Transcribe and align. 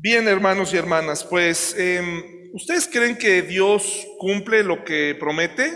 Bien, 0.00 0.28
hermanos 0.28 0.72
y 0.72 0.76
hermanas, 0.76 1.24
pues, 1.24 1.74
em, 1.76 2.22
¿ustedes 2.54 2.86
creen 2.86 3.18
que 3.18 3.42
Dios 3.42 4.06
cumple 4.20 4.62
lo 4.62 4.84
que 4.84 5.16
promete? 5.18 5.72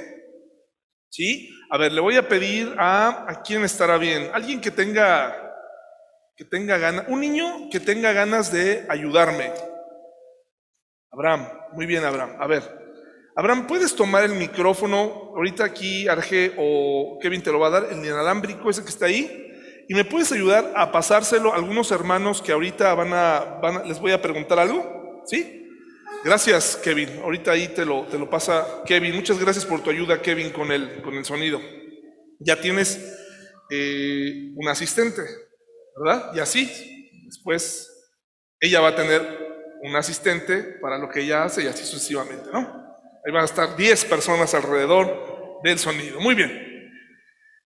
¿Sí? 1.10 1.50
A 1.70 1.76
ver, 1.76 1.90
le 1.90 2.00
voy 2.00 2.14
a 2.14 2.28
pedir 2.28 2.72
a, 2.78 3.26
¿a 3.28 3.42
quién 3.42 3.64
estará 3.64 3.98
bien? 3.98 4.30
Alguien 4.32 4.60
que 4.60 4.70
tenga, 4.70 5.36
que 6.36 6.44
tenga 6.44 6.78
ganas, 6.78 7.06
un 7.08 7.18
niño 7.18 7.68
que 7.68 7.80
tenga 7.80 8.12
ganas 8.12 8.52
de 8.52 8.86
ayudarme. 8.88 9.50
Abraham, 11.10 11.48
muy 11.72 11.86
bien, 11.86 12.04
Abraham. 12.04 12.36
A 12.38 12.46
ver, 12.46 12.62
Abraham, 13.34 13.66
¿puedes 13.66 13.92
tomar 13.96 14.22
el 14.22 14.36
micrófono? 14.36 15.32
Ahorita 15.34 15.64
aquí 15.64 16.06
Arge 16.06 16.54
o 16.58 17.18
Kevin 17.20 17.42
te 17.42 17.50
lo 17.50 17.58
va 17.58 17.66
a 17.66 17.70
dar, 17.70 17.88
el 17.90 17.98
inalámbrico 17.98 18.70
ese 18.70 18.84
que 18.84 18.90
está 18.90 19.06
ahí. 19.06 19.51
¿Y 19.88 19.94
me 19.94 20.04
puedes 20.04 20.32
ayudar 20.32 20.72
a 20.76 20.92
pasárselo 20.92 21.52
a 21.52 21.56
algunos 21.56 21.90
hermanos 21.90 22.40
que 22.40 22.52
ahorita 22.52 22.94
van 22.94 23.12
a, 23.12 23.40
van 23.62 23.76
a- 23.78 23.84
les 23.84 23.98
voy 24.00 24.12
a 24.12 24.22
preguntar 24.22 24.58
algo? 24.58 25.22
¿Sí? 25.26 25.68
Gracias, 26.24 26.76
Kevin. 26.76 27.20
Ahorita 27.22 27.50
ahí 27.52 27.68
te 27.68 27.84
lo, 27.84 28.04
te 28.06 28.18
lo 28.18 28.30
pasa 28.30 28.82
Kevin. 28.86 29.14
Muchas 29.14 29.38
gracias 29.38 29.66
por 29.66 29.82
tu 29.82 29.90
ayuda, 29.90 30.22
Kevin, 30.22 30.50
con 30.50 30.70
el, 30.70 31.02
con 31.02 31.14
el 31.14 31.24
sonido. 31.24 31.60
Ya 32.38 32.60
tienes 32.60 33.00
eh, 33.70 34.52
un 34.56 34.68
asistente, 34.68 35.22
¿verdad? 35.96 36.30
Y 36.34 36.40
así, 36.40 36.70
después 37.26 37.88
ella 38.60 38.80
va 38.80 38.88
a 38.88 38.96
tener 38.96 39.22
un 39.82 39.96
asistente 39.96 40.62
para 40.80 40.98
lo 40.98 41.08
que 41.08 41.20
ella 41.22 41.44
hace 41.44 41.64
y 41.64 41.66
así 41.66 41.84
sucesivamente, 41.84 42.50
¿no? 42.52 42.60
Ahí 43.26 43.32
van 43.32 43.42
a 43.42 43.46
estar 43.46 43.76
10 43.76 44.04
personas 44.04 44.54
alrededor 44.54 45.60
del 45.64 45.78
sonido. 45.78 46.20
Muy 46.20 46.34
bien. 46.34 46.71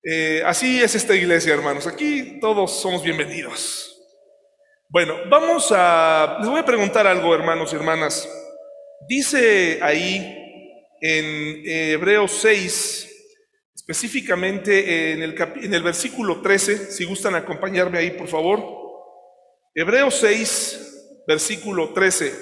Eh, 0.08 0.40
así 0.46 0.80
es 0.80 0.94
esta 0.94 1.16
iglesia, 1.16 1.52
hermanos. 1.52 1.84
Aquí 1.88 2.38
todos 2.38 2.80
somos 2.80 3.02
bienvenidos. 3.02 4.00
Bueno, 4.88 5.16
vamos 5.28 5.72
a... 5.72 6.36
Les 6.38 6.48
voy 6.48 6.60
a 6.60 6.64
preguntar 6.64 7.08
algo, 7.08 7.34
hermanos 7.34 7.72
y 7.72 7.76
hermanas. 7.76 8.28
Dice 9.08 9.80
ahí 9.82 10.20
en 11.00 11.24
eh, 11.66 11.90
Hebreos 11.94 12.30
6, 12.40 13.32
específicamente 13.74 15.10
en 15.10 15.22
el, 15.24 15.34
en 15.56 15.74
el 15.74 15.82
versículo 15.82 16.40
13, 16.40 16.92
si 16.92 17.04
gustan 17.04 17.34
acompañarme 17.34 17.98
ahí, 17.98 18.12
por 18.12 18.28
favor. 18.28 18.62
Hebreos 19.74 20.14
6, 20.20 21.24
versículo 21.26 21.92
13. 21.92 22.32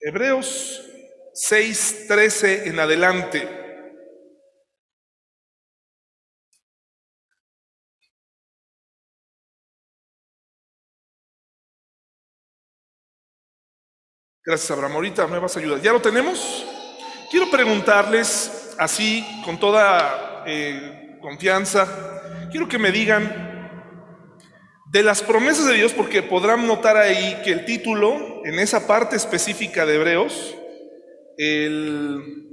Hebreos 0.00 0.89
6, 1.42 2.04
13 2.06 2.68
en 2.68 2.78
adelante. 2.78 3.48
Gracias, 14.44 14.70
Abraham. 14.70 14.92
Ahorita 14.92 15.26
me 15.28 15.38
vas 15.38 15.56
a 15.56 15.60
ayudar. 15.60 15.80
¿Ya 15.80 15.92
lo 15.92 16.02
tenemos? 16.02 16.66
Quiero 17.30 17.50
preguntarles 17.50 18.74
así, 18.78 19.26
con 19.42 19.58
toda 19.58 20.44
eh, 20.46 21.16
confianza, 21.22 22.48
quiero 22.50 22.68
que 22.68 22.78
me 22.78 22.92
digan 22.92 23.72
de 24.92 25.02
las 25.02 25.22
promesas 25.22 25.64
de 25.64 25.74
Dios, 25.74 25.94
porque 25.94 26.22
podrán 26.22 26.66
notar 26.66 26.98
ahí 26.98 27.40
que 27.42 27.52
el 27.52 27.64
título, 27.64 28.44
en 28.44 28.58
esa 28.58 28.86
parte 28.86 29.16
específica 29.16 29.86
de 29.86 29.94
Hebreos, 29.94 30.59
el- 31.40 32.46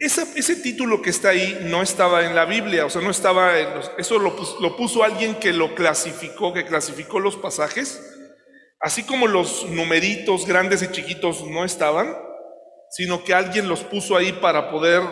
ese 0.00 0.56
título 0.56 1.00
que 1.00 1.10
está 1.10 1.28
ahí 1.28 1.58
no 1.64 1.82
estaba 1.82 2.24
en 2.24 2.34
la 2.34 2.44
Biblia, 2.44 2.86
o 2.86 2.90
sea, 2.90 3.02
no 3.02 3.10
estaba, 3.10 3.58
en 3.60 3.74
los- 3.74 3.90
eso 3.98 4.18
lo, 4.18 4.34
pus- 4.34 4.56
lo 4.60 4.76
puso 4.76 5.04
alguien 5.04 5.36
que 5.36 5.52
lo 5.52 5.74
clasificó, 5.74 6.52
que 6.52 6.64
clasificó 6.64 7.20
los 7.20 7.36
pasajes, 7.36 8.00
así 8.80 9.04
como 9.04 9.28
los 9.28 9.68
numeritos 9.70 10.46
grandes 10.46 10.82
y 10.82 10.90
chiquitos 10.90 11.44
no 11.46 11.64
estaban, 11.64 12.16
sino 12.90 13.22
que 13.22 13.34
alguien 13.34 13.68
los 13.68 13.84
puso 13.84 14.16
ahí 14.16 14.32
para 14.32 14.70
poder 14.70 15.02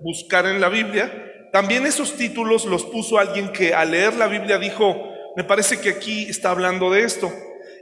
buscar 0.00 0.46
en 0.46 0.60
la 0.60 0.68
Biblia. 0.68 1.48
También 1.52 1.84
esos 1.84 2.16
títulos 2.16 2.64
los 2.64 2.84
puso 2.84 3.18
alguien 3.18 3.52
que 3.52 3.74
al 3.74 3.90
leer 3.90 4.14
la 4.14 4.28
Biblia 4.28 4.58
dijo, 4.58 5.10
me 5.36 5.44
parece 5.44 5.80
que 5.80 5.90
aquí 5.90 6.24
está 6.30 6.50
hablando 6.50 6.90
de 6.90 7.02
esto. 7.04 7.30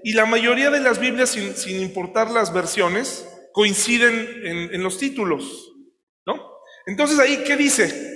Y 0.03 0.15
la 0.15 0.25
mayoría 0.27 0.71
de 0.71 0.81
las 0.81 0.99
Biblias, 0.99 1.31
sin 1.31 1.81
importar 1.81 2.31
las 2.31 2.53
versiones, 2.53 3.27
coinciden 3.53 4.73
en, 4.73 4.83
los 4.83 4.99
títulos, 4.99 5.73
¿no? 6.27 6.59
Entonces 6.87 7.19
ahí, 7.19 7.43
¿qué 7.45 7.57
dice? 7.57 8.11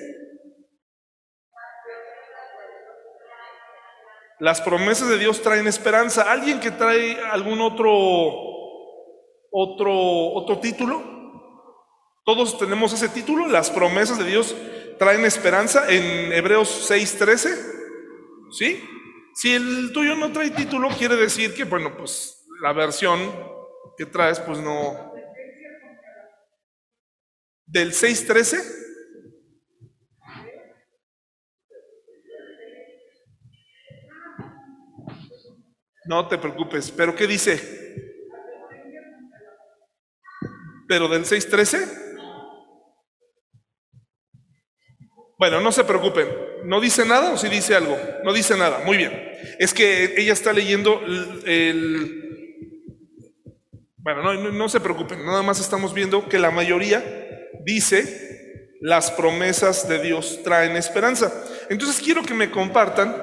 Las 4.41 4.61
promesas 4.61 5.09
de 5.09 5.19
Dios 5.19 5.43
traen 5.43 5.67
esperanza. 5.67 6.31
¿Alguien 6.31 6.61
que 6.61 6.71
trae 6.71 7.19
algún 7.31 7.61
otro, 7.61 7.91
otro, 9.51 9.93
otro 10.35 10.59
título? 10.61 11.03
Todos 12.25 12.59
tenemos 12.59 12.93
ese 12.93 13.09
título, 13.09 13.47
las 13.47 13.71
promesas 13.71 14.19
de 14.19 14.25
Dios 14.25 14.57
traen 14.99 15.25
esperanza 15.25 15.85
en 15.89 16.33
Hebreos 16.33 16.91
6:13. 16.91 17.73
¿Sí? 18.51 18.83
Si 19.35 19.53
el 19.53 19.93
tuyo 19.93 20.15
no 20.15 20.33
trae 20.33 20.51
título, 20.51 20.89
quiere 20.97 21.17
decir 21.17 21.55
que, 21.55 21.65
bueno, 21.65 21.97
pues 21.97 22.47
la 22.63 22.73
versión 22.73 23.21
que 23.97 24.07
traes, 24.07 24.41
pues 24.41 24.59
no. 24.59 25.04
Del 27.67 27.93
6:13. 27.93 28.59
No 36.07 36.29
te 36.29 36.39
preocupes, 36.39 36.91
pero 36.91 37.15
¿qué 37.15 37.27
dice? 37.27 37.61
¿Pero 40.87 41.09
del 41.09 41.25
6.13? 41.25 41.89
Bueno, 45.39 45.61
no 45.61 45.73
se 45.73 45.85
preocupen. 45.85 46.29
¿No 46.65 46.81
dice 46.81 47.05
nada 47.05 47.33
o 47.33 47.37
sí 47.37 47.49
dice 47.49 47.75
algo? 47.75 47.97
No 48.23 48.33
dice 48.33 48.57
nada. 48.57 48.83
Muy 48.85 48.97
bien. 48.97 49.13
Es 49.59 49.75
que 49.75 50.15
ella 50.17 50.33
está 50.33 50.53
leyendo 50.53 51.01
el... 51.05 51.43
el- 51.49 52.21
Bueno, 53.97 54.23
no, 54.23 54.35
no- 54.35 54.53
no 54.53 54.69
se 54.69 54.81
preocupen. 54.81 55.25
Nada 55.25 55.43
más 55.43 55.59
estamos 55.61 55.95
viendo 55.95 56.29
que 56.29 56.39
la 56.39 56.51
mayoría 56.51 57.03
dice 57.65 58.79
las 58.81 59.11
promesas 59.11 59.89
de 59.89 59.99
Dios 59.99 60.41
traen 60.45 60.77
esperanza. 60.77 61.33
Entonces 61.71 62.03
quiero 62.03 62.23
que 62.23 62.35
me 62.35 62.51
compartan, 62.51 63.17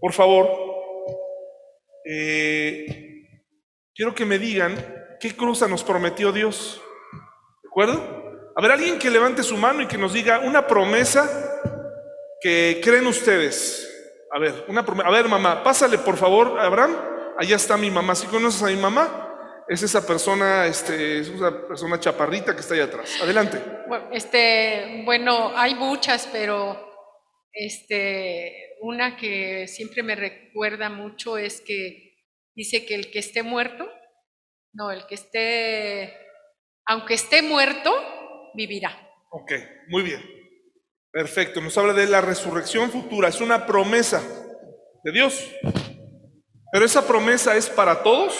por 0.00 0.12
favor, 0.12 0.48
eh, 2.04 3.30
quiero 3.94 4.14
que 4.14 4.24
me 4.24 4.38
digan 4.38 4.74
qué 5.20 5.36
cosa 5.36 5.68
nos 5.68 5.84
prometió 5.84 6.32
Dios. 6.32 6.82
¿De 7.62 7.68
acuerdo? 7.68 8.24
A 8.56 8.60
ver, 8.60 8.72
alguien 8.72 8.98
que 8.98 9.10
levante 9.10 9.42
su 9.42 9.56
mano 9.56 9.82
y 9.82 9.86
que 9.86 9.98
nos 9.98 10.12
diga 10.12 10.40
una 10.40 10.66
promesa 10.66 11.62
que 12.40 12.80
creen 12.82 13.06
ustedes. 13.06 13.88
A 14.32 14.38
ver, 14.38 14.64
una 14.68 14.84
promesa. 14.84 15.08
A 15.08 15.12
ver, 15.12 15.28
mamá, 15.28 15.62
pásale 15.62 15.98
por 15.98 16.16
favor, 16.16 16.58
Abraham. 16.58 16.96
Allá 17.38 17.56
está 17.56 17.76
mi 17.76 17.90
mamá. 17.90 18.14
Si 18.14 18.26
conoces 18.26 18.62
a 18.62 18.66
mi 18.66 18.76
mamá, 18.76 19.23
es 19.68 19.82
esa 19.82 20.06
persona, 20.06 20.66
este, 20.66 21.20
es 21.20 21.28
una 21.30 21.66
persona 21.66 21.98
chaparrita 21.98 22.54
que 22.54 22.60
está 22.60 22.74
allá 22.74 22.84
atrás. 22.84 23.18
Adelante. 23.22 23.58
Bueno, 23.88 24.08
Este, 24.12 25.02
bueno, 25.04 25.52
hay 25.56 25.74
muchas, 25.74 26.28
pero 26.30 26.92
este, 27.52 28.76
una 28.80 29.16
que 29.16 29.66
siempre 29.68 30.02
me 30.02 30.14
recuerda 30.14 30.90
mucho 30.90 31.38
es 31.38 31.60
que 31.60 32.14
dice 32.54 32.84
que 32.84 32.94
el 32.94 33.10
que 33.10 33.20
esté 33.20 33.42
muerto, 33.42 33.88
no, 34.72 34.90
el 34.90 35.06
que 35.06 35.14
esté, 35.14 36.14
aunque 36.86 37.14
esté 37.14 37.42
muerto, 37.42 37.92
vivirá. 38.54 38.90
Ok, 39.30 39.52
muy 39.88 40.02
bien. 40.02 40.22
Perfecto. 41.10 41.60
Nos 41.60 41.78
habla 41.78 41.92
de 41.92 42.06
la 42.06 42.20
resurrección 42.20 42.90
futura. 42.90 43.28
Es 43.28 43.40
una 43.40 43.66
promesa 43.66 44.20
de 45.04 45.12
Dios. 45.12 45.48
Pero 46.72 46.84
esa 46.84 47.06
promesa 47.06 47.56
es 47.56 47.68
para 47.70 48.02
todos. 48.02 48.36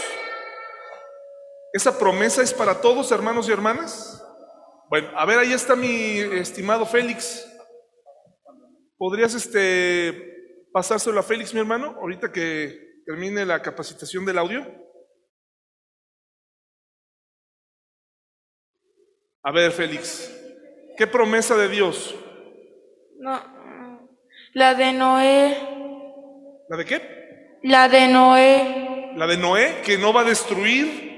Esa 1.74 1.98
promesa 1.98 2.40
es 2.40 2.54
para 2.54 2.80
todos, 2.80 3.10
hermanos 3.10 3.48
y 3.48 3.52
hermanas. 3.52 4.24
Bueno, 4.88 5.08
a 5.16 5.26
ver, 5.26 5.40
ahí 5.40 5.52
está 5.52 5.74
mi 5.74 6.20
estimado 6.20 6.86
Félix. 6.86 7.44
¿Podrías 8.96 9.34
este 9.34 10.68
pasárselo 10.72 11.18
a 11.18 11.24
Félix, 11.24 11.52
mi 11.52 11.58
hermano, 11.58 11.96
ahorita 12.00 12.30
que 12.30 13.02
termine 13.04 13.44
la 13.44 13.60
capacitación 13.60 14.24
del 14.24 14.38
audio? 14.38 14.64
A 19.42 19.50
ver, 19.50 19.72
Félix, 19.72 20.32
¿qué 20.96 21.08
promesa 21.08 21.56
de 21.56 21.68
Dios? 21.68 22.14
No, 23.18 24.08
la 24.52 24.76
de 24.76 24.92
Noé, 24.92 25.58
¿La 26.68 26.76
de 26.76 26.84
qué? 26.84 27.58
la 27.64 27.88
de 27.88 28.06
Noé, 28.06 29.10
La 29.16 29.26
de 29.26 29.36
Noé, 29.36 29.82
que 29.84 29.98
no 29.98 30.12
va 30.12 30.20
a 30.20 30.24
destruir 30.24 31.13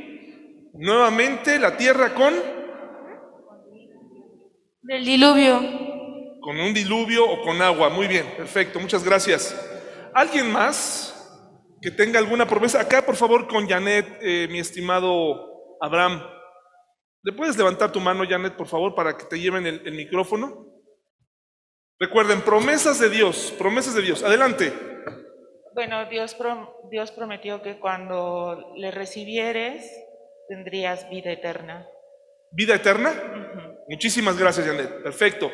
nuevamente 0.79 1.59
la 1.59 1.77
tierra 1.77 2.15
con, 2.15 2.35
del 4.83 5.05
diluvio. 5.05 5.61
con 6.41 6.59
un 6.61 6.73
diluvio 6.75 7.29
o 7.29 7.43
con 7.43 7.61
agua. 7.63 7.89
Muy 7.89 8.07
bien, 8.07 8.27
perfecto, 8.37 8.79
muchas 8.79 9.05
gracias. 9.05 9.55
¿Alguien 10.15 10.51
más 10.51 11.13
que 11.83 11.91
tenga 11.91 12.19
alguna 12.19 12.47
promesa? 12.47 12.81
Acá, 12.81 13.05
por 13.05 13.17
favor, 13.17 13.47
con 13.49 13.69
Janet, 13.69 14.19
eh, 14.21 14.49
mi 14.51 14.59
estimado 14.61 15.77
Abraham. 15.81 16.23
¿Le 17.23 17.33
puedes 17.33 17.57
levantar 17.59 17.91
tu 17.91 18.01
mano, 18.01 18.25
Janet, 18.29 18.55
por 18.55 18.69
favor, 18.69 18.95
para 18.95 19.17
que 19.17 19.25
te 19.25 19.39
lleven 19.41 19.67
el, 19.67 19.83
el 19.85 19.95
micrófono? 19.95 20.65
Recuerden, 21.99 22.43
promesas 22.43 23.01
de 23.01 23.11
Dios, 23.11 23.53
promesas 23.59 23.95
de 23.95 24.03
Dios. 24.03 24.23
Adelante. 24.23 24.73
Bueno, 25.75 26.09
Dios, 26.09 26.39
prom- 26.39 26.71
Dios 26.91 27.11
prometió 27.11 27.63
que 27.63 27.79
cuando 27.79 28.73
le 28.77 28.91
recibieres 28.91 29.91
tendrías 30.49 31.09
vida 31.11 31.33
eterna. 31.33 31.87
¿Vida 32.53 32.75
eterna? 32.75 33.13
Muchísimas 33.89 34.37
gracias, 34.39 34.67
Janet. 34.67 35.03
Perfecto. 35.03 35.51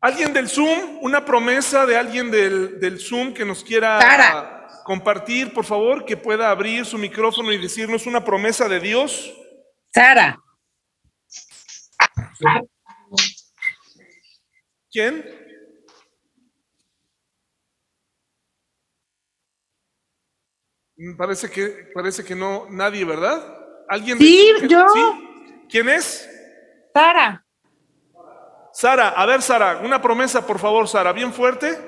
¿Alguien 0.00 0.32
del 0.32 0.48
Zoom? 0.48 0.98
¿Una 1.02 1.24
promesa 1.24 1.86
de 1.86 1.96
alguien 1.96 2.30
del, 2.30 2.80
del 2.80 2.98
Zoom 2.98 3.32
que 3.32 3.44
nos 3.44 3.62
quiera 3.62 4.00
Sara. 4.00 4.66
compartir, 4.84 5.52
por 5.52 5.64
favor? 5.64 6.04
Que 6.04 6.16
pueda 6.16 6.50
abrir 6.50 6.84
su 6.84 6.98
micrófono 6.98 7.52
y 7.52 7.58
decirnos 7.58 8.06
una 8.06 8.24
promesa 8.24 8.68
de 8.68 8.80
Dios. 8.80 9.32
Sara, 9.94 10.38
¿Quién? 14.90 15.24
Mm, 20.96 21.16
Parece 21.16 21.50
que, 21.50 21.90
parece 21.94 22.24
que 22.24 22.34
no, 22.34 22.66
nadie, 22.70 23.04
¿verdad? 23.04 23.61
¿Alguien? 23.88 24.18
Sí, 24.18 24.52
yo. 24.68 24.86
¿Sí? 24.88 25.00
¿Quién 25.68 25.88
es? 25.88 26.28
Sara, 26.94 27.42
Sara, 28.72 29.10
a 29.10 29.26
ver, 29.26 29.42
Sara, 29.42 29.80
una 29.84 30.00
promesa, 30.00 30.46
por 30.46 30.58
favor, 30.58 30.88
Sara, 30.88 31.12
bien 31.12 31.32
fuerte. 31.32 31.78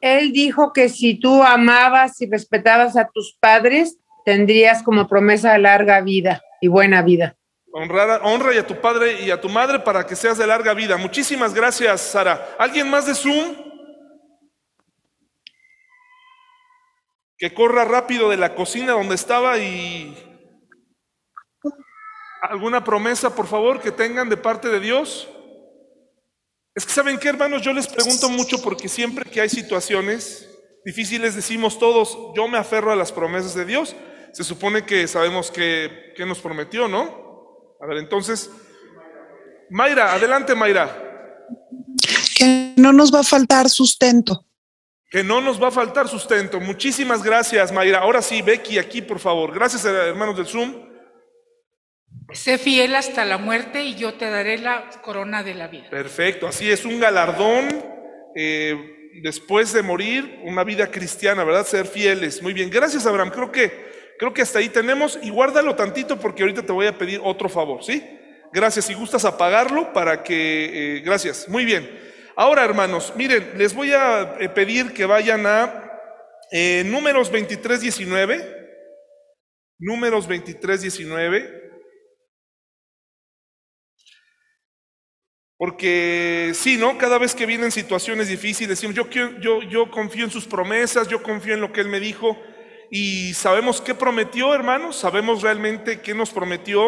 él 0.00 0.32
dijo 0.32 0.72
que 0.72 0.88
si 0.88 1.18
tú 1.18 1.42
amabas 1.42 2.20
y 2.20 2.30
respetabas 2.30 2.96
a 2.96 3.08
tus 3.08 3.36
padres, 3.40 3.98
tendrías 4.24 4.82
como 4.82 5.08
promesa 5.08 5.58
larga 5.58 6.00
vida 6.00 6.42
y 6.60 6.68
buena 6.68 7.02
vida. 7.02 7.36
Honrar, 7.72 8.20
honra 8.22 8.54
y 8.54 8.58
a 8.58 8.66
tu 8.66 8.80
padre 8.80 9.20
y 9.22 9.32
a 9.32 9.40
tu 9.40 9.48
madre 9.48 9.80
para 9.80 10.06
que 10.06 10.14
seas 10.14 10.38
de 10.38 10.46
larga 10.46 10.74
vida. 10.74 10.96
Muchísimas 10.96 11.52
gracias, 11.52 12.00
Sara. 12.00 12.54
¿Alguien 12.56 12.88
más 12.88 13.06
de 13.06 13.14
Zoom? 13.14 13.56
Que 17.36 17.52
corra 17.52 17.84
rápido 17.84 18.30
de 18.30 18.36
la 18.36 18.54
cocina 18.54 18.92
donde 18.92 19.16
estaba 19.16 19.58
y... 19.58 20.23
¿Alguna 22.50 22.84
promesa, 22.84 23.34
por 23.34 23.46
favor, 23.46 23.80
que 23.80 23.90
tengan 23.90 24.28
de 24.28 24.36
parte 24.36 24.68
de 24.68 24.80
Dios? 24.80 25.28
Es 26.74 26.84
que 26.84 26.92
saben 26.92 27.18
qué, 27.18 27.28
hermanos, 27.28 27.62
yo 27.62 27.72
les 27.72 27.86
pregunto 27.86 28.28
mucho 28.28 28.60
porque 28.60 28.88
siempre 28.88 29.24
que 29.30 29.40
hay 29.40 29.48
situaciones 29.48 30.48
difíciles 30.84 31.34
decimos 31.34 31.78
todos, 31.78 32.18
yo 32.36 32.46
me 32.46 32.58
aferro 32.58 32.92
a 32.92 32.96
las 32.96 33.12
promesas 33.12 33.54
de 33.54 33.64
Dios. 33.64 33.96
Se 34.32 34.44
supone 34.44 34.84
que 34.84 35.08
sabemos 35.08 35.50
que, 35.50 36.12
que 36.16 36.26
nos 36.26 36.40
prometió, 36.40 36.88
¿no? 36.88 37.76
A 37.80 37.86
ver, 37.86 37.98
entonces, 37.98 38.50
Mayra, 39.70 40.12
adelante 40.12 40.54
Mayra, 40.54 41.38
que 42.36 42.74
no 42.76 42.92
nos 42.92 43.14
va 43.14 43.20
a 43.20 43.24
faltar 43.24 43.70
sustento. 43.70 44.44
que 45.10 45.22
no 45.22 45.40
nos 45.40 45.62
va 45.62 45.68
a 45.68 45.70
faltar 45.70 46.08
sustento. 46.08 46.60
Muchísimas 46.60 47.22
gracias 47.22 47.72
Mayra. 47.72 48.00
Ahora 48.00 48.20
sí, 48.20 48.42
Becky, 48.42 48.78
aquí 48.78 49.00
por 49.00 49.20
favor. 49.20 49.54
Gracias 49.54 49.84
eh, 49.84 49.88
hermanos 49.88 50.36
del 50.36 50.46
Zoom. 50.46 50.93
Sé 52.34 52.58
fiel 52.58 52.96
hasta 52.96 53.24
la 53.24 53.38
muerte 53.38 53.84
y 53.84 53.94
yo 53.94 54.14
te 54.14 54.28
daré 54.28 54.58
la 54.58 54.90
corona 55.02 55.44
de 55.44 55.54
la 55.54 55.68
vida. 55.68 55.88
Perfecto, 55.88 56.48
así 56.48 56.68
es, 56.68 56.84
un 56.84 56.98
galardón 56.98 57.68
eh, 58.34 59.20
después 59.22 59.72
de 59.72 59.82
morir, 59.82 60.40
una 60.42 60.64
vida 60.64 60.90
cristiana, 60.90 61.44
¿verdad? 61.44 61.64
Ser 61.64 61.86
fieles. 61.86 62.42
Muy 62.42 62.52
bien, 62.52 62.70
gracias 62.70 63.06
Abraham. 63.06 63.30
Creo 63.30 63.52
que, 63.52 63.72
creo 64.18 64.34
que 64.34 64.42
hasta 64.42 64.58
ahí 64.58 64.68
tenemos 64.68 65.16
y 65.22 65.30
guárdalo 65.30 65.76
tantito 65.76 66.18
porque 66.18 66.42
ahorita 66.42 66.62
te 66.62 66.72
voy 66.72 66.88
a 66.88 66.98
pedir 66.98 67.20
otro 67.22 67.48
favor, 67.48 67.84
¿sí? 67.84 68.02
Gracias, 68.52 68.86
si 68.86 68.94
gustas 68.94 69.24
apagarlo 69.24 69.92
para 69.92 70.24
que, 70.24 70.96
eh, 70.96 71.00
gracias, 71.04 71.48
muy 71.48 71.64
bien. 71.64 71.88
Ahora 72.34 72.64
hermanos, 72.64 73.12
miren, 73.14 73.52
les 73.56 73.72
voy 73.72 73.92
a 73.92 74.34
eh, 74.40 74.48
pedir 74.48 74.92
que 74.92 75.06
vayan 75.06 75.46
a 75.46 75.82
números 76.84 77.30
23, 77.30 77.80
19. 77.80 78.64
Números 79.78 80.26
23, 80.26 80.82
19. 80.82 81.63
Porque 85.64 86.52
sí, 86.52 86.76
¿no? 86.76 86.98
Cada 86.98 87.16
vez 87.16 87.34
que 87.34 87.46
vienen 87.46 87.72
situaciones 87.72 88.28
difíciles, 88.28 88.68
decimos, 88.68 88.94
yo, 88.94 89.08
yo, 89.40 89.62
yo 89.62 89.90
confío 89.90 90.26
en 90.26 90.30
sus 90.30 90.44
promesas, 90.44 91.08
yo 91.08 91.22
confío 91.22 91.54
en 91.54 91.62
lo 91.62 91.72
que 91.72 91.80
Él 91.80 91.88
me 91.88 92.00
dijo, 92.00 92.38
y 92.90 93.32
sabemos 93.32 93.80
qué 93.80 93.94
prometió, 93.94 94.54
hermanos, 94.54 94.94
sabemos 94.94 95.40
realmente 95.40 96.02
qué 96.02 96.12
nos 96.12 96.28
prometió, 96.28 96.84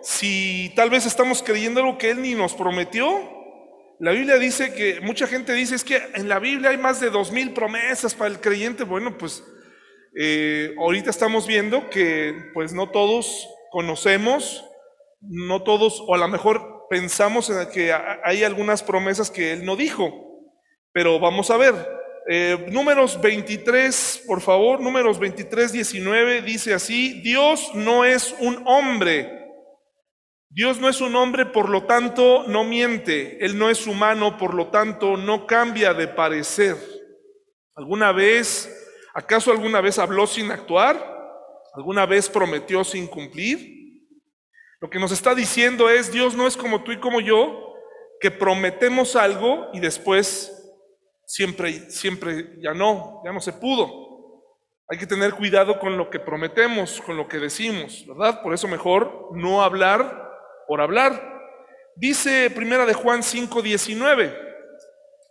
si 0.00 0.72
tal 0.74 0.88
vez 0.88 1.04
estamos 1.04 1.42
creyendo 1.42 1.80
algo 1.80 1.98
que 1.98 2.12
Él 2.12 2.22
ni 2.22 2.34
nos 2.34 2.54
prometió. 2.54 3.10
La 4.00 4.12
Biblia 4.12 4.38
dice 4.38 4.72
que, 4.72 5.02
mucha 5.02 5.26
gente 5.26 5.52
dice, 5.52 5.74
es 5.74 5.84
que 5.84 6.00
en 6.14 6.26
la 6.26 6.38
Biblia 6.38 6.70
hay 6.70 6.78
más 6.78 7.00
de 7.00 7.10
dos 7.10 7.30
mil 7.30 7.52
promesas 7.52 8.14
para 8.14 8.30
el 8.30 8.40
creyente. 8.40 8.84
Bueno, 8.84 9.18
pues 9.18 9.44
eh, 10.18 10.74
ahorita 10.78 11.10
estamos 11.10 11.46
viendo 11.46 11.90
que 11.90 12.52
pues 12.54 12.72
no 12.72 12.88
todos 12.88 13.46
conocemos, 13.70 14.64
no 15.20 15.62
todos, 15.62 16.02
o 16.06 16.14
a 16.14 16.18
lo 16.18 16.28
mejor 16.28 16.73
pensamos 16.88 17.50
en 17.50 17.68
que 17.70 17.92
ha- 17.92 18.20
hay 18.24 18.44
algunas 18.44 18.82
promesas 18.82 19.30
que 19.30 19.52
él 19.52 19.64
no 19.64 19.76
dijo, 19.76 20.12
pero 20.92 21.18
vamos 21.18 21.50
a 21.50 21.56
ver. 21.56 21.74
Eh, 22.28 22.66
números 22.70 23.20
23, 23.20 24.24
por 24.26 24.40
favor, 24.40 24.80
números 24.80 25.18
23, 25.18 25.72
19 25.72 26.40
dice 26.42 26.72
así, 26.72 27.20
Dios 27.20 27.70
no 27.74 28.04
es 28.04 28.34
un 28.40 28.62
hombre. 28.66 29.40
Dios 30.48 30.78
no 30.80 30.88
es 30.88 31.00
un 31.00 31.16
hombre, 31.16 31.46
por 31.46 31.68
lo 31.68 31.84
tanto 31.84 32.44
no 32.46 32.64
miente. 32.64 33.44
Él 33.44 33.58
no 33.58 33.68
es 33.70 33.86
humano, 33.86 34.38
por 34.38 34.54
lo 34.54 34.68
tanto 34.68 35.16
no 35.16 35.46
cambia 35.46 35.92
de 35.94 36.06
parecer. 36.08 36.76
¿Alguna 37.74 38.12
vez, 38.12 38.70
acaso 39.14 39.50
alguna 39.50 39.80
vez 39.80 39.98
habló 39.98 40.26
sin 40.28 40.52
actuar? 40.52 40.96
¿Alguna 41.74 42.06
vez 42.06 42.28
prometió 42.28 42.84
sin 42.84 43.08
cumplir? 43.08 43.73
Lo 44.84 44.90
que 44.90 44.98
nos 44.98 45.12
está 45.12 45.34
diciendo 45.34 45.88
es, 45.88 46.12
Dios 46.12 46.36
no 46.36 46.46
es 46.46 46.58
como 46.58 46.84
tú 46.84 46.92
y 46.92 47.00
como 47.00 47.18
yo, 47.18 47.74
que 48.20 48.30
prometemos 48.30 49.16
algo 49.16 49.70
y 49.72 49.80
después 49.80 50.76
siempre, 51.24 51.90
siempre 51.90 52.58
ya 52.60 52.74
no, 52.74 53.22
ya 53.24 53.32
no 53.32 53.40
se 53.40 53.54
pudo. 53.54 54.44
Hay 54.90 54.98
que 54.98 55.06
tener 55.06 55.32
cuidado 55.32 55.78
con 55.78 55.96
lo 55.96 56.10
que 56.10 56.20
prometemos, 56.20 57.00
con 57.00 57.16
lo 57.16 57.26
que 57.26 57.38
decimos, 57.38 58.04
¿verdad? 58.06 58.42
Por 58.42 58.52
eso 58.52 58.68
mejor 58.68 59.30
no 59.32 59.62
hablar 59.62 60.30
por 60.68 60.82
hablar. 60.82 61.32
Dice 61.96 62.50
Primera 62.50 62.84
de 62.84 62.92
Juan 62.92 63.22
5:19. 63.22 64.36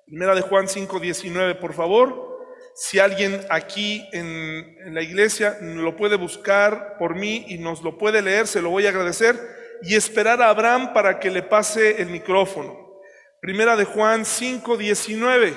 Primera 0.08 0.34
de 0.34 0.42
Juan 0.42 0.68
5:19, 0.68 1.60
por 1.60 1.75
favor. 1.75 2.33
Si 2.75 2.98
alguien 3.00 3.46
aquí 3.50 4.08
en, 4.13 4.94
la 4.94 5.01
iglesia 5.01 5.58
lo 5.62 5.96
puede 5.96 6.15
buscar 6.15 6.98
por 6.98 7.15
mí 7.15 7.46
y 7.48 7.60
nos 7.60 7.84
lo 7.84 7.98
puede 7.98 8.22
leer, 8.22 8.48
se 8.48 8.62
lo 8.62 8.70
voy 8.72 8.86
a 8.86 8.89
agradecer 8.89 9.39
y 9.84 9.96
esperar 9.96 10.42
a 10.42 10.50
Abraham 10.50 10.94
para 10.94 11.20
que 11.20 11.30
le 11.30 11.44
pase 11.44 12.01
el 12.01 12.10
micrófono. 12.10 13.00
Primera 13.42 13.75
de 13.75 13.86
Juan 13.86 14.25
5:19, 14.25 15.53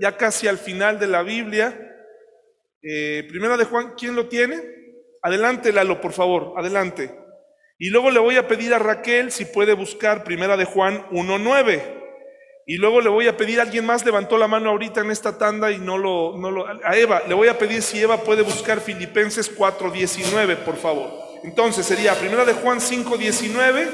ya 0.00 0.16
casi 0.16 0.46
al 0.46 0.58
final 0.58 0.98
de 0.98 1.06
la 1.06 1.22
Biblia. 1.22 1.96
Eh, 2.82 3.26
primera 3.28 3.56
de 3.56 3.64
Juan, 3.64 3.94
¿quién 3.96 4.14
lo 4.14 4.28
tiene? 4.28 4.60
Adelante, 5.22 5.72
Lalo, 5.72 6.00
por 6.00 6.12
favor, 6.12 6.54
adelante. 6.56 7.14
Y 7.78 7.90
luego 7.90 8.10
le 8.10 8.18
voy 8.18 8.36
a 8.36 8.48
pedir 8.48 8.74
a 8.74 8.78
Raquel 8.78 9.30
si 9.30 9.44
puede 9.44 9.72
buscar 9.72 10.24
Primera 10.24 10.56
de 10.56 10.64
Juan 10.64 11.06
1.9. 11.10 11.97
Y 12.70 12.76
luego 12.76 13.00
le 13.00 13.08
voy 13.08 13.26
a 13.26 13.34
pedir 13.34 13.62
alguien 13.62 13.86
más, 13.86 14.04
levantó 14.04 14.36
la 14.36 14.46
mano 14.46 14.68
ahorita 14.68 15.00
en 15.00 15.10
esta 15.10 15.38
tanda 15.38 15.72
y 15.72 15.78
no 15.78 15.96
lo, 15.96 16.36
no 16.36 16.50
lo, 16.50 16.66
a 16.66 16.94
Eva, 16.98 17.22
le 17.26 17.32
voy 17.32 17.48
a 17.48 17.56
pedir 17.56 17.80
si 17.80 17.98
Eva 17.98 18.18
puede 18.18 18.42
buscar 18.42 18.82
Filipenses 18.82 19.56
4.19, 19.56 20.56
por 20.56 20.76
favor. 20.76 21.10
Entonces 21.44 21.86
sería 21.86 22.14
Primera 22.14 22.44
de 22.44 22.52
Juan 22.52 22.78
5.19, 22.78 23.88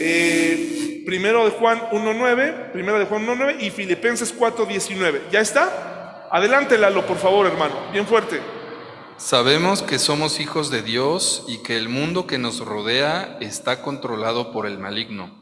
eh, 0.00 1.02
Primero 1.06 1.46
de 1.46 1.50
Juan 1.52 1.80
1.9, 1.90 2.72
Primera 2.72 2.98
de 2.98 3.06
Juan 3.06 3.26
1.9 3.26 3.62
y 3.62 3.70
Filipenses 3.70 4.38
4.19. 4.38 5.30
¿Ya 5.32 5.40
está? 5.40 6.28
Adelante, 6.30 6.76
Lalo, 6.76 7.06
por 7.06 7.16
favor, 7.16 7.46
hermano, 7.46 7.74
bien 7.90 8.06
fuerte. 8.06 8.38
Sabemos 9.16 9.82
que 9.82 9.98
somos 9.98 10.40
hijos 10.40 10.70
de 10.70 10.82
Dios 10.82 11.46
y 11.48 11.62
que 11.62 11.78
el 11.78 11.88
mundo 11.88 12.26
que 12.26 12.36
nos 12.36 12.60
rodea 12.60 13.38
está 13.40 13.80
controlado 13.80 14.52
por 14.52 14.66
el 14.66 14.78
maligno. 14.78 15.37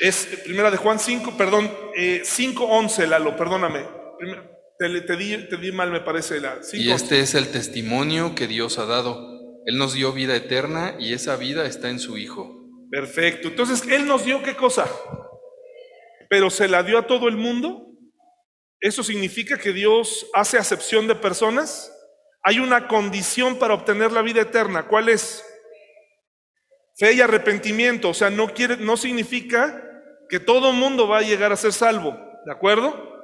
Es 0.00 0.26
primera 0.44 0.70
de 0.70 0.76
Juan 0.76 0.98
5, 0.98 1.36
perdón, 1.36 1.72
eh, 1.96 2.22
5.11, 2.24 3.06
Lalo, 3.06 3.36
perdóname. 3.36 3.86
Te, 4.78 5.00
te 5.02 5.16
di, 5.16 5.48
te 5.48 5.56
di 5.56 5.72
mal, 5.72 5.90
me 5.90 6.00
parece, 6.00 6.40
la 6.40 6.56
5.11. 6.60 6.74
Y 6.74 6.90
este 6.90 7.20
es 7.20 7.34
el 7.34 7.50
testimonio 7.50 8.34
que 8.34 8.46
Dios 8.46 8.78
ha 8.78 8.86
dado. 8.86 9.32
Él 9.66 9.78
nos 9.78 9.94
dio 9.94 10.12
vida 10.12 10.34
eterna 10.36 10.96
y 10.98 11.14
esa 11.14 11.36
vida 11.36 11.66
está 11.66 11.90
en 11.90 11.98
su 11.98 12.18
Hijo. 12.18 12.60
Perfecto. 12.90 13.48
Entonces, 13.48 13.82
Él 13.88 14.06
nos 14.06 14.24
dio 14.24 14.42
qué 14.42 14.54
cosa? 14.54 14.86
pero 16.34 16.50
se 16.50 16.66
la 16.66 16.82
dio 16.82 16.98
a 16.98 17.06
todo 17.06 17.28
el 17.28 17.36
mundo. 17.36 17.86
¿Eso 18.80 19.04
significa 19.04 19.56
que 19.56 19.72
Dios 19.72 20.26
hace 20.34 20.58
acepción 20.58 21.06
de 21.06 21.14
personas? 21.14 21.92
Hay 22.42 22.58
una 22.58 22.88
condición 22.88 23.56
para 23.56 23.74
obtener 23.74 24.10
la 24.10 24.20
vida 24.20 24.42
eterna. 24.42 24.88
¿Cuál 24.88 25.10
es? 25.10 25.44
Fe 26.96 27.12
y 27.12 27.20
arrepentimiento. 27.20 28.10
O 28.10 28.14
sea, 28.14 28.30
no, 28.30 28.48
quiere, 28.54 28.76
no 28.76 28.96
significa 28.96 29.82
que 30.28 30.40
todo 30.40 30.72
mundo 30.72 31.08
va 31.08 31.18
a 31.18 31.22
llegar 31.22 31.52
a 31.52 31.56
ser 31.56 31.72
salvo. 31.72 32.16
¿De 32.44 32.52
acuerdo? 32.52 33.14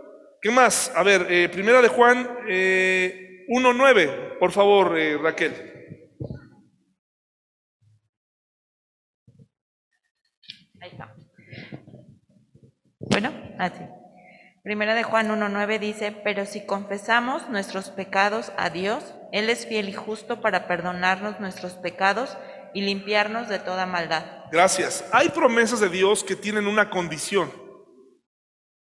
¿Qué 0.40 0.50
más? 0.50 0.90
A 0.96 1.02
ver, 1.02 1.26
eh, 1.28 1.48
primera 1.50 1.82
de 1.82 1.88
Juan 1.88 2.28
eh, 2.48 3.44
1.9, 3.48 4.38
por 4.38 4.52
favor, 4.52 4.98
eh, 4.98 5.18
Raquel. 5.18 5.52
Ahí 10.80 10.90
está. 10.92 11.14
Bueno, 12.98 13.32
así. 13.58 13.82
Primera 14.62 14.94
de 14.94 15.02
Juan 15.02 15.28
1.9 15.28 15.78
dice, 15.78 16.12
pero 16.22 16.46
si 16.46 16.64
confesamos 16.64 17.48
nuestros 17.48 17.90
pecados 17.90 18.52
a 18.56 18.70
Dios, 18.70 19.14
Él 19.32 19.50
es 19.50 19.66
fiel 19.66 19.88
y 19.88 19.92
justo 19.92 20.40
para 20.40 20.66
perdonarnos 20.66 21.40
nuestros 21.40 21.74
pecados 21.74 22.38
y 22.74 22.82
limpiarnos 22.82 23.48
de 23.48 23.58
toda 23.58 23.86
maldad. 23.86 24.44
Gracias. 24.50 25.04
Hay 25.12 25.28
promesas 25.28 25.80
de 25.80 25.88
Dios 25.88 26.24
que 26.24 26.36
tienen 26.36 26.66
una 26.66 26.90
condición. 26.90 27.52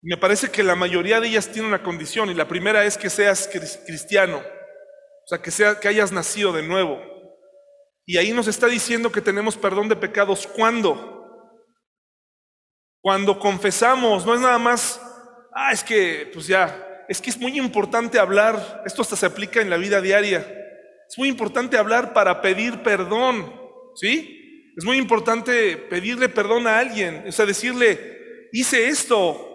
Me 0.02 0.16
parece 0.16 0.50
que 0.50 0.62
la 0.62 0.74
mayoría 0.74 1.20
de 1.20 1.28
ellas 1.28 1.48
tienen 1.48 1.68
una 1.68 1.82
condición 1.82 2.30
y 2.30 2.34
la 2.34 2.48
primera 2.48 2.84
es 2.84 2.96
que 2.96 3.10
seas 3.10 3.50
cris- 3.52 3.78
cristiano, 3.86 4.38
o 4.38 5.26
sea, 5.26 5.42
que, 5.42 5.50
sea, 5.50 5.78
que 5.78 5.88
hayas 5.88 6.10
nacido 6.10 6.52
de 6.52 6.62
nuevo. 6.62 7.00
Y 8.06 8.16
ahí 8.16 8.32
nos 8.32 8.48
está 8.48 8.66
diciendo 8.66 9.12
que 9.12 9.20
tenemos 9.20 9.56
perdón 9.56 9.88
de 9.88 9.96
pecados. 9.96 10.46
¿Cuándo? 10.46 11.18
Cuando 13.02 13.38
confesamos, 13.38 14.26
no 14.26 14.34
es 14.34 14.40
nada 14.40 14.58
más, 14.58 15.00
ah, 15.54 15.72
es 15.72 15.84
que, 15.84 16.30
pues 16.32 16.46
ya, 16.46 17.04
es 17.08 17.20
que 17.20 17.30
es 17.30 17.38
muy 17.38 17.58
importante 17.58 18.18
hablar, 18.18 18.82
esto 18.86 19.02
hasta 19.02 19.16
se 19.16 19.26
aplica 19.26 19.60
en 19.60 19.70
la 19.70 19.76
vida 19.76 20.00
diaria, 20.00 20.38
es 21.08 21.18
muy 21.18 21.28
importante 21.28 21.76
hablar 21.78 22.12
para 22.12 22.40
pedir 22.42 22.82
perdón, 22.82 23.59
¿sí? 24.00 24.72
Es 24.76 24.84
muy 24.84 24.96
importante 24.96 25.76
pedirle 25.76 26.30
perdón 26.30 26.66
a 26.66 26.78
alguien, 26.78 27.24
o 27.28 27.32
sea, 27.32 27.44
decirle, 27.44 28.48
hice 28.52 28.88
esto, 28.88 29.50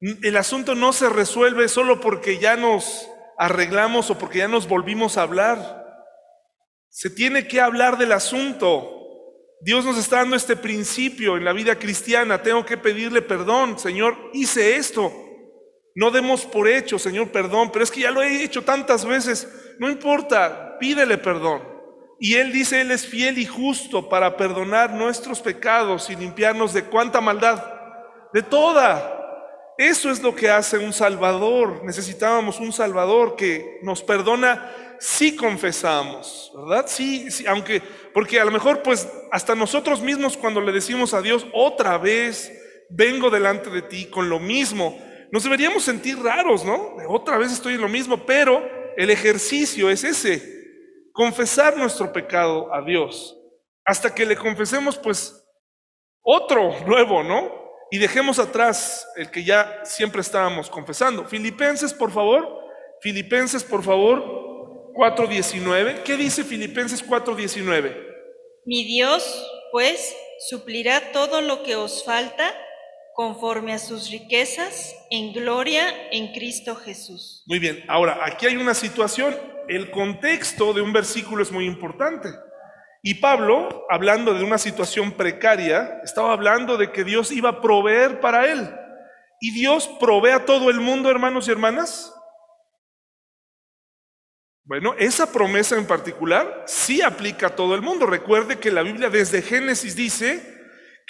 el 0.00 0.36
asunto 0.36 0.74
no 0.74 0.92
se 0.92 1.08
resuelve 1.08 1.68
solo 1.68 2.00
porque 2.00 2.38
ya 2.38 2.56
nos 2.56 3.08
arreglamos 3.38 4.10
o 4.10 4.18
porque 4.18 4.38
ya 4.38 4.48
nos 4.48 4.66
volvimos 4.66 5.16
a 5.16 5.22
hablar. 5.22 5.78
Se 6.88 7.10
tiene 7.10 7.46
que 7.46 7.60
hablar 7.60 7.98
del 7.98 8.12
asunto. 8.12 8.96
Dios 9.60 9.84
nos 9.84 9.98
está 9.98 10.16
dando 10.16 10.36
este 10.36 10.56
principio 10.56 11.36
en 11.36 11.44
la 11.44 11.52
vida 11.52 11.78
cristiana. 11.78 12.42
Tengo 12.42 12.64
que 12.64 12.78
pedirle 12.78 13.22
perdón. 13.22 13.78
Señor, 13.78 14.16
hice 14.32 14.76
esto. 14.76 15.12
No 15.94 16.10
demos 16.10 16.46
por 16.46 16.66
hecho, 16.66 16.98
Señor, 16.98 17.30
perdón. 17.30 17.70
Pero 17.70 17.84
es 17.84 17.90
que 17.90 18.00
ya 18.00 18.10
lo 18.10 18.22
he 18.22 18.42
hecho 18.42 18.64
tantas 18.64 19.04
veces. 19.04 19.48
No 19.78 19.90
importa, 19.90 20.78
pídele 20.80 21.18
perdón. 21.18 21.69
Y 22.22 22.34
Él 22.34 22.52
dice, 22.52 22.82
Él 22.82 22.90
es 22.90 23.06
fiel 23.06 23.38
y 23.38 23.46
justo 23.46 24.06
para 24.08 24.36
perdonar 24.36 24.92
nuestros 24.92 25.40
pecados 25.40 26.10
y 26.10 26.16
limpiarnos 26.16 26.74
de 26.74 26.84
cuánta 26.84 27.22
maldad. 27.22 27.64
De 28.34 28.42
toda. 28.42 29.16
Eso 29.78 30.10
es 30.10 30.22
lo 30.22 30.36
que 30.36 30.50
hace 30.50 30.76
un 30.76 30.92
Salvador. 30.92 31.82
Necesitábamos 31.82 32.60
un 32.60 32.74
Salvador 32.74 33.36
que 33.36 33.78
nos 33.82 34.02
perdona 34.02 34.70
si 35.00 35.34
confesamos, 35.34 36.52
¿verdad? 36.54 36.84
Sí, 36.86 37.30
sí, 37.30 37.46
aunque, 37.46 37.82
porque 38.12 38.38
a 38.38 38.44
lo 38.44 38.50
mejor 38.50 38.82
pues 38.82 39.08
hasta 39.32 39.54
nosotros 39.54 40.02
mismos 40.02 40.36
cuando 40.36 40.60
le 40.60 40.72
decimos 40.72 41.14
a 41.14 41.22
Dios, 41.22 41.46
otra 41.54 41.96
vez 41.96 42.52
vengo 42.90 43.30
delante 43.30 43.70
de 43.70 43.80
ti 43.80 44.10
con 44.10 44.28
lo 44.28 44.38
mismo, 44.38 45.00
nos 45.32 45.44
deberíamos 45.44 45.84
sentir 45.84 46.18
raros, 46.18 46.66
¿no? 46.66 46.96
Otra 47.08 47.38
vez 47.38 47.50
estoy 47.50 47.74
en 47.74 47.80
lo 47.80 47.88
mismo, 47.88 48.26
pero 48.26 48.62
el 48.98 49.08
ejercicio 49.08 49.88
es 49.88 50.04
ese, 50.04 50.59
confesar 51.20 51.76
nuestro 51.76 52.10
pecado 52.14 52.72
a 52.72 52.80
Dios, 52.80 53.36
hasta 53.84 54.14
que 54.14 54.24
le 54.24 54.36
confesemos 54.36 54.96
pues 54.96 55.46
otro 56.22 56.74
nuevo, 56.86 57.22
¿no? 57.22 57.60
y 57.90 57.98
dejemos 57.98 58.38
atrás 58.38 59.06
el 59.16 59.30
que 59.30 59.44
ya 59.44 59.80
siempre 59.84 60.22
estábamos 60.22 60.70
confesando. 60.70 61.26
Filipenses, 61.26 61.92
por 61.92 62.10
favor. 62.10 62.48
Filipenses, 63.02 63.62
por 63.64 63.82
favor. 63.82 64.94
4.19. 64.94 66.02
¿Qué 66.04 66.16
dice 66.16 66.42
Filipenses 66.42 67.06
4.19? 67.06 67.94
Mi 68.64 68.84
Dios, 68.84 69.46
pues, 69.72 70.16
suplirá 70.48 71.12
todo 71.12 71.42
lo 71.42 71.62
que 71.62 71.76
os 71.76 72.02
falta 72.02 72.54
conforme 73.14 73.72
a 73.72 73.78
sus 73.78 74.10
riquezas 74.10 74.94
en 75.10 75.32
gloria 75.32 75.84
en 76.10 76.32
Cristo 76.32 76.76
Jesús. 76.76 77.42
Muy 77.46 77.58
bien. 77.58 77.84
Ahora, 77.88 78.20
aquí 78.24 78.46
hay 78.46 78.56
una 78.56 78.74
situación. 78.74 79.34
El 79.68 79.90
contexto 79.90 80.72
de 80.72 80.80
un 80.80 80.92
versículo 80.92 81.42
es 81.42 81.52
muy 81.52 81.66
importante. 81.66 82.28
Y 83.02 83.14
Pablo, 83.14 83.86
hablando 83.88 84.34
de 84.34 84.44
una 84.44 84.58
situación 84.58 85.12
precaria, 85.12 86.00
estaba 86.04 86.32
hablando 86.32 86.76
de 86.76 86.92
que 86.92 87.04
Dios 87.04 87.32
iba 87.32 87.48
a 87.48 87.60
proveer 87.60 88.20
para 88.20 88.46
él. 88.50 88.68
¿Y 89.40 89.52
Dios 89.52 89.88
provee 89.98 90.32
a 90.32 90.44
todo 90.44 90.68
el 90.68 90.80
mundo, 90.80 91.10
hermanos 91.10 91.48
y 91.48 91.52
hermanas? 91.52 92.14
Bueno, 94.64 94.94
esa 94.98 95.32
promesa 95.32 95.76
en 95.76 95.86
particular 95.86 96.62
sí 96.66 97.00
aplica 97.02 97.48
a 97.48 97.56
todo 97.56 97.74
el 97.74 97.82
mundo. 97.82 98.06
Recuerde 98.06 98.58
que 98.58 98.70
la 98.70 98.82
Biblia 98.82 99.08
desde 99.08 99.42
Génesis 99.42 99.96
dice 99.96 100.49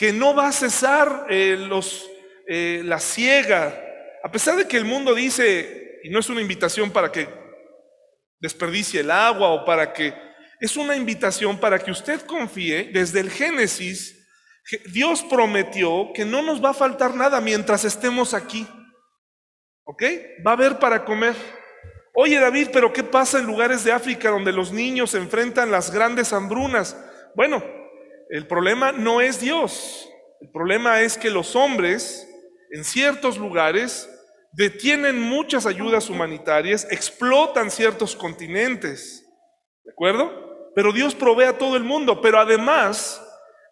que 0.01 0.15
no 0.15 0.35
va 0.35 0.49
a 0.49 0.53
cesar 0.53 1.27
eh, 1.29 1.59
los, 1.59 2.09
eh, 2.49 2.81
la 2.87 2.99
ciega. 2.99 3.79
A 4.25 4.33
pesar 4.33 4.57
de 4.57 4.67
que 4.67 4.79
el 4.79 4.87
mundo 4.87 5.15
dice, 5.15 6.01
y 6.03 6.09
no 6.09 6.21
es 6.21 6.31
una 6.31 6.41
invitación 6.41 6.91
para 6.91 7.13
que 7.13 7.29
desperdicie 8.39 9.01
el 9.01 9.11
agua 9.11 9.49
o 9.49 9.67
para 9.67 9.93
que 9.93 10.15
es 10.59 10.75
una 10.79 10.97
invitación 10.97 11.61
para 11.61 11.79
que 11.79 11.91
usted 11.91 12.23
confíe 12.23 12.85
desde 12.95 13.21
el 13.21 13.31
Génesis. 13.31 14.27
Dios 14.87 15.23
prometió 15.29 16.13
que 16.15 16.25
no 16.25 16.41
nos 16.41 16.65
va 16.65 16.71
a 16.71 16.75
faltar 16.75 17.15
nada 17.15 17.43
mientras 17.43 17.85
estemos 17.85 18.33
aquí. 18.33 18.67
¿Ok? 19.85 20.03
Va 20.47 20.53
a 20.53 20.55
haber 20.55 20.79
para 20.79 21.05
comer. 21.05 21.35
Oye 22.15 22.41
David, 22.41 22.69
pero 22.73 22.91
¿qué 22.91 23.05
pasa 23.05 23.39
en 23.39 23.45
lugares 23.45 23.85
de 23.85 23.93
África 23.93 24.31
donde 24.31 24.51
los 24.51 24.73
niños 24.73 25.15
enfrentan 25.15 25.71
las 25.71 25.91
grandes 25.91 26.33
hambrunas? 26.33 26.97
Bueno, 27.35 27.80
el 28.31 28.47
problema 28.47 28.93
no 28.93 29.21
es 29.21 29.41
Dios. 29.41 30.09
El 30.41 30.51
problema 30.51 31.03
es 31.03 31.19
que 31.19 31.31
los 31.31 31.55
hombres 31.55 32.27
en 32.71 32.85
ciertos 32.85 33.37
lugares 33.37 34.09
detienen 34.53 35.21
muchas 35.21 35.67
ayudas 35.67 36.09
humanitarias, 36.09 36.87
explotan 36.91 37.71
ciertos 37.71 38.17
continentes. 38.17 39.25
¿De 39.85 39.93
acuerdo? 39.93 40.51
pero 40.75 40.93
Dios 40.93 41.15
provee 41.15 41.45
a 41.45 41.59
todo 41.59 41.77
el 41.77 41.85
mundo. 41.85 42.21
Pero 42.21 42.39
además 42.39 43.23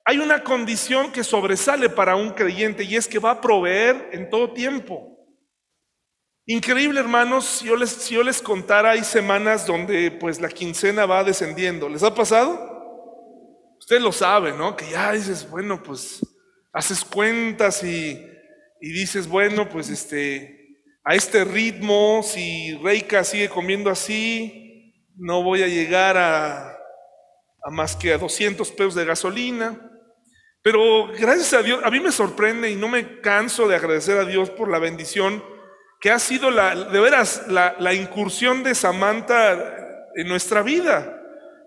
hay 0.05 0.19
una 0.19 0.43
condición 0.43 1.13
que 1.13 1.25
sobresale 1.25 1.89
para 1.89 2.17
un 2.17 2.31
creyente 2.31 2.85
y 2.85 2.97
es 2.97 3.07
que 3.07 3.19
va 3.19 3.33
a 3.33 3.41
proveer 3.41 4.11
en 4.13 4.29
todo 4.31 4.53
tiempo. 4.53 5.15
Increíble, 6.47 6.99
hermanos, 6.99 7.45
si 7.45 7.67
yo 7.67 7.77
les, 7.77 7.91
si 7.91 8.15
yo 8.15 8.23
les 8.23 8.41
contara, 8.41 8.93
hay 8.93 9.05
semanas 9.05 9.67
donde 9.67 10.11
pues 10.11 10.41
la 10.41 10.49
quincena 10.49 11.05
va 11.05 11.23
descendiendo. 11.23 11.89
¿Les 11.89 12.03
ha 12.03 12.15
pasado? 12.15 12.78
Usted 13.89 14.03
lo 14.03 14.13
sabe, 14.13 14.53
¿no? 14.53 14.77
Que 14.77 14.91
ya 14.91 15.13
dices, 15.13 15.49
bueno, 15.49 15.83
pues 15.83 16.21
haces 16.75 17.03
cuentas 17.03 17.83
y, 17.83 18.23
y 18.83 18.93
dices, 18.93 19.27
bueno, 19.27 19.67
pues 19.67 19.89
este, 19.89 20.77
a 21.03 21.15
este 21.15 21.43
ritmo, 21.43 22.21
si 22.23 22.79
Reika 22.83 23.25
sigue 23.25 23.49
comiendo 23.49 23.89
así, 23.89 24.93
no 25.17 25.43
voy 25.43 25.63
a 25.63 25.69
llegar 25.69 26.19
a, 26.19 26.69
a 26.69 27.71
más 27.71 27.97
que 27.97 28.13
a 28.13 28.19
200 28.19 28.71
pesos 28.73 28.95
de 28.95 29.07
gasolina. 29.07 29.81
Pero 30.61 31.07
gracias 31.19 31.55
a 31.55 31.63
Dios, 31.63 31.81
a 31.83 31.91
mí 31.91 31.99
me 31.99 32.13
sorprende 32.13 32.71
y 32.71 32.77
no 32.77 32.91
me 32.91 33.23
canso 33.23 33.67
de 33.69 33.77
agradecer 33.77 34.19
a 34.19 34.27
Dios 34.27 34.51
por 34.51 34.71
la 34.71 34.79
bendición 34.79 35.43
que 35.99 36.11
ha 36.11 36.19
sido 36.19 36.51
la, 36.51 36.75
de 36.75 37.01
veras 37.01 37.47
la, 37.49 37.75
la 37.79 37.95
incursión 37.95 38.63
de 38.63 38.75
Samantha 38.75 39.53
en 40.15 40.29
nuestra 40.29 40.61
vida. 40.61 41.18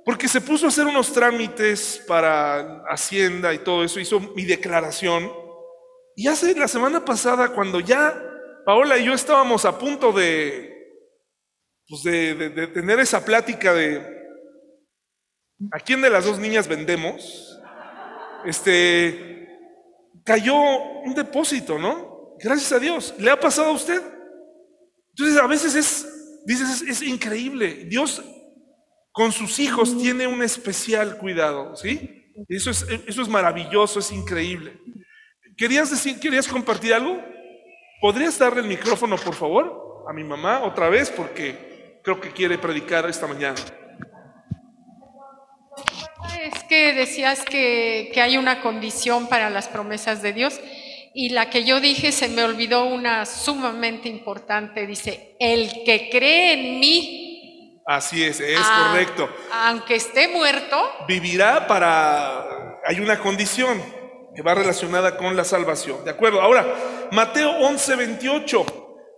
Porque 0.03 0.27
se 0.27 0.41
puso 0.41 0.65
a 0.65 0.69
hacer 0.69 0.87
unos 0.87 1.13
trámites 1.13 2.03
para 2.07 2.83
Hacienda 2.89 3.53
y 3.53 3.59
todo 3.59 3.83
eso, 3.83 3.99
hizo 3.99 4.19
mi 4.19 4.45
declaración. 4.45 5.31
Y 6.15 6.27
hace 6.27 6.55
la 6.55 6.67
semana 6.67 7.05
pasada, 7.05 7.49
cuando 7.49 7.79
ya 7.79 8.15
Paola 8.65 8.97
y 8.97 9.05
yo 9.05 9.13
estábamos 9.13 9.65
a 9.65 9.77
punto 9.77 10.11
de, 10.11 10.73
pues 11.87 12.03
de, 12.03 12.35
de, 12.35 12.49
de 12.49 12.67
tener 12.67 12.99
esa 12.99 13.23
plática 13.23 13.73
de, 13.73 14.21
¿A 15.69 15.79
quién 15.79 16.01
de 16.01 16.09
las 16.09 16.25
dos 16.25 16.39
niñas 16.39 16.67
vendemos? 16.67 17.59
Este, 18.45 19.47
cayó 20.23 20.55
un 20.55 21.13
depósito, 21.13 21.77
¿no? 21.77 22.35
Gracias 22.39 22.71
a 22.71 22.79
Dios. 22.79 23.13
¿Le 23.19 23.29
ha 23.29 23.39
pasado 23.39 23.69
a 23.69 23.73
usted? 23.73 24.01
Entonces 25.09 25.37
a 25.37 25.45
veces 25.45 25.75
es, 25.75 26.43
dices, 26.45 26.81
es, 26.81 26.89
es 26.89 27.01
increíble. 27.03 27.85
Dios 27.85 28.23
con 29.11 29.31
sus 29.31 29.59
hijos 29.59 29.97
tiene 29.97 30.27
un 30.27 30.41
especial 30.41 31.17
cuidado, 31.17 31.75
¿sí? 31.75 32.31
Eso 32.47 32.71
es, 32.71 32.85
eso 33.07 33.21
es 33.21 33.27
maravilloso, 33.27 33.99
es 33.99 34.11
increíble. 34.11 34.79
¿Querías 35.57 35.91
decir, 35.91 36.19
querías 36.19 36.47
compartir 36.47 36.93
algo? 36.93 37.21
¿Podrías 37.99 38.39
darle 38.39 38.61
el 38.61 38.67
micrófono, 38.67 39.15
por 39.17 39.35
favor, 39.35 40.05
a 40.07 40.13
mi 40.13 40.23
mamá 40.23 40.63
otra 40.63 40.89
vez? 40.89 41.11
Porque 41.11 41.99
creo 42.03 42.19
que 42.19 42.31
quiere 42.31 42.57
predicar 42.57 43.07
esta 43.07 43.27
mañana. 43.27 43.59
Es 46.41 46.63
que 46.63 46.93
decías 46.93 47.43
que, 47.43 48.09
que 48.13 48.21
hay 48.21 48.37
una 48.37 48.61
condición 48.61 49.27
para 49.27 49.49
las 49.49 49.67
promesas 49.67 50.21
de 50.21 50.33
Dios 50.33 50.59
y 51.13 51.29
la 51.29 51.49
que 51.49 51.65
yo 51.65 51.81
dije 51.81 52.11
se 52.11 52.29
me 52.29 52.43
olvidó 52.43 52.85
una 52.85 53.25
sumamente 53.25 54.09
importante. 54.09 54.87
Dice, 54.87 55.35
el 55.39 55.83
que 55.85 56.09
cree 56.09 56.53
en 56.53 56.79
mí, 56.79 57.30
Así 57.85 58.23
es, 58.23 58.39
es 58.39 58.59
Ah. 58.61 58.89
correcto. 58.91 59.29
aunque 59.51 59.95
esté 59.95 60.27
muerto, 60.27 60.77
Vivirá 61.07 61.67
para... 61.67 62.79
Hay 62.85 62.99
una 62.99 63.19
condición 63.19 63.81
que 64.35 64.41
va 64.41 64.53
relacionada 64.55 65.17
con 65.17 65.35
la 65.35 65.43
salvación. 65.43 66.03
¿De 66.05 66.11
acuerdo? 66.11 66.41
Ahora, 66.41 66.65
Mateo 67.11 67.51
11, 67.51 67.95
28. 67.95 68.65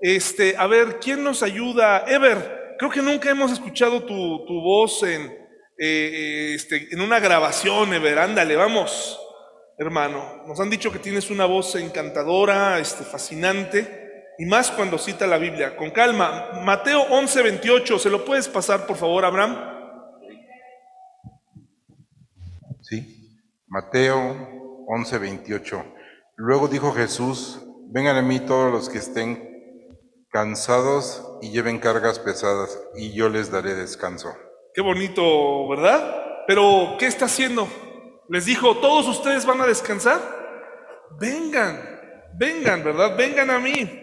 Este, 0.02 0.56
a 0.58 0.68
ver, 0.68 1.00
¿quién 1.00 1.24
nos 1.24 1.44
ayuda? 1.44 2.04
Ever, 2.08 2.76
creo 2.78 2.92
que 2.92 3.02
nunca 3.02 3.30
hemos 3.30 3.52
escuchado 3.52 4.04
tu, 4.04 4.46
tu 4.46 4.62
voz 4.62 5.04
en, 5.04 5.32
eh, 5.80 6.54
este, 6.56 6.88
en 6.92 7.00
una 7.00 7.20
grabación, 7.20 7.94
Ever. 7.94 8.20
Ándale, 8.20 8.56
vamos, 8.58 9.18
hermano. 9.78 10.44
Nos 10.46 10.60
han 10.60 10.70
dicho 10.70 10.92
que 10.92 11.00
tienes 11.00 11.30
una 11.30 11.46
voz 11.46 11.76
encantadora, 11.76 12.80
este, 12.80 13.04
fascinante. 13.06 14.03
Y 14.38 14.46
más 14.46 14.72
cuando 14.72 14.98
cita 14.98 15.28
la 15.28 15.38
Biblia. 15.38 15.76
Con 15.78 15.92
calma. 15.92 16.62
Mateo 16.64 17.02
11, 17.02 17.42
28. 17.42 18.00
¿Se 18.00 18.10
lo 18.10 18.26
puedes 18.26 18.48
pasar, 18.48 18.86
por 18.86 18.98
favor, 18.98 19.26
Abraham? 19.26 19.58
Sí. 22.82 23.40
Mateo 23.68 24.86
11, 24.88 25.18
28. 25.18 25.86
Luego 26.36 26.68
dijo 26.68 26.92
Jesús, 26.94 27.60
vengan 27.92 28.18
a 28.18 28.22
mí 28.22 28.40
todos 28.40 28.72
los 28.72 28.90
que 28.90 28.98
estén 28.98 29.54
cansados 30.34 31.24
y 31.44 31.52
lleven 31.52 31.80
cargas 31.80 32.18
pesadas, 32.18 32.80
y 32.96 33.14
yo 33.14 33.30
les 33.30 33.52
daré 33.52 33.76
descanso. 33.76 34.34
Qué 34.74 34.82
bonito, 34.82 35.70
¿verdad? 35.70 36.44
Pero, 36.48 36.96
¿qué 36.98 37.06
está 37.06 37.26
haciendo? 37.26 37.68
Les 38.30 38.46
dijo, 38.46 38.78
¿todos 38.78 39.08
ustedes 39.08 39.46
van 39.46 39.62
a 39.62 39.68
descansar? 39.68 40.20
Vengan, 41.20 41.80
vengan, 42.34 42.84
¿verdad? 42.84 43.16
Vengan 43.16 43.52
a 43.52 43.60
mí. 43.60 44.03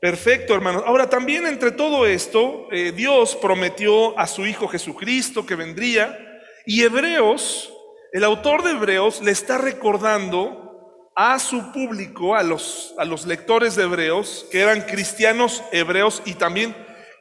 Perfecto, 0.00 0.54
hermanos. 0.54 0.82
Ahora, 0.86 1.10
también 1.10 1.46
entre 1.46 1.72
todo 1.72 2.06
esto, 2.06 2.68
eh, 2.72 2.90
Dios 2.92 3.36
prometió 3.36 4.18
a 4.18 4.26
su 4.26 4.46
Hijo 4.46 4.66
Jesucristo 4.66 5.44
que 5.44 5.56
vendría, 5.56 6.18
y 6.64 6.82
Hebreos, 6.82 7.70
el 8.12 8.24
autor 8.24 8.62
de 8.62 8.70
Hebreos, 8.70 9.20
le 9.20 9.30
está 9.30 9.58
recordando 9.58 11.10
a 11.14 11.38
su 11.38 11.70
público, 11.72 12.34
a 12.34 12.42
los, 12.42 12.94
a 12.96 13.04
los 13.04 13.26
lectores 13.26 13.76
de 13.76 13.82
Hebreos, 13.82 14.46
que 14.50 14.60
eran 14.60 14.80
cristianos 14.82 15.62
hebreos 15.70 16.22
y 16.24 16.32
también 16.32 16.74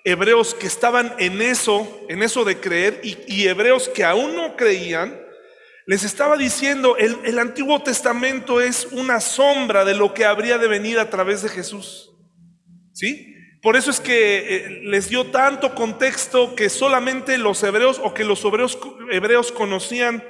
hebreos 0.05 0.55
que 0.55 0.67
estaban 0.67 1.13
en 1.19 1.41
eso, 1.41 1.85
en 2.07 2.23
eso 2.23 2.45
de 2.45 2.61
creer, 2.61 3.01
y, 3.03 3.17
y 3.27 3.49
hebreos 3.49 3.89
que 3.89 4.05
aún 4.05 4.37
no 4.37 4.55
creían, 4.55 5.19
les 5.85 6.05
estaba 6.05 6.37
diciendo, 6.37 6.95
el, 6.95 7.17
el 7.25 7.39
Antiguo 7.39 7.81
Testamento 7.83 8.61
es 8.61 8.85
una 8.85 9.19
sombra 9.19 9.83
de 9.83 9.95
lo 9.95 10.13
que 10.13 10.23
habría 10.23 10.57
de 10.57 10.69
venir 10.69 10.97
a 10.97 11.09
través 11.09 11.41
de 11.41 11.49
Jesús. 11.49 12.09
¿Sí? 12.99 13.33
Por 13.61 13.77
eso 13.77 13.91
es 13.91 14.01
que 14.01 14.55
eh, 14.55 14.69
les 14.83 15.07
dio 15.07 15.27
tanto 15.27 15.73
contexto 15.73 16.53
que 16.53 16.67
solamente 16.67 17.37
los 17.37 17.63
hebreos 17.63 18.01
o 18.03 18.13
que 18.13 18.25
los 18.25 18.43
hebreos, 18.43 18.77
hebreos 19.09 19.53
conocían 19.53 20.21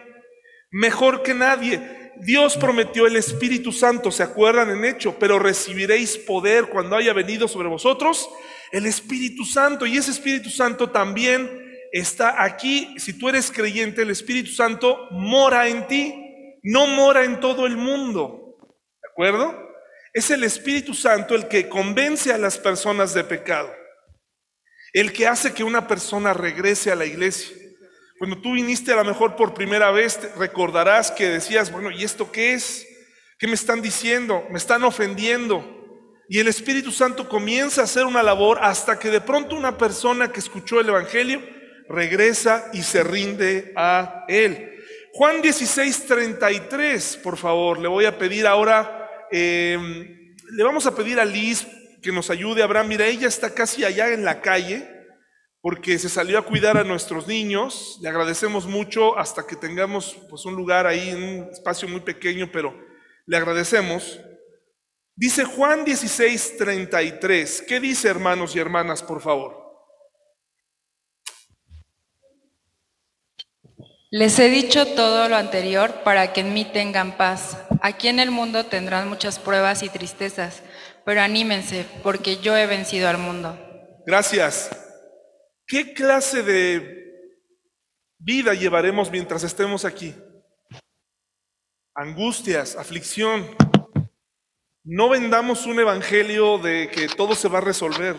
mejor 0.69 1.23
que 1.23 1.33
nadie. 1.33 1.81
Dios 2.17 2.57
prometió 2.57 3.07
el 3.07 3.15
Espíritu 3.15 3.71
Santo, 3.71 4.11
¿se 4.11 4.21
acuerdan 4.21 4.69
en 4.69 4.85
hecho? 4.85 5.15
Pero 5.19 5.39
recibiréis 5.39 6.17
poder 6.17 6.67
cuando 6.67 6.95
haya 6.95 7.13
venido 7.13 7.47
sobre 7.47 7.69
vosotros 7.69 8.29
el 8.71 8.85
Espíritu 8.85 9.45
Santo. 9.45 9.87
Y 9.87 9.97
ese 9.97 10.11
Espíritu 10.11 10.51
Santo 10.51 10.91
también 10.91 11.49
está 11.91 12.43
aquí. 12.43 12.93
Si 12.99 13.17
tú 13.17 13.29
eres 13.29 13.51
creyente, 13.51 14.03
el 14.03 14.11
Espíritu 14.11 14.51
Santo 14.51 15.07
mora 15.09 15.67
en 15.67 15.87
ti, 15.87 16.13
no 16.61 16.85
mora 16.85 17.23
en 17.23 17.39
todo 17.39 17.65
el 17.65 17.77
mundo. 17.77 18.57
¿De 19.01 19.09
acuerdo? 19.11 19.68
Es 20.13 20.31
el 20.31 20.43
Espíritu 20.43 20.93
Santo 20.93 21.35
el 21.35 21.47
que 21.47 21.69
convence 21.69 22.33
a 22.33 22.37
las 22.37 22.57
personas 22.57 23.13
de 23.13 23.23
pecado. 23.23 23.73
El 24.93 25.13
que 25.13 25.27
hace 25.27 25.53
que 25.53 25.63
una 25.63 25.87
persona 25.87 26.33
regrese 26.33 26.91
a 26.91 26.95
la 26.95 27.05
iglesia. 27.05 27.55
Cuando 28.17 28.41
tú 28.41 28.53
viniste 28.53 28.91
a 28.91 28.97
lo 28.97 29.05
mejor 29.05 29.35
por 29.35 29.53
primera 29.53 29.91
vez, 29.91 30.19
recordarás 30.35 31.11
que 31.11 31.29
decías, 31.29 31.71
bueno, 31.71 31.91
¿y 31.91 32.03
esto 32.03 32.31
qué 32.31 32.53
es? 32.53 32.85
¿Qué 33.37 33.47
me 33.47 33.53
están 33.53 33.81
diciendo? 33.81 34.45
Me 34.49 34.57
están 34.57 34.83
ofendiendo. 34.83 35.63
Y 36.27 36.39
el 36.39 36.47
Espíritu 36.47 36.91
Santo 36.91 37.29
comienza 37.29 37.81
a 37.81 37.83
hacer 37.85 38.05
una 38.05 38.21
labor 38.21 38.59
hasta 38.61 38.99
que 38.99 39.09
de 39.09 39.21
pronto 39.21 39.55
una 39.55 39.77
persona 39.77 40.31
que 40.31 40.39
escuchó 40.39 40.79
el 40.79 40.89
Evangelio 40.89 41.41
regresa 41.87 42.69
y 42.73 42.83
se 42.83 43.03
rinde 43.03 43.73
a 43.75 44.25
Él. 44.27 44.83
Juan 45.13 45.41
16, 45.41 46.05
33, 46.05 47.17
por 47.23 47.35
favor, 47.37 47.79
le 47.79 47.87
voy 47.87 48.05
a 48.05 48.17
pedir 48.17 48.45
ahora, 48.45 48.98
eh, 49.31 49.77
le 50.51 50.63
vamos 50.63 50.85
a 50.85 50.95
pedir 50.95 51.19
a 51.19 51.25
Liz 51.25 51.67
que 52.01 52.11
nos 52.11 52.29
ayude. 52.29 52.63
Abraham, 52.63 52.87
mira, 52.87 53.05
ella 53.05 53.27
está 53.27 53.53
casi 53.53 53.83
allá 53.83 54.13
en 54.13 54.23
la 54.23 54.41
calle 54.41 54.87
porque 55.61 55.99
se 55.99 56.09
salió 56.09 56.37
a 56.37 56.45
cuidar 56.45 56.77
a 56.77 56.83
nuestros 56.83 57.27
niños. 57.27 57.99
Le 58.01 58.09
agradecemos 58.09 58.65
mucho 58.65 59.17
hasta 59.17 59.45
que 59.45 59.55
tengamos 59.55 60.17
pues, 60.29 60.45
un 60.45 60.55
lugar 60.55 60.87
ahí, 60.87 61.13
un 61.13 61.49
espacio 61.51 61.87
muy 61.87 62.01
pequeño, 62.01 62.49
pero 62.51 62.73
le 63.25 63.37
agradecemos. 63.37 64.19
Dice 65.15 65.43
Juan 65.43 65.83
16, 65.83 66.57
33. 66.57 67.63
¿Qué 67.67 67.79
dice, 67.79 68.07
hermanos 68.07 68.55
y 68.55 68.59
hermanas, 68.59 69.03
por 69.03 69.21
favor? 69.21 69.58
Les 74.11 74.39
he 74.39 74.49
dicho 74.49 74.87
todo 74.95 75.29
lo 75.29 75.35
anterior 75.35 76.01
para 76.03 76.33
que 76.33 76.41
en 76.41 76.51
mí 76.51 76.65
tengan 76.65 77.15
paz. 77.15 77.63
Aquí 77.83 78.07
en 78.07 78.19
el 78.19 78.31
mundo 78.31 78.65
tendrán 78.65 79.07
muchas 79.07 79.37
pruebas 79.37 79.83
y 79.83 79.89
tristezas, 79.89 80.63
pero 81.05 81.21
anímense, 81.21 81.85
porque 82.01 82.37
yo 82.37 82.57
he 82.57 82.65
vencido 82.65 83.07
al 83.07 83.19
mundo. 83.19 83.55
Gracias. 84.07 84.71
¿Qué 85.67 85.93
clase 85.93 86.41
de 86.41 87.37
vida 88.17 88.55
llevaremos 88.55 89.11
mientras 89.11 89.43
estemos 89.43 89.85
aquí? 89.85 90.15
Angustias, 91.93 92.77
aflicción. 92.77 93.47
No 94.83 95.09
vendamos 95.09 95.67
un 95.67 95.79
evangelio 95.79 96.57
de 96.57 96.89
que 96.89 97.09
todo 97.09 97.35
se 97.35 97.47
va 97.47 97.59
a 97.59 97.61
resolver. 97.61 98.15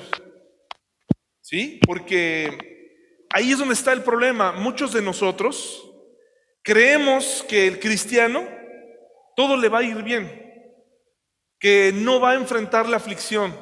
¿Sí? 1.41 1.81
Porque 1.85 2.70
ahí 3.31 3.53
es 3.53 3.59
donde 3.59 3.75
está 3.75 3.93
el 3.93 4.03
problema. 4.03 4.53
Muchos 4.53 4.93
de 4.93 5.03
nosotros 5.03 5.89
creemos 6.63 7.45
que 7.49 7.67
el 7.67 7.81
cristiano 7.81 8.47
todo 9.37 9.57
le 9.57 9.69
va 9.69 9.79
a 9.79 9.83
ir 9.83 10.03
bien, 10.03 10.31
que 11.59 11.93
no 11.95 12.21
va 12.21 12.33
a 12.33 12.35
enfrentar 12.35 12.89
la 12.89 12.99
aflicción, 12.99 13.55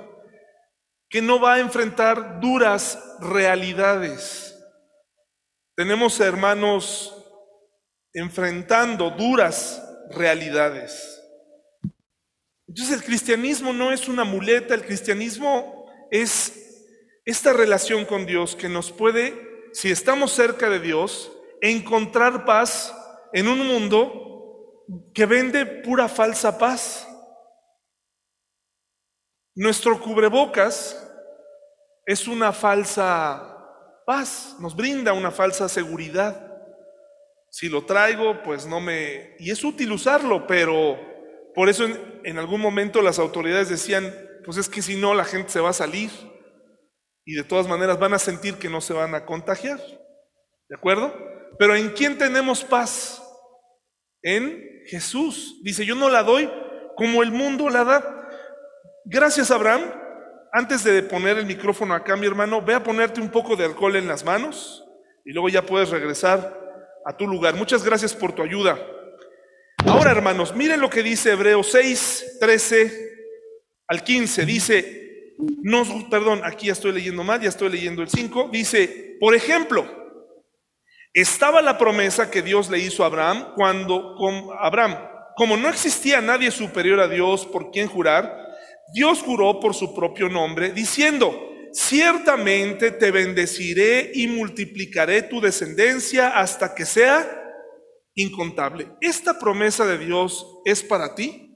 que 1.09 1.22
no 1.22 1.40
va 1.40 1.54
a 1.54 1.61
enfrentar 1.61 2.40
duras 2.40 2.98
realidades. 3.20 4.54
Tenemos 5.76 6.18
hermanos 6.18 7.14
enfrentando 8.12 9.11
duras 9.11 9.83
realidades. 10.11 11.22
Entonces 12.66 12.96
el 12.96 13.04
cristianismo 13.04 13.72
no 13.72 13.92
es 13.92 14.09
una 14.09 14.24
muleta, 14.24 14.74
el 14.74 14.85
cristianismo 14.85 15.90
es 16.11 16.90
esta 17.24 17.52
relación 17.52 18.04
con 18.04 18.26
Dios 18.26 18.57
que 18.57 18.68
nos 18.68 18.90
puede, 18.90 19.47
si 19.72 19.90
estamos 19.90 20.33
cerca 20.33 20.68
de 20.68 20.81
Dios, 20.81 21.31
encontrar 21.61 22.44
paz 22.44 22.94
en 23.33 23.48
un 23.48 23.66
mundo 23.66 24.85
que 25.14 25.26
vende 25.26 25.66
pura 25.66 26.09
falsa 26.09 26.59
paz. 26.59 27.07
Nuestro 29.54 30.00
cubrebocas 30.00 30.96
es 32.07 32.26
una 32.28 32.52
falsa 32.52 34.02
paz, 34.07 34.57
nos 34.61 34.74
brinda 34.74 35.12
una 35.12 35.31
falsa 35.31 35.68
seguridad. 35.68 36.44
Si 37.50 37.68
lo 37.68 37.85
traigo, 37.85 38.42
pues 38.42 38.66
no 38.66 38.81
me... 38.81 39.37
Y 39.38 39.50
es 39.50 39.64
útil 39.64 39.92
usarlo, 39.92 40.46
pero 40.46 40.98
por 41.54 41.68
eso 41.68 41.85
en, 41.85 42.20
en, 42.24 42.38
algún 42.38 42.61
momento 42.61 43.02
las 43.02 43.18
autoridades 43.18 43.68
decían, 43.68 44.14
pues 44.44 44.59
es 44.59 44.68
que 44.68 44.81
si 44.81 44.96
no 44.96 45.14
la 45.14 45.24
gente 45.24 45.50
se 45.50 45.61
va 45.61 45.70
a 45.70 45.74
salir 45.74 46.11
y 47.28 47.34
de 47.34 47.44
todas 47.44 47.68
maneras 47.68 47.98
van 47.98 48.14
a 48.14 48.18
sentir 48.18 48.54
que 48.54 48.70
no 48.70 48.80
se 48.80 48.94
van 48.94 49.14
a 49.14 49.26
contagiar. 49.26 49.78
¿De 50.66 50.74
acuerdo? 50.74 51.14
Pero 51.58 51.76
¿en 51.76 51.90
quién 51.90 52.16
tenemos 52.16 52.64
paz? 52.64 53.22
En 54.22 54.64
Jesús. 54.86 55.60
Dice, 55.62 55.84
yo 55.84 55.94
no 55.94 56.08
la 56.08 56.22
doy 56.22 56.50
como 56.96 57.22
el 57.22 57.30
mundo 57.30 57.68
la 57.68 57.84
da. 57.84 58.30
Gracias, 59.04 59.50
Abraham. 59.50 59.92
Antes 60.54 60.84
de 60.84 61.02
poner 61.02 61.36
el 61.36 61.44
micrófono 61.44 61.92
acá, 61.92 62.16
mi 62.16 62.26
hermano, 62.26 62.62
ve 62.62 62.72
a 62.72 62.82
ponerte 62.82 63.20
un 63.20 63.28
poco 63.28 63.56
de 63.56 63.66
alcohol 63.66 63.96
en 63.96 64.08
las 64.08 64.24
manos 64.24 64.82
y 65.22 65.32
luego 65.32 65.50
ya 65.50 65.60
puedes 65.66 65.90
regresar 65.90 66.58
a 67.04 67.14
tu 67.14 67.26
lugar. 67.26 67.56
Muchas 67.56 67.84
gracias 67.84 68.14
por 68.14 68.32
tu 68.32 68.42
ayuda. 68.42 68.78
Ahora, 69.86 70.12
hermanos, 70.12 70.56
miren 70.56 70.80
lo 70.80 70.88
que 70.88 71.02
dice 71.02 71.32
Hebreos 71.32 71.70
6, 71.72 72.38
13 72.40 73.10
al 73.86 74.02
15, 74.02 74.46
dice, 74.46 75.08
nos, 75.38 75.88
perdón, 76.05 76.40
aquí 76.44 76.66
ya 76.66 76.72
estoy 76.72 76.92
leyendo 76.92 77.22
mal, 77.22 77.40
ya 77.40 77.48
estoy 77.48 77.70
leyendo 77.70 78.03
el 78.03 78.09
5, 78.09 78.51
dice, 78.53 79.16
por 79.20 79.35
ejemplo, 79.35 79.87
estaba 81.14 81.62
la 81.62 81.79
promesa 81.79 82.31
que 82.31 82.42
Dios 82.42 82.70
le 82.70 82.79
hizo 82.79 83.03
a 83.03 83.07
Abraham 83.07 83.53
cuando 83.55 84.14
con 84.16 84.48
Abraham, 84.59 84.98
como 85.37 85.57
no 85.57 85.68
existía 85.68 86.20
nadie 86.20 86.51
superior 86.51 87.01
a 87.01 87.09
Dios 87.09 87.46
por 87.46 87.70
quien 87.70 87.88
jurar, 87.88 88.46
Dios 88.92 89.22
juró 89.22 89.61
por 89.61 89.74
su 89.74 89.94
propio 89.94 90.29
nombre, 90.29 90.72
diciendo, 90.72 91.48
ciertamente 91.72 92.90
te 92.90 93.11
bendeciré 93.11 94.11
y 94.14 94.27
multiplicaré 94.27 95.22
tu 95.22 95.40
descendencia 95.40 96.29
hasta 96.31 96.74
que 96.74 96.85
sea 96.85 97.27
incontable. 98.14 98.88
¿Esta 99.01 99.38
promesa 99.38 99.87
de 99.87 99.98
Dios 99.98 100.46
es 100.64 100.83
para 100.83 101.14
ti? 101.14 101.47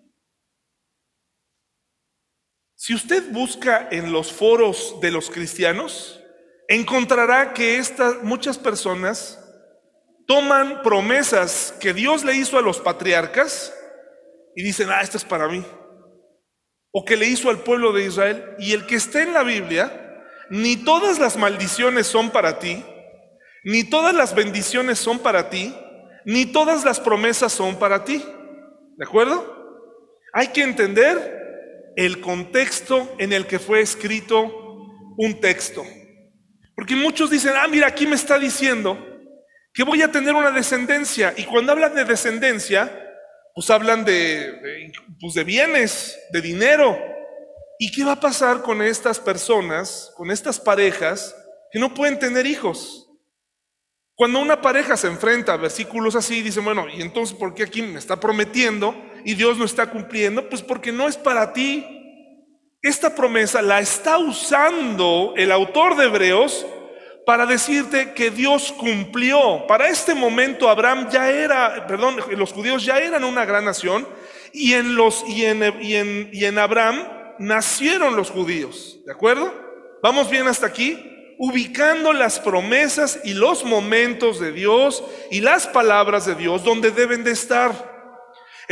Si 2.85 2.95
usted 2.95 3.31
busca 3.31 3.87
en 3.93 4.11
los 4.11 4.33
foros 4.33 4.97
de 5.01 5.13
los 5.13 5.31
cristianos, 5.31 6.21
encontrará 6.67 7.55
que 7.55 7.77
estas 7.77 8.25
muchas 8.25 8.59
personas 8.59 9.39
toman 10.27 10.83
promesas 10.83 11.73
que 11.79 11.93
Dios 11.93 12.25
le 12.25 12.35
hizo 12.35 12.59
a 12.59 12.61
los 12.61 12.81
patriarcas 12.81 13.73
y 14.57 14.65
dicen, 14.65 14.89
ah, 14.91 15.01
esto 15.01 15.17
es 15.17 15.25
para 15.25 15.47
mí. 15.47 15.65
O 16.91 17.05
que 17.05 17.17
le 17.17 17.29
hizo 17.29 17.51
al 17.51 17.61
pueblo 17.61 17.93
de 17.93 18.05
Israel. 18.05 18.57
Y 18.59 18.73
el 18.73 18.85
que 18.85 18.97
esté 18.97 19.23
en 19.23 19.33
la 19.33 19.45
Biblia, 19.45 20.21
ni 20.51 20.77
todas 20.77 21.21
las 21.21 21.37
maldiciones 21.37 22.09
son 22.09 22.31
para 22.31 22.59
ti, 22.59 22.85
ni 23.63 23.85
todas 23.85 24.13
las 24.13 24.35
bendiciones 24.35 24.99
son 24.99 25.21
para 25.21 25.51
ti, 25.51 25.73
ni 26.25 26.47
todas 26.47 26.85
las 26.85 26.99
promesas 26.99 27.53
son 27.53 27.77
para 27.77 28.03
ti. 28.03 28.25
¿De 28.97 29.05
acuerdo? 29.05 29.87
Hay 30.33 30.49
que 30.49 30.63
entender 30.63 31.42
el 31.97 32.21
contexto 32.21 33.15
en 33.19 33.33
el 33.33 33.47
que 33.47 33.59
fue 33.59 33.81
escrito 33.81 34.63
un 35.17 35.41
texto. 35.41 35.85
Porque 36.75 36.97
muchos 36.97 37.31
dicen, 37.31 37.53
ah, 37.57 37.69
mira, 37.69 37.89
aquí 37.89 38.07
me 38.07 38.17
está 38.17 38.39
diciendo 38.39 38.99
que 39.73 39.85
voy 39.85 40.03
a 40.03 40.11
tener 40.11 40.35
una 40.35 40.51
descendencia. 40.51 41.35
Y 41.37 41.45
cuando 41.45 41.73
hablan 41.73 41.95
de 41.95 42.05
descendencia, 42.05 42.91
pues 43.55 43.71
hablan 43.71 44.05
de, 44.05 44.93
pues 45.21 45.35
de 45.35 45.45
bienes, 45.45 46.19
de 46.31 46.41
dinero. 46.41 46.99
¿Y 47.79 47.91
qué 47.91 48.05
va 48.05 48.13
a 48.13 48.21
pasar 48.21 48.63
con 48.63 48.83
estas 48.83 49.19
personas, 49.19 50.13
con 50.17 50.31
estas 50.31 50.59
parejas 50.59 51.35
que 51.71 51.79
no 51.79 51.93
pueden 51.93 52.19
tener 52.19 52.47
hijos? 52.47 53.09
Cuando 54.15 54.41
una 54.41 54.61
pareja 54.61 54.97
se 54.97 55.09
enfrenta 55.09 55.55
a 55.55 55.57
versículos 55.57 56.15
así, 56.15 56.43
dice, 56.43 56.61
bueno, 56.61 56.87
¿y 56.89 57.03
entonces 57.03 57.37
por 57.37 57.55
qué 57.55 57.65
aquí 57.65 57.83
me 57.83 57.99
está 57.99 58.21
prometiendo 58.21 58.95
y 59.25 59.35
Dios 59.35 59.59
no 59.59 59.65
está 59.65 59.91
cumpliendo? 59.91 60.49
Pues 60.49 60.63
porque 60.63 60.93
no 60.93 61.09
es 61.09 61.17
para 61.17 61.53
ti. 61.53 61.87
Esta 62.81 63.15
promesa 63.15 63.63
la 63.63 63.81
está 63.81 64.19
usando 64.19 65.35
el 65.37 65.53
autor 65.53 65.97
de 65.97 66.07
Hebreos 66.07 66.67
para 67.25 67.47
decirte 67.47 68.13
que 68.13 68.31
Dios 68.31 68.73
cumplió. 68.73 69.67
Para 69.69 69.89
este 69.89 70.15
momento 70.15 70.69
Abraham 70.69 71.09
ya 71.11 71.31
era, 71.31 71.87
perdón, 71.87 72.17
los 72.37 72.53
judíos 72.53 72.85
ya 72.85 72.99
eran 72.99 73.25
una 73.25 73.45
gran 73.45 73.65
nación 73.65 74.07
y 74.53 74.75
en 74.75 74.97
los 74.97 75.25
y 75.29 75.45
en, 75.45 75.63
y 75.81 75.95
en, 75.95 76.31
y 76.33 76.45
en 76.45 76.59
Abraham 76.59 77.07
nacieron 77.39 78.17
los 78.17 78.31
judíos, 78.31 78.99
¿de 79.07 79.13
acuerdo? 79.13 79.55
¿Vamos 80.03 80.29
bien 80.29 80.49
hasta 80.49 80.67
aquí? 80.67 81.09
ubicando 81.45 82.13
las 82.13 82.39
promesas 82.39 83.19
y 83.25 83.35
los 83.35 83.65
momentos 83.65 84.39
de 84.39 84.53
Dios 84.53 85.03
y 85.29 85.41
las 85.41 85.67
palabras 85.67 86.25
de 86.25 86.37
Dios 86.37 86.63
donde 86.63 86.93
deben 86.93 87.25
de 87.25 87.33
estar. 87.33 87.92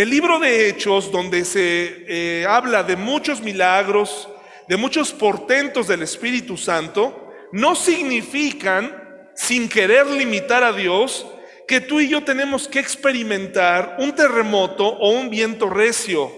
El 0.00 0.08
libro 0.08 0.38
de 0.38 0.66
Hechos, 0.66 1.12
donde 1.12 1.44
se 1.44 2.06
eh, 2.08 2.46
habla 2.48 2.82
de 2.82 2.96
muchos 2.96 3.42
milagros, 3.42 4.30
de 4.66 4.78
muchos 4.78 5.12
portentos 5.12 5.88
del 5.88 6.00
Espíritu 6.00 6.56
Santo, 6.56 7.30
no 7.52 7.74
significan, 7.74 9.30
sin 9.34 9.68
querer 9.68 10.06
limitar 10.06 10.64
a 10.64 10.72
Dios, 10.72 11.26
que 11.68 11.82
tú 11.82 12.00
y 12.00 12.08
yo 12.08 12.24
tenemos 12.24 12.66
que 12.66 12.78
experimentar 12.78 13.96
un 13.98 14.12
terremoto 14.12 14.86
o 14.86 15.10
un 15.10 15.28
viento 15.28 15.68
recio 15.68 16.32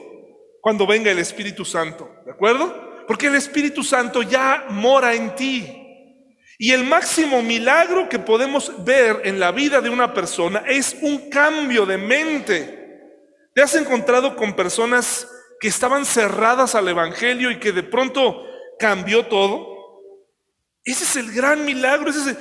cuando 0.61 0.85
venga 0.85 1.13
el 1.13 1.21
Espíritu 1.21 1.65
Santo, 1.65 2.11
¿de 2.27 2.33
acuerdo? 2.33 3.05
Porque 3.07 3.29
el 3.29 3.37
Espíritu 3.37 3.85
Santo 3.85 4.23
ya 4.23 4.67
mora 4.71 5.15
en 5.15 5.37
ti. 5.37 5.79
Y 6.59 6.73
el 6.73 6.83
máximo 6.83 7.43
milagro 7.43 8.09
que 8.09 8.19
podemos 8.19 8.85
ver 8.85 9.21
en 9.23 9.39
la 9.39 9.53
vida 9.53 9.81
de 9.81 9.89
una 9.89 10.13
persona 10.13 10.65
es 10.67 10.97
un 11.01 11.31
cambio 11.31 11.87
de 11.87 11.97
mente. 11.97 12.82
¿Te 13.55 13.63
has 13.63 13.75
encontrado 13.75 14.35
con 14.37 14.55
personas 14.55 15.29
que 15.61 15.69
estaban 15.69 16.07
cerradas 16.07 16.75
al 16.75 16.89
Evangelio 16.89 17.51
y 17.51 17.59
que 17.59 17.73
de 17.73 17.83
pronto 17.83 18.47
cambió 18.79 19.27
todo? 19.27 19.71
Ese 20.85 21.05
es 21.05 21.17
el 21.17 21.33
gran 21.33 21.65
milagro, 21.65 22.11
ese 22.11 22.31
es 22.31 22.37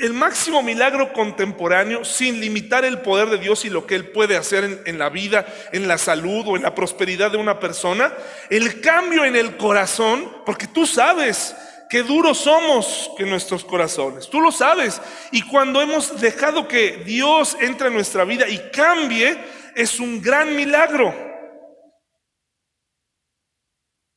el, 0.00 0.14
máximo 0.14 0.62
milagro 0.62 1.12
contemporáneo 1.12 2.06
sin 2.06 2.40
limitar 2.40 2.86
el 2.86 3.02
poder 3.02 3.28
de 3.28 3.36
Dios 3.36 3.66
y 3.66 3.70
lo 3.70 3.86
que 3.86 3.96
Él 3.96 4.12
puede 4.12 4.36
hacer 4.36 4.64
en, 4.64 4.80
en 4.86 4.98
la 4.98 5.10
vida, 5.10 5.44
en 5.72 5.88
la 5.88 5.98
salud 5.98 6.44
o 6.46 6.56
en 6.56 6.62
la 6.62 6.74
prosperidad 6.74 7.30
de 7.30 7.36
una 7.36 7.60
persona. 7.60 8.14
El 8.48 8.80
cambio 8.80 9.26
en 9.26 9.36
el 9.36 9.58
corazón, 9.58 10.32
porque 10.46 10.68
tú 10.68 10.86
sabes, 10.86 11.54
qué 11.90 12.02
duros 12.02 12.38
somos 12.38 13.10
que 13.18 13.26
nuestros 13.26 13.62
corazones. 13.62 14.30
Tú 14.30 14.40
lo 14.40 14.50
sabes. 14.50 14.98
Y 15.30 15.42
cuando 15.42 15.82
hemos 15.82 16.18
dejado 16.18 16.66
que 16.66 17.02
Dios 17.04 17.54
entre 17.60 17.88
en 17.88 17.94
nuestra 17.94 18.24
vida 18.24 18.48
y 18.48 18.70
cambie, 18.70 19.36
es 19.74 20.00
un 20.00 20.20
gran 20.20 20.54
milagro. 20.56 21.14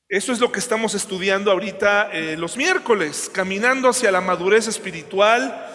Eso 0.08 0.32
es 0.32 0.40
lo 0.40 0.52
que 0.52 0.60
estamos 0.60 0.94
estudiando 0.94 1.52
ahorita 1.52 2.12
eh, 2.14 2.36
los 2.38 2.58
miércoles, 2.58 3.30
caminando 3.34 3.90
hacia 3.90 4.12
la 4.12 4.22
madurez 4.22 4.68
espiritual, 4.68 5.66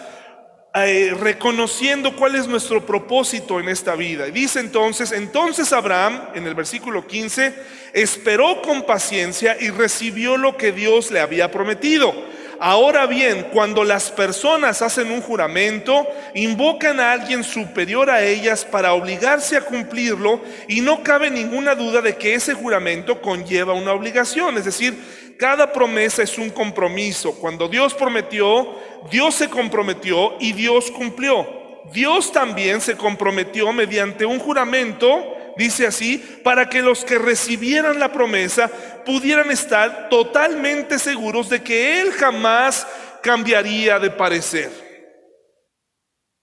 eh, 0.73 1.13
reconociendo 1.19 2.15
cuál 2.15 2.35
es 2.35 2.47
nuestro 2.47 2.85
propósito 2.85 3.59
en 3.59 3.67
esta 3.67 3.93
vida. 3.95 4.27
Y 4.29 4.31
dice 4.31 4.61
entonces, 4.61 5.11
entonces 5.11 5.73
Abraham, 5.73 6.29
en 6.33 6.47
el 6.47 6.55
versículo 6.55 7.05
15, 7.05 7.53
esperó 7.91 8.61
con 8.61 8.83
paciencia 8.83 9.57
y 9.59 9.69
recibió 9.69 10.37
lo 10.37 10.55
que 10.55 10.71
Dios 10.71 11.11
le 11.11 11.19
había 11.19 11.51
prometido. 11.51 12.15
Ahora 12.63 13.07
bien, 13.07 13.47
cuando 13.51 13.83
las 13.83 14.11
personas 14.11 14.83
hacen 14.83 15.11
un 15.11 15.19
juramento, 15.19 16.07
invocan 16.35 16.99
a 16.99 17.11
alguien 17.11 17.43
superior 17.43 18.07
a 18.11 18.23
ellas 18.23 18.65
para 18.65 18.93
obligarse 18.93 19.57
a 19.57 19.61
cumplirlo 19.61 20.39
y 20.67 20.81
no 20.81 21.01
cabe 21.01 21.31
ninguna 21.31 21.73
duda 21.73 22.03
de 22.03 22.17
que 22.17 22.35
ese 22.35 22.53
juramento 22.53 23.19
conlleva 23.19 23.73
una 23.73 23.93
obligación, 23.93 24.59
es 24.59 24.65
decir, 24.65 24.95
cada 25.39 25.73
promesa 25.73 26.21
es 26.21 26.37
un 26.37 26.51
compromiso. 26.51 27.33
Cuando 27.33 27.67
Dios 27.67 27.95
prometió, 27.95 28.75
Dios 29.09 29.33
se 29.33 29.49
comprometió 29.49 30.35
y 30.39 30.53
Dios 30.53 30.91
cumplió. 30.91 31.47
Dios 31.91 32.31
también 32.31 32.79
se 32.79 32.95
comprometió 32.95 33.73
mediante 33.73 34.23
un 34.23 34.37
juramento, 34.37 35.35
dice 35.57 35.87
así, 35.87 36.17
para 36.43 36.69
que 36.69 36.81
los 36.81 37.03
que 37.03 37.17
recibieran 37.17 37.99
la 37.99 38.11
promesa 38.11 38.69
pudieran 39.05 39.51
estar 39.51 40.09
totalmente 40.09 40.99
seguros 40.99 41.49
de 41.49 41.61
que 41.61 42.01
Él 42.01 42.11
jamás 42.11 42.87
cambiaría 43.21 43.99
de 43.99 44.11
parecer. 44.11 44.71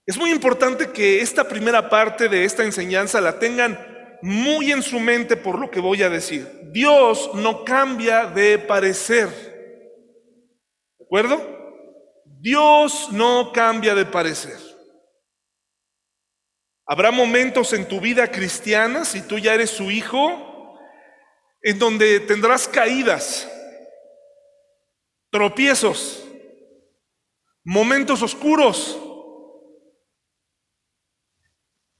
Es 0.05 0.17
muy 0.17 0.31
importante 0.31 0.91
que 0.91 1.21
esta 1.21 1.47
primera 1.47 1.87
parte 1.87 2.29
de 2.29 2.43
esta 2.43 2.63
enseñanza 2.63 3.21
la 3.21 3.37
tengan 3.37 3.77
muy 4.21 4.71
en 4.71 4.81
su 4.81 4.99
mente 4.99 5.37
por 5.37 5.59
lo 5.59 5.69
que 5.69 5.79
voy 5.79 6.01
a 6.03 6.09
decir. 6.09 6.47
Dios 6.71 7.31
no 7.35 7.63
cambia 7.63 8.25
de 8.25 8.57
parecer. 8.57 9.29
¿De 10.97 11.05
acuerdo? 11.05 11.59
Dios 12.25 13.09
no 13.11 13.51
cambia 13.51 13.95
de 13.95 14.05
parecer. 14.05 14.68
Habrá 16.91 17.11
momentos 17.11 17.71
en 17.73 17.87
tu 17.87 18.01
vida 18.01 18.31
cristiana, 18.31 19.05
si 19.05 19.21
tú 19.21 19.37
ya 19.37 19.53
eres 19.53 19.69
su 19.69 19.91
hijo, 19.91 20.75
en 21.61 21.77
donde 21.77 22.19
tendrás 22.21 22.67
caídas, 22.67 23.47
tropiezos, 25.29 26.27
momentos 27.63 28.23
oscuros, 28.23 28.99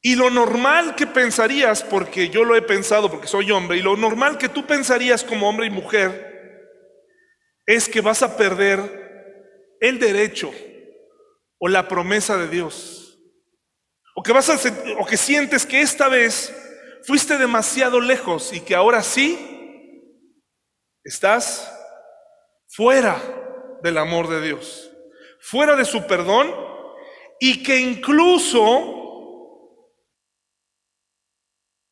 y 0.01 0.15
lo 0.15 0.31
normal 0.31 0.95
que 0.95 1.05
pensarías, 1.05 1.83
porque 1.83 2.29
yo 2.29 2.43
lo 2.43 2.55
he 2.55 2.61
pensado 2.63 3.11
porque 3.11 3.27
soy 3.27 3.51
hombre, 3.51 3.77
y 3.77 3.83
lo 3.83 3.95
normal 3.95 4.39
que 4.39 4.49
tú 4.49 4.65
pensarías 4.65 5.23
como 5.23 5.47
hombre 5.47 5.67
y 5.67 5.69
mujer, 5.69 6.65
es 7.67 7.87
que 7.87 8.01
vas 8.01 8.23
a 8.23 8.35
perder 8.35 9.77
el 9.81 9.99
derecho 9.99 10.51
o 11.59 11.67
la 11.67 11.87
promesa 11.87 12.37
de 12.37 12.47
Dios. 12.47 12.98
O 14.19 15.05
que, 15.05 15.15
sientes 15.15 15.65
que 15.65 15.79
esta 15.79 16.09
vez 16.09 16.53
fuiste 17.03 17.37
demasiado 17.37 18.01
lejos 18.01 18.51
y 18.51 18.59
que 18.59 18.75
ahora 18.75 19.01
sí 19.01 19.39
estás 21.05 21.73
fuera 22.67 23.17
del 23.81 23.97
amor 23.97 24.27
de 24.27 24.41
Dios, 24.41 24.91
fuera 25.39 25.77
de 25.77 25.85
su 25.85 26.05
perdón 26.05 26.53
y 27.39 27.63
que 27.63 27.79
incluso 27.79 28.97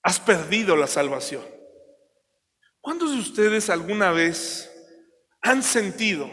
has 0.04 0.20
perdido 0.20 0.76
la 0.76 0.88
salvación. 0.88 1.46
¿Cuántos 2.82 3.12
de 3.12 3.20
ustedes 3.20 3.70
alguna 3.70 4.12
vez 4.12 4.70
han 5.42 5.64
sentido 5.64 6.30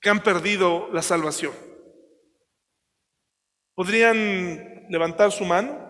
que 0.00 0.08
han 0.08 0.22
perdido 0.22 0.88
la 0.90 1.02
salvación? 1.02 1.65
¿Podrían 3.76 4.86
levantar 4.88 5.30
su 5.30 5.44
mano? 5.44 5.86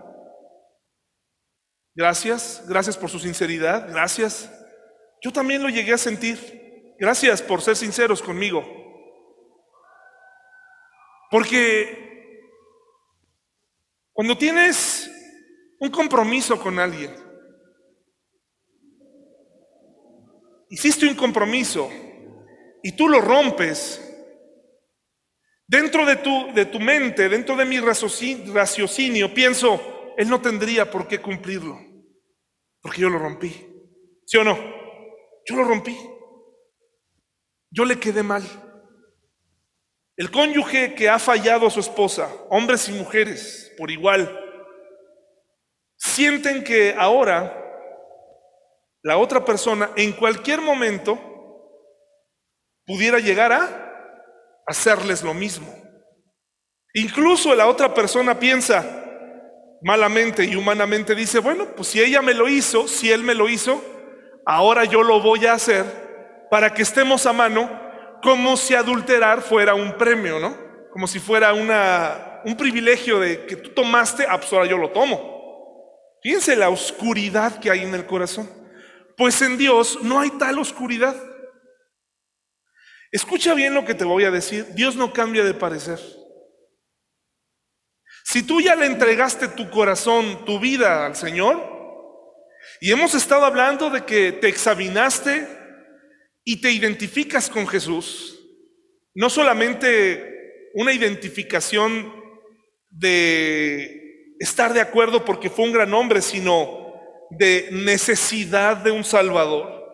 Gracias, 1.94 2.62
gracias 2.68 2.99
por 2.99 3.09
su 3.09 3.18
sinceridad, 3.20 3.88
gracias. 3.88 4.53
Yo 5.22 5.33
también 5.33 5.62
lo 5.62 5.70
llegué 5.70 5.94
a 5.94 5.99
sentir. 5.99 6.94
Gracias 6.99 7.40
por 7.40 7.62
ser 7.62 7.77
sinceros 7.77 8.20
conmigo. 8.20 8.64
Porque 11.31 12.40
cuando 14.12 14.37
tienes 14.37 15.11
un 15.79 15.90
compromiso 15.90 16.61
con 16.61 16.79
alguien, 16.79 17.14
hiciste 20.70 21.07
un 21.07 21.14
compromiso 21.14 21.88
y 22.83 22.92
tú 22.92 23.09
lo 23.09 23.20
rompes, 23.20 24.06
dentro 25.66 26.07
de 26.07 26.16
tu, 26.16 26.52
de 26.55 26.66
tu 26.66 26.81
mente, 26.81 27.29
dentro 27.29 27.57
de 27.57 27.64
mi 27.64 27.81
raciocinio, 27.81 29.35
pienso, 29.35 30.14
él 30.16 30.29
no 30.29 30.40
tendría 30.40 30.90
por 30.90 31.09
qué 31.09 31.20
cumplirlo, 31.20 31.79
porque 32.81 33.00
yo 33.00 33.11
lo 33.11 33.18
rompí. 33.18 33.66
¿Sí 34.24 34.37
o 34.37 34.44
no? 34.44 34.57
Yo 35.44 35.57
lo 35.57 35.64
rompí. 35.64 35.96
Yo 37.70 37.85
le 37.85 37.98
quedé 37.98 38.22
mal. 38.22 38.42
El 40.16 40.31
cónyuge 40.31 40.94
que 40.94 41.09
ha 41.09 41.18
fallado 41.18 41.66
a 41.66 41.70
su 41.70 41.81
esposa, 41.81 42.33
hombres 42.48 42.88
y 42.88 42.92
mujeres 42.92 43.74
por 43.76 43.90
igual, 43.90 44.42
sienten 45.96 46.64
que 46.64 46.94
ahora 46.96 47.62
la 49.02 49.18
otra 49.18 49.44
persona 49.44 49.90
en 49.94 50.12
cualquier 50.12 50.61
momento 50.61 51.18
pudiera 52.87 53.18
llegar 53.18 53.52
a 53.52 53.86
hacerles 54.66 55.22
lo 55.22 55.35
mismo. 55.35 55.72
Incluso 56.94 57.55
la 57.55 57.66
otra 57.66 57.92
persona 57.94 58.38
piensa 58.38 59.05
malamente 59.83 60.44
y 60.44 60.57
humanamente, 60.57 61.14
dice, 61.14 61.38
bueno, 61.38 61.66
pues 61.76 61.88
si 61.88 62.00
ella 62.00 62.22
me 62.22 62.35
lo 62.35 62.48
hizo, 62.48 62.88
si 62.88 63.12
él 63.12 63.22
me 63.22 63.35
lo 63.35 63.48
hizo, 63.48 63.83
ahora 64.46 64.85
yo 64.85 65.02
lo 65.02 65.20
voy 65.20 65.46
a 65.46 65.52
hacer 65.52 65.85
para 66.50 66.72
que 66.72 66.83
estemos 66.83 67.26
a 67.26 67.33
mano 67.33 67.68
como 68.22 68.57
si 68.57 68.74
adulterar 68.74 69.42
fuera 69.42 69.74
un 69.74 69.92
premio, 69.96 70.40
¿no? 70.40 70.57
Como 70.90 71.07
si 71.07 71.18
fuera 71.18 71.52
un 71.52 72.57
privilegio 72.57 73.20
de 73.20 73.46
que 73.46 73.57
tú 73.57 73.70
tomaste, 73.70 74.26
ah, 74.29 74.38
pues 74.38 74.52
ahora 74.52 74.66
yo 74.66 74.79
lo 74.79 74.90
tomo. 74.90 75.37
Fíjense 76.22 76.57
la 76.57 76.70
oscuridad 76.70 77.61
que 77.61 77.70
hay 77.70 77.83
en 77.83 77.94
el 77.94 78.07
corazón. 78.07 78.50
Pues 79.16 79.40
en 79.42 79.59
Dios 79.59 79.98
no 80.02 80.18
hay 80.18 80.31
tal 80.31 80.59
oscuridad. 80.59 81.14
Escucha 83.16 83.55
bien 83.55 83.72
lo 83.72 83.87
que 83.87 83.94
te 83.94 84.05
voy 84.05 84.24
a 84.24 84.31
decir. 84.31 84.66
Dios 84.74 84.94
no 84.94 85.11
cambia 85.11 85.42
de 85.42 85.55
parecer. 85.55 85.98
Si 88.24 88.42
tú 88.42 88.61
ya 88.61 88.76
le 88.76 88.85
entregaste 88.85 89.48
tu 89.48 89.70
corazón, 89.70 90.44
tu 90.44 90.61
vida 90.61 91.07
al 91.07 91.16
Señor, 91.16 91.57
y 92.79 92.92
hemos 92.92 93.14
estado 93.14 93.46
hablando 93.46 93.88
de 93.88 94.05
que 94.05 94.33
te 94.33 94.48
examinaste 94.48 95.48
y 96.44 96.61
te 96.61 96.70
identificas 96.70 97.48
con 97.48 97.66
Jesús, 97.66 98.38
no 99.14 99.31
solamente 99.31 100.68
una 100.74 100.92
identificación 100.92 102.12
de 102.90 104.35
estar 104.40 104.74
de 104.74 104.83
acuerdo 104.83 105.24
porque 105.24 105.48
fue 105.48 105.64
un 105.64 105.72
gran 105.72 105.94
hombre, 105.94 106.20
sino 106.20 106.92
de 107.31 107.70
necesidad 107.72 108.76
de 108.76 108.90
un 108.90 109.05
Salvador. 109.05 109.86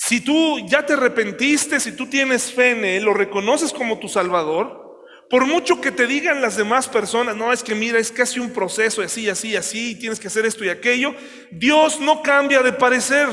Si 0.00 0.20
tú 0.20 0.60
ya 0.60 0.86
te 0.86 0.92
arrepentiste, 0.92 1.80
si 1.80 1.92
tú 1.92 2.06
tienes 2.06 2.52
fe 2.52 2.70
en 2.70 2.84
Él, 2.84 3.02
lo 3.02 3.14
reconoces 3.14 3.72
como 3.72 3.98
tu 3.98 4.08
Salvador, 4.08 5.04
por 5.28 5.44
mucho 5.44 5.80
que 5.80 5.90
te 5.90 6.06
digan 6.06 6.40
las 6.40 6.56
demás 6.56 6.88
personas, 6.88 7.36
no, 7.36 7.52
es 7.52 7.64
que 7.64 7.74
mira, 7.74 7.98
es 7.98 8.12
casi 8.12 8.38
un 8.38 8.52
proceso, 8.52 9.02
así, 9.02 9.28
así, 9.28 9.56
así, 9.56 9.90
y 9.90 9.94
tienes 9.96 10.20
que 10.20 10.28
hacer 10.28 10.46
esto 10.46 10.64
y 10.64 10.68
aquello, 10.68 11.14
Dios 11.50 12.00
no 12.00 12.22
cambia 12.22 12.62
de 12.62 12.72
parecer. 12.72 13.28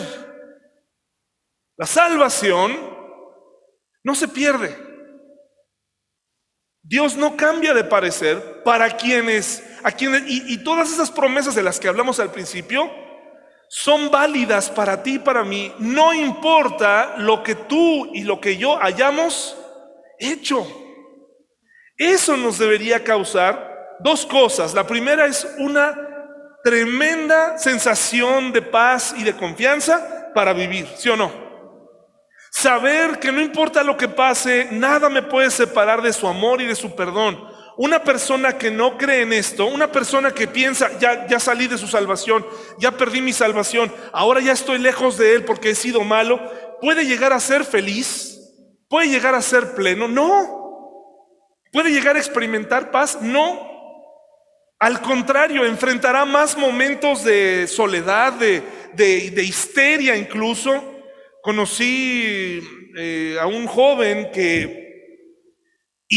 La 1.77 1.85
salvación 1.85 2.75
no 4.03 4.15
se 4.15 4.27
pierde. 4.27 4.75
Dios 6.81 7.15
no 7.15 7.37
cambia 7.37 7.75
de 7.75 7.83
parecer 7.83 8.63
para 8.63 8.97
quienes, 8.97 9.63
a 9.83 9.91
quienes, 9.91 10.23
y, 10.27 10.51
y 10.51 10.63
todas 10.63 10.91
esas 10.91 11.11
promesas 11.11 11.53
de 11.53 11.63
las 11.63 11.79
que 11.79 11.87
hablamos 11.87 12.19
al 12.19 12.31
principio, 12.31 13.04
son 13.69 14.09
válidas 14.11 14.69
para 14.69 15.01
ti 15.03 15.15
y 15.15 15.19
para 15.19 15.43
mí, 15.43 15.73
no 15.79 16.13
importa 16.13 17.15
lo 17.17 17.43
que 17.43 17.55
tú 17.55 18.09
y 18.13 18.23
lo 18.23 18.39
que 18.39 18.57
yo 18.57 18.81
hayamos 18.81 19.57
hecho. 20.19 20.65
Eso 21.97 22.37
nos 22.37 22.57
debería 22.57 23.03
causar 23.03 23.97
dos 23.99 24.25
cosas. 24.25 24.73
La 24.73 24.85
primera 24.85 25.25
es 25.25 25.47
una 25.57 25.95
tremenda 26.63 27.57
sensación 27.57 28.51
de 28.51 28.61
paz 28.61 29.13
y 29.17 29.23
de 29.23 29.35
confianza 29.35 30.31
para 30.33 30.51
vivir, 30.53 30.87
¿sí 30.97 31.09
o 31.09 31.15
no? 31.15 31.31
Saber 32.51 33.19
que 33.19 33.31
no 33.31 33.41
importa 33.41 33.83
lo 33.83 33.97
que 33.97 34.07
pase, 34.07 34.69
nada 34.71 35.09
me 35.09 35.21
puede 35.21 35.51
separar 35.51 36.01
de 36.01 36.13
su 36.13 36.27
amor 36.27 36.61
y 36.61 36.65
de 36.65 36.75
su 36.75 36.95
perdón. 36.95 37.54
Una 37.77 38.03
persona 38.03 38.57
que 38.57 38.71
no 38.71 38.97
cree 38.97 39.23
en 39.23 39.33
esto, 39.33 39.65
una 39.65 39.91
persona 39.91 40.31
que 40.31 40.47
piensa, 40.47 40.97
ya, 40.97 41.27
ya 41.27 41.39
salí 41.39 41.67
de 41.67 41.77
su 41.77 41.87
salvación, 41.87 42.45
ya 42.79 42.91
perdí 42.91 43.21
mi 43.21 43.33
salvación, 43.33 43.91
ahora 44.13 44.39
ya 44.39 44.53
estoy 44.53 44.77
lejos 44.77 45.17
de 45.17 45.33
él 45.33 45.43
porque 45.43 45.71
he 45.71 45.75
sido 45.75 46.01
malo, 46.01 46.39
¿puede 46.79 47.05
llegar 47.05 47.33
a 47.33 47.39
ser 47.39 47.65
feliz? 47.65 48.35
¿Puede 48.87 49.09
llegar 49.09 49.35
a 49.35 49.41
ser 49.41 49.75
pleno? 49.75 50.07
No. 50.07 50.65
¿Puede 51.71 51.91
llegar 51.91 52.15
a 52.15 52.19
experimentar 52.19 52.91
paz? 52.91 53.21
No. 53.21 53.75
Al 54.79 55.01
contrario, 55.01 55.65
enfrentará 55.65 56.23
más 56.23 56.57
momentos 56.57 57.23
de 57.23 57.67
soledad, 57.67 58.33
de, 58.33 58.61
de, 58.93 59.43
histeria 59.43 60.15
incluso. 60.15 60.71
Conocí 61.41 62.61
eh, 62.97 63.37
a 63.39 63.47
un 63.47 63.67
joven 63.67 64.31
que 64.31 64.84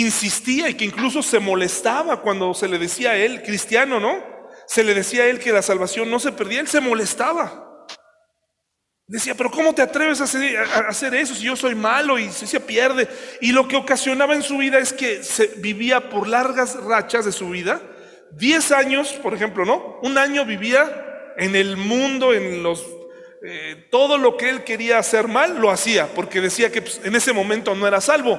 insistía 0.00 0.68
y 0.68 0.74
que 0.74 0.84
incluso 0.84 1.22
se 1.22 1.38
molestaba 1.38 2.20
cuando 2.20 2.54
se 2.54 2.68
le 2.68 2.78
decía 2.78 3.10
a 3.10 3.16
él, 3.16 3.42
cristiano, 3.42 4.00
¿no? 4.00 4.22
Se 4.66 4.84
le 4.84 4.94
decía 4.94 5.22
a 5.22 5.26
él 5.26 5.38
que 5.38 5.52
la 5.52 5.62
salvación 5.62 6.10
no 6.10 6.18
se 6.18 6.32
perdía, 6.32 6.60
él 6.60 6.68
se 6.68 6.80
molestaba. 6.80 7.86
Decía, 9.06 9.34
pero 9.34 9.50
¿cómo 9.50 9.74
te 9.74 9.80
atreves 9.80 10.20
a 10.20 10.24
hacer, 10.88 11.14
eso 11.14 11.34
si 11.34 11.44
yo 11.44 11.56
soy 11.56 11.74
malo 11.74 12.18
y 12.18 12.30
si 12.30 12.46
se 12.46 12.60
pierde? 12.60 13.08
Y 13.40 13.52
lo 13.52 13.66
que 13.66 13.76
ocasionaba 13.76 14.34
en 14.34 14.42
su 14.42 14.58
vida 14.58 14.78
es 14.78 14.92
que 14.92 15.24
se 15.24 15.46
vivía 15.56 16.10
por 16.10 16.28
largas 16.28 16.74
rachas 16.84 17.24
de 17.24 17.32
su 17.32 17.48
vida. 17.48 17.80
Diez 18.32 18.70
años, 18.70 19.12
por 19.22 19.32
ejemplo, 19.32 19.64
¿no? 19.64 19.98
Un 20.02 20.18
año 20.18 20.44
vivía 20.44 21.34
en 21.38 21.56
el 21.56 21.78
mundo, 21.78 22.34
en 22.34 22.62
los 22.62 22.84
eh, 23.42 23.86
todo 23.90 24.18
lo 24.18 24.36
que 24.36 24.50
él 24.50 24.64
quería 24.64 24.98
hacer 24.98 25.28
mal, 25.28 25.58
lo 25.58 25.70
hacía, 25.70 26.08
porque 26.14 26.40
decía 26.40 26.72
que 26.72 26.82
pues, 26.82 27.00
en 27.04 27.14
ese 27.14 27.32
momento 27.32 27.74
no 27.74 27.86
era 27.86 28.00
salvo. 28.00 28.38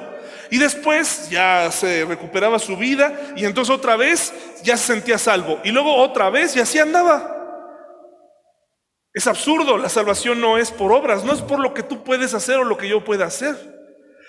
Y 0.50 0.58
después 0.58 1.30
ya 1.30 1.70
se 1.70 2.04
recuperaba 2.04 2.58
su 2.58 2.76
vida 2.76 3.32
y 3.36 3.44
entonces 3.44 3.74
otra 3.74 3.96
vez 3.96 4.34
ya 4.64 4.76
se 4.76 4.88
sentía 4.92 5.16
salvo. 5.16 5.60
Y 5.62 5.70
luego 5.70 5.94
otra 5.94 6.28
vez 6.28 6.56
y 6.56 6.60
así 6.60 6.78
andaba. 6.78 7.36
Es 9.12 9.26
absurdo, 9.26 9.78
la 9.78 9.88
salvación 9.88 10.40
no 10.40 10.58
es 10.58 10.72
por 10.72 10.92
obras, 10.92 11.24
no 11.24 11.32
es 11.32 11.40
por 11.40 11.60
lo 11.60 11.72
que 11.72 11.82
tú 11.82 12.02
puedes 12.02 12.34
hacer 12.34 12.56
o 12.56 12.64
lo 12.64 12.76
que 12.76 12.88
yo 12.88 13.04
pueda 13.04 13.26
hacer. 13.26 13.56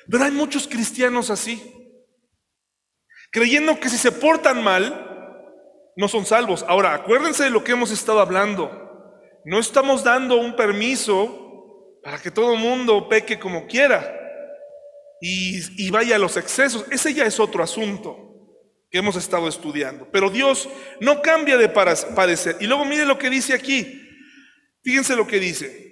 Pero 0.10 0.24
hay 0.24 0.32
muchos 0.32 0.68
cristianos 0.68 1.30
así, 1.30 1.62
creyendo 3.32 3.80
que 3.80 3.90
si 3.90 3.98
se 3.98 4.12
portan 4.12 4.64
mal, 4.64 5.08
no 5.96 6.08
son 6.08 6.26
salvos. 6.26 6.66
Ahora, 6.68 6.94
acuérdense 6.96 7.44
de 7.44 7.52
lo 7.52 7.64
que 7.64 7.74
hemos 7.74 7.92
estado 7.92 8.20
hablando. 8.20 8.72
No 9.46 9.60
estamos 9.60 10.04
dando 10.04 10.38
un 10.38 10.56
permiso 10.56 12.00
para 12.04 12.20
que 12.20 12.32
todo 12.32 12.54
el 12.54 12.60
mundo 12.60 13.08
peque 13.08 13.40
como 13.40 13.68
quiera 13.68 14.21
y, 15.22 15.90
vaya 15.92 16.16
a 16.16 16.20
los 16.20 16.36
excesos. 16.36 16.86
Ese 16.90 17.14
ya 17.14 17.26
es 17.26 17.40
otro 17.40 17.64
asunto 17.64 18.18
que 18.90 18.98
hemos 18.98 19.16
estado 19.16 19.48
estudiando. 19.48 20.10
Pero 20.12 20.32
Dios 20.32 20.68
no 21.00 21.22
cambia 21.22 21.58
de 21.58 21.70
parecer. 21.70 22.58
Y 22.60 22.66
luego 22.66 22.84
mire 22.86 23.06
lo 23.06 23.20
que 23.20 23.30
dice 23.30 23.54
aquí. 23.54 24.02
Fíjense 24.84 25.16
lo 25.16 25.28
que 25.28 25.40
dice. 25.40 25.92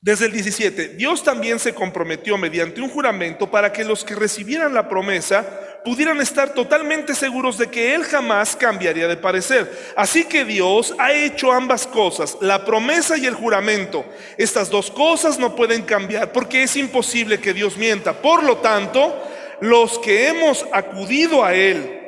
Desde 0.00 0.26
el 0.26 0.32
17, 0.32 0.88
Dios 0.90 1.22
también 1.22 1.58
se 1.58 1.74
comprometió 1.74 2.38
mediante 2.38 2.80
un 2.80 2.88
juramento 2.88 3.50
para 3.50 3.72
que 3.72 3.84
los 3.84 4.04
que 4.04 4.14
recibieran 4.14 4.72
la 4.72 4.88
promesa 4.88 5.75
pudieran 5.86 6.20
estar 6.20 6.52
totalmente 6.52 7.14
seguros 7.14 7.58
de 7.58 7.68
que 7.68 7.94
Él 7.94 8.02
jamás 8.02 8.56
cambiaría 8.56 9.06
de 9.06 9.16
parecer. 9.16 9.92
Así 9.94 10.24
que 10.24 10.44
Dios 10.44 10.92
ha 10.98 11.12
hecho 11.12 11.52
ambas 11.52 11.86
cosas, 11.86 12.36
la 12.40 12.64
promesa 12.64 13.16
y 13.16 13.24
el 13.24 13.36
juramento. 13.36 14.04
Estas 14.36 14.68
dos 14.68 14.90
cosas 14.90 15.38
no 15.38 15.54
pueden 15.54 15.82
cambiar 15.82 16.32
porque 16.32 16.64
es 16.64 16.74
imposible 16.74 17.38
que 17.38 17.52
Dios 17.52 17.76
mienta. 17.76 18.14
Por 18.20 18.42
lo 18.42 18.56
tanto, 18.56 19.16
los 19.60 20.00
que 20.00 20.26
hemos 20.26 20.66
acudido 20.72 21.44
a 21.44 21.54
Él 21.54 22.00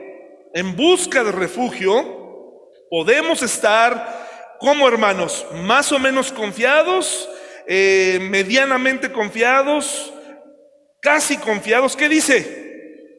en 0.54 0.74
busca 0.74 1.22
de 1.22 1.30
refugio, 1.30 2.72
podemos 2.90 3.44
estar 3.44 4.56
¿cómo 4.58 4.88
hermanos? 4.88 5.46
¿Más 5.54 5.92
o 5.92 6.00
menos 6.00 6.32
confiados? 6.32 7.28
Eh, 7.68 8.18
¿Medianamente 8.22 9.12
confiados? 9.12 10.12
¿Casi 11.00 11.36
confiados? 11.36 11.94
¿Qué 11.94 12.08
dice? 12.08 12.57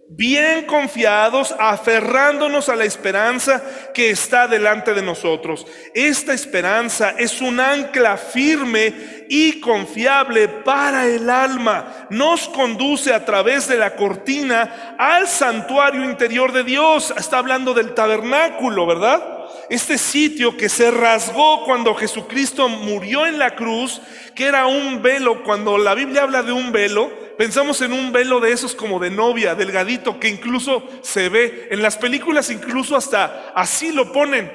Bien 0.09 0.65
confiados, 0.65 1.55
aferrándonos 1.59 2.67
a 2.67 2.75
la 2.75 2.83
esperanza 2.83 3.63
que 3.93 4.09
está 4.09 4.47
delante 4.47 4.93
de 4.93 5.03
nosotros. 5.03 5.67
Esta 5.93 6.33
esperanza 6.33 7.13
es 7.17 7.41
un 7.41 7.59
ancla 7.59 8.17
firme 8.17 9.25
y 9.29 9.59
confiable 9.59 10.47
para 10.47 11.05
el 11.05 11.29
alma. 11.29 12.07
Nos 12.09 12.49
conduce 12.49 13.13
a 13.13 13.23
través 13.23 13.67
de 13.67 13.77
la 13.77 13.95
cortina 13.95 14.95
al 14.97 15.27
santuario 15.27 16.03
interior 16.03 16.51
de 16.51 16.63
Dios. 16.63 17.13
Está 17.15 17.37
hablando 17.37 17.73
del 17.73 17.93
tabernáculo, 17.93 18.87
¿verdad? 18.87 19.38
Este 19.69 19.97
sitio 19.97 20.57
que 20.57 20.69
se 20.69 20.91
rasgó 20.91 21.63
cuando 21.65 21.95
Jesucristo 21.95 22.69
murió 22.69 23.25
en 23.25 23.39
la 23.39 23.55
cruz, 23.55 24.01
que 24.35 24.45
era 24.45 24.67
un 24.67 25.01
velo, 25.01 25.43
cuando 25.43 25.77
la 25.77 25.95
Biblia 25.95 26.23
habla 26.23 26.43
de 26.43 26.51
un 26.51 26.71
velo, 26.71 27.11
Pensamos 27.39 27.79
en 27.79 27.93
un 27.93 28.11
velo 28.11 28.41
de 28.41 28.51
esos 28.51 28.75
como 28.75 28.99
de 28.99 29.09
novia, 29.09 29.55
delgadito, 29.55 30.19
que 30.19 30.27
incluso 30.27 30.83
se 31.01 31.29
ve. 31.29 31.69
En 31.71 31.81
las 31.81 31.95
películas 31.95 32.49
incluso 32.49 32.97
hasta 32.97 33.53
así 33.55 33.93
lo 33.93 34.11
ponen. 34.11 34.51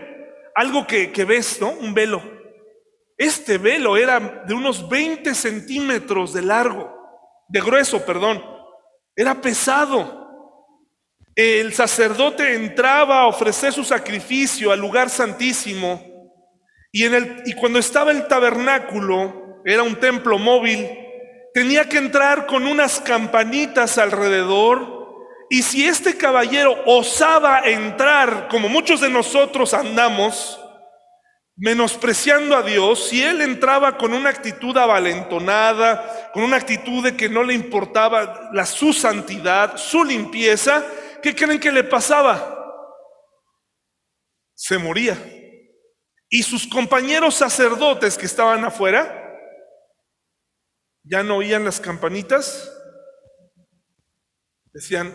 Algo 0.54 0.86
que, 0.86 1.10
que 1.10 1.24
ves, 1.24 1.62
¿no? 1.62 1.70
Un 1.70 1.94
velo. 1.94 2.22
Este 3.16 3.56
velo 3.56 3.96
era 3.96 4.20
de 4.46 4.52
unos 4.52 4.86
20 4.86 5.34
centímetros 5.34 6.34
de 6.34 6.42
largo, 6.42 6.94
de 7.48 7.62
grueso, 7.62 8.04
perdón. 8.04 8.44
Era 9.16 9.40
pesado. 9.40 10.23
El 11.36 11.74
sacerdote 11.74 12.54
entraba 12.54 13.20
a 13.20 13.26
ofrecer 13.26 13.72
su 13.72 13.82
sacrificio 13.84 14.70
al 14.70 14.78
lugar 14.78 15.10
santísimo 15.10 16.30
y, 16.92 17.04
en 17.04 17.14
el, 17.14 17.42
y 17.44 17.54
cuando 17.54 17.80
estaba 17.80 18.12
el 18.12 18.28
tabernáculo, 18.28 19.62
era 19.64 19.82
un 19.82 19.96
templo 19.96 20.38
móvil, 20.38 20.88
tenía 21.52 21.88
que 21.88 21.98
entrar 21.98 22.46
con 22.46 22.66
unas 22.66 23.00
campanitas 23.00 23.98
alrededor 23.98 24.94
y 25.50 25.62
si 25.62 25.86
este 25.86 26.16
caballero 26.16 26.76
osaba 26.86 27.60
entrar, 27.64 28.46
como 28.48 28.68
muchos 28.68 29.00
de 29.00 29.10
nosotros 29.10 29.74
andamos, 29.74 30.60
menospreciando 31.56 32.56
a 32.56 32.62
Dios, 32.62 33.08
si 33.08 33.22
él 33.22 33.40
entraba 33.40 33.96
con 33.96 34.12
una 34.12 34.30
actitud 34.30 34.76
avalentonada, 34.76 36.30
con 36.32 36.42
una 36.42 36.56
actitud 36.56 37.02
de 37.04 37.16
que 37.16 37.28
no 37.28 37.42
le 37.42 37.54
importaba 37.54 38.50
la, 38.52 38.66
su 38.66 38.92
santidad, 38.92 39.76
su 39.76 40.04
limpieza, 40.04 40.84
¿qué 41.24 41.34
creen 41.34 41.58
que 41.58 41.72
le 41.72 41.82
pasaba? 41.82 42.54
Se 44.54 44.76
moría. 44.76 45.16
Y 46.28 46.42
sus 46.42 46.66
compañeros 46.66 47.34
sacerdotes 47.34 48.18
que 48.18 48.26
estaban 48.26 48.62
afuera, 48.62 49.22
ya 51.02 51.22
no 51.22 51.36
oían 51.36 51.64
las 51.64 51.80
campanitas, 51.80 52.70
decían, 54.74 55.14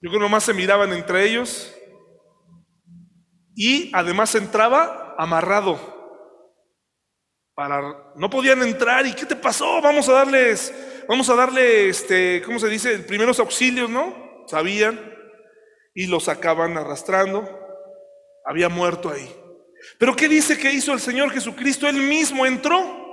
yo 0.00 0.08
creo 0.08 0.20
nomás 0.20 0.44
se 0.44 0.54
miraban 0.54 0.90
entre 0.94 1.26
ellos 1.26 1.74
y 3.54 3.90
además 3.94 4.34
entraba 4.34 5.14
amarrado. 5.18 5.92
Para, 7.54 8.14
no 8.16 8.30
podían 8.30 8.62
entrar 8.62 9.06
y 9.06 9.12
¿qué 9.12 9.26
te 9.26 9.36
pasó? 9.36 9.82
Vamos 9.82 10.08
a 10.08 10.12
darles, 10.14 10.72
vamos 11.06 11.28
a 11.28 11.34
darle, 11.34 11.90
este, 11.90 12.40
¿cómo 12.42 12.58
se 12.58 12.68
dice? 12.68 13.00
Primeros 13.00 13.38
auxilios, 13.38 13.90
¿no? 13.90 14.23
Sabían 14.46 15.00
y 15.94 16.06
lo 16.06 16.20
sacaban 16.20 16.76
arrastrando. 16.76 17.48
Había 18.44 18.68
muerto 18.68 19.10
ahí. 19.10 19.34
Pero 19.98 20.16
¿qué 20.16 20.28
dice 20.28 20.58
que 20.58 20.72
hizo 20.72 20.92
el 20.92 21.00
Señor 21.00 21.30
Jesucristo? 21.30 21.88
Él 21.88 21.96
mismo 21.96 22.46
entró. 22.46 23.04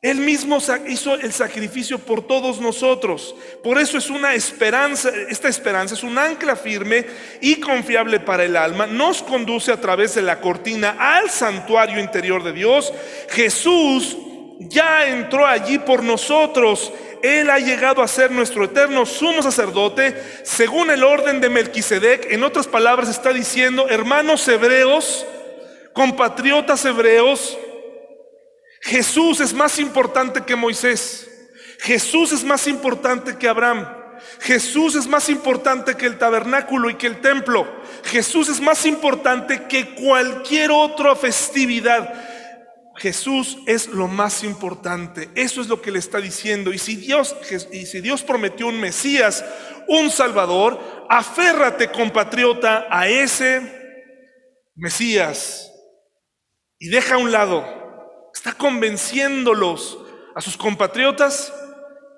Él 0.00 0.18
mismo 0.18 0.58
hizo 0.86 1.14
el 1.14 1.32
sacrificio 1.32 1.98
por 1.98 2.24
todos 2.24 2.60
nosotros. 2.60 3.34
Por 3.64 3.78
eso 3.78 3.98
es 3.98 4.10
una 4.10 4.32
esperanza, 4.32 5.10
esta 5.28 5.48
esperanza 5.48 5.94
es 5.94 6.04
un 6.04 6.16
ancla 6.16 6.54
firme 6.54 7.04
y 7.40 7.56
confiable 7.56 8.20
para 8.20 8.44
el 8.44 8.56
alma. 8.56 8.86
Nos 8.86 9.24
conduce 9.24 9.72
a 9.72 9.80
través 9.80 10.14
de 10.14 10.22
la 10.22 10.40
cortina 10.40 10.96
al 11.00 11.28
santuario 11.30 11.98
interior 11.98 12.44
de 12.44 12.52
Dios. 12.52 12.92
Jesús 13.30 14.16
ya 14.60 15.08
entró 15.08 15.44
allí 15.44 15.80
por 15.80 16.04
nosotros. 16.04 16.92
Él 17.22 17.50
ha 17.50 17.58
llegado 17.58 18.02
a 18.02 18.08
ser 18.08 18.30
nuestro 18.30 18.64
eterno 18.64 19.06
sumo 19.06 19.42
sacerdote 19.42 20.14
según 20.44 20.90
el 20.90 21.04
orden 21.04 21.40
de 21.40 21.48
Melquisedec. 21.48 22.32
En 22.32 22.44
otras 22.44 22.66
palabras 22.66 23.08
está 23.08 23.32
diciendo, 23.32 23.88
hermanos 23.88 24.46
hebreos, 24.48 25.26
compatriotas 25.92 26.84
hebreos, 26.84 27.58
Jesús 28.80 29.40
es 29.40 29.52
más 29.52 29.78
importante 29.78 30.42
que 30.44 30.56
Moisés. 30.56 31.28
Jesús 31.80 32.32
es 32.32 32.44
más 32.44 32.66
importante 32.66 33.36
que 33.36 33.48
Abraham. 33.48 33.86
Jesús 34.40 34.94
es 34.94 35.06
más 35.06 35.28
importante 35.28 35.96
que 35.96 36.06
el 36.06 36.18
tabernáculo 36.18 36.90
y 36.90 36.94
que 36.94 37.06
el 37.06 37.20
templo. 37.20 37.66
Jesús 38.04 38.48
es 38.48 38.60
más 38.60 38.86
importante 38.86 39.64
que 39.68 39.94
cualquier 39.94 40.70
otra 40.70 41.14
festividad. 41.16 42.27
Jesús 42.98 43.58
es 43.66 43.88
lo 43.88 44.08
más 44.08 44.44
importante. 44.44 45.30
Eso 45.34 45.60
es 45.60 45.68
lo 45.68 45.80
que 45.80 45.90
le 45.90 45.98
está 45.98 46.20
diciendo. 46.20 46.72
Y 46.72 46.78
si 46.78 46.96
Dios, 46.96 47.34
y 47.72 47.86
si 47.86 48.00
Dios 48.00 48.22
prometió 48.22 48.66
un 48.66 48.80
Mesías, 48.80 49.44
un 49.86 50.10
Salvador, 50.10 51.06
aférrate, 51.08 51.90
compatriota, 51.90 52.86
a 52.90 53.08
ese 53.08 53.60
Mesías 54.74 55.72
y 56.78 56.88
deja 56.88 57.14
a 57.14 57.18
un 57.18 57.32
lado 57.32 57.78
Está 58.38 58.52
convenciéndolos 58.52 59.98
a 60.36 60.40
sus 60.40 60.56
compatriotas 60.56 61.52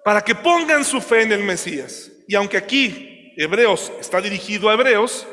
para 0.05 0.23
que 0.23 0.35
pongan 0.35 0.85
su 0.85 1.01
fe 1.01 1.23
en 1.23 1.33
el 1.33 1.43
Mesías. 1.43 2.12
Y 2.29 2.35
aunque 2.35 2.59
aquí 2.59 3.33
Hebreos 3.38 3.90
está 3.99 4.21
dirigido 4.21 4.69
a 4.69 4.75
Hebreos, 4.75 5.27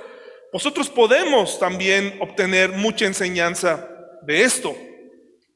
nosotros 0.54 0.90
podemos 0.90 1.60
también 1.60 2.18
obtener 2.22 2.72
mucha 2.72 3.06
enseñanza 3.06 3.86
de 4.22 4.44
esto. 4.44 4.78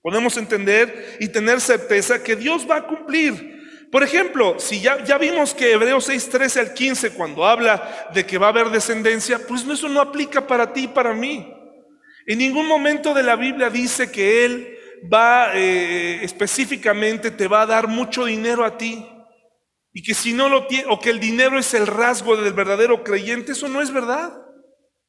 Podemos 0.02 0.36
entender 0.38 1.18
y 1.20 1.28
tener 1.28 1.62
certeza 1.62 2.24
que 2.24 2.36
Dios 2.36 2.68
va 2.70 2.78
a 2.78 2.88
cumplir. 2.88 3.60
Por 3.92 4.04
ejemplo, 4.04 4.58
si 4.58 4.80
ya, 4.80 5.04
ya 5.04 5.18
vimos 5.18 5.54
que 5.54 5.74
Hebreos 5.74 6.06
6, 6.06 6.30
13 6.30 6.60
al 6.62 6.74
15, 6.74 7.12
cuando 7.12 7.46
habla 7.46 8.10
de 8.14 8.26
que 8.26 8.38
va 8.38 8.48
a 8.48 8.50
haber 8.50 8.70
descendencia, 8.70 9.40
pues 9.48 9.68
eso 9.68 9.90
no 9.90 10.00
aplica 10.00 10.48
para 10.48 10.72
ti 10.72 10.84
y 10.84 10.88
para 10.88 11.14
mí. 11.14 11.54
En 12.26 12.38
ningún 12.38 12.68
momento 12.68 13.14
de 13.14 13.24
la 13.24 13.36
Biblia 13.36 13.70
dice 13.70 14.12
que 14.12 14.46
Él 14.46 14.78
va 15.12 15.52
eh, 15.56 16.24
específicamente, 16.24 17.32
te 17.32 17.48
va 17.48 17.64
a 17.64 17.66
dar 17.66 17.88
mucho 17.88 18.26
dinero 18.26 18.64
a 18.64 18.78
ti. 18.78 19.06
Y 19.94 20.04
que 20.04 20.14
si 20.14 20.32
no 20.32 20.48
lo 20.48 20.68
tiene, 20.68 20.86
o 20.90 21.00
que 21.00 21.10
el 21.10 21.20
dinero 21.20 21.60
es 21.60 21.74
el 21.74 21.86
rasgo 21.86 22.38
del 22.38 22.54
verdadero 22.54 23.04
creyente, 23.04 23.52
eso 23.52 23.68
no 23.68 23.82
es 23.82 23.92
verdad. 23.92 24.34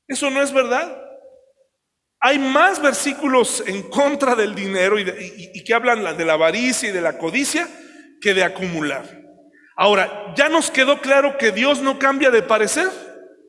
Eso 0.09 0.29
no 0.31 0.43
es 0.43 0.53
verdad. 0.53 1.01
Hay 2.25 2.39
más 2.39 2.81
versículos 2.81 3.65
en 3.67 3.83
contra 3.91 4.37
del 4.37 4.55
dinero 4.55 4.97
y, 4.97 5.65
que 5.65 5.75
hablan 5.75 6.17
de 6.17 6.25
la 6.25 6.35
avaricia 6.35 6.89
y 6.89 6.93
de 6.93 7.01
la 7.01 7.19
codicia 7.19 7.69
que 8.21 8.33
de 8.33 8.45
acumular. 8.45 9.21
Ahora, 9.77 10.33
¿ya 10.37 10.49
nos 10.49 10.71
quedó 10.71 11.01
claro 11.01 11.37
que 11.37 11.51
Dios 11.51 11.83
no 11.83 11.99
cambia 11.99 12.31
de 12.31 12.43
parecer? 12.43 12.89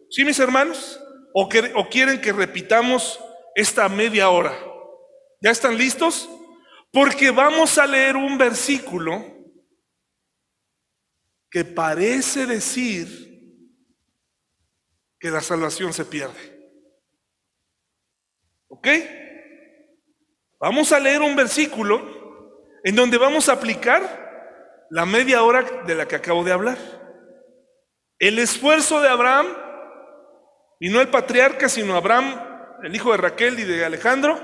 ¿Sí, 0.09 0.25
mis 0.25 0.39
hermanos? 0.39 0.99
¿O, 1.35 1.47
que, 1.47 1.71
o 1.75 1.87
quieren 1.87 2.19
que 2.19 2.33
repitamos 2.33 3.19
esta 3.53 3.87
media 3.89 4.29
hora? 4.29 4.57
¿Ya 5.39 5.51
están 5.51 5.77
listos? 5.77 6.27
Porque 6.91 7.29
vamos 7.29 7.77
a 7.77 7.85
leer 7.85 8.15
un 8.15 8.39
versículo 8.39 9.23
que 11.51 11.63
parece 11.63 12.47
decir 12.47 13.07
que 15.19 15.29
la 15.29 15.41
salvación 15.41 15.93
se 15.93 16.05
pierde. 16.05 16.52
¿Ok? 18.73 18.87
Vamos 20.59 20.91
a 20.91 20.99
leer 20.99 21.21
un 21.21 21.35
versículo 21.35 22.01
en 22.83 22.95
donde 22.95 23.19
vamos 23.19 23.47
a 23.47 23.53
aplicar 23.53 24.87
la 24.89 25.05
media 25.05 25.43
hora 25.43 25.83
de 25.85 25.93
la 25.93 26.07
que 26.07 26.15
acabo 26.15 26.43
de 26.43 26.53
hablar. 26.53 26.79
El 28.17 28.39
esfuerzo 28.39 28.99
de 28.99 29.09
Abraham, 29.09 29.45
y 30.79 30.89
no 30.89 31.01
el 31.01 31.09
patriarca, 31.09 31.69
sino 31.69 31.95
Abraham, 31.95 32.33
el 32.81 32.95
hijo 32.95 33.11
de 33.11 33.17
Raquel 33.17 33.59
y 33.59 33.63
de 33.63 33.85
Alejandro, 33.85 34.39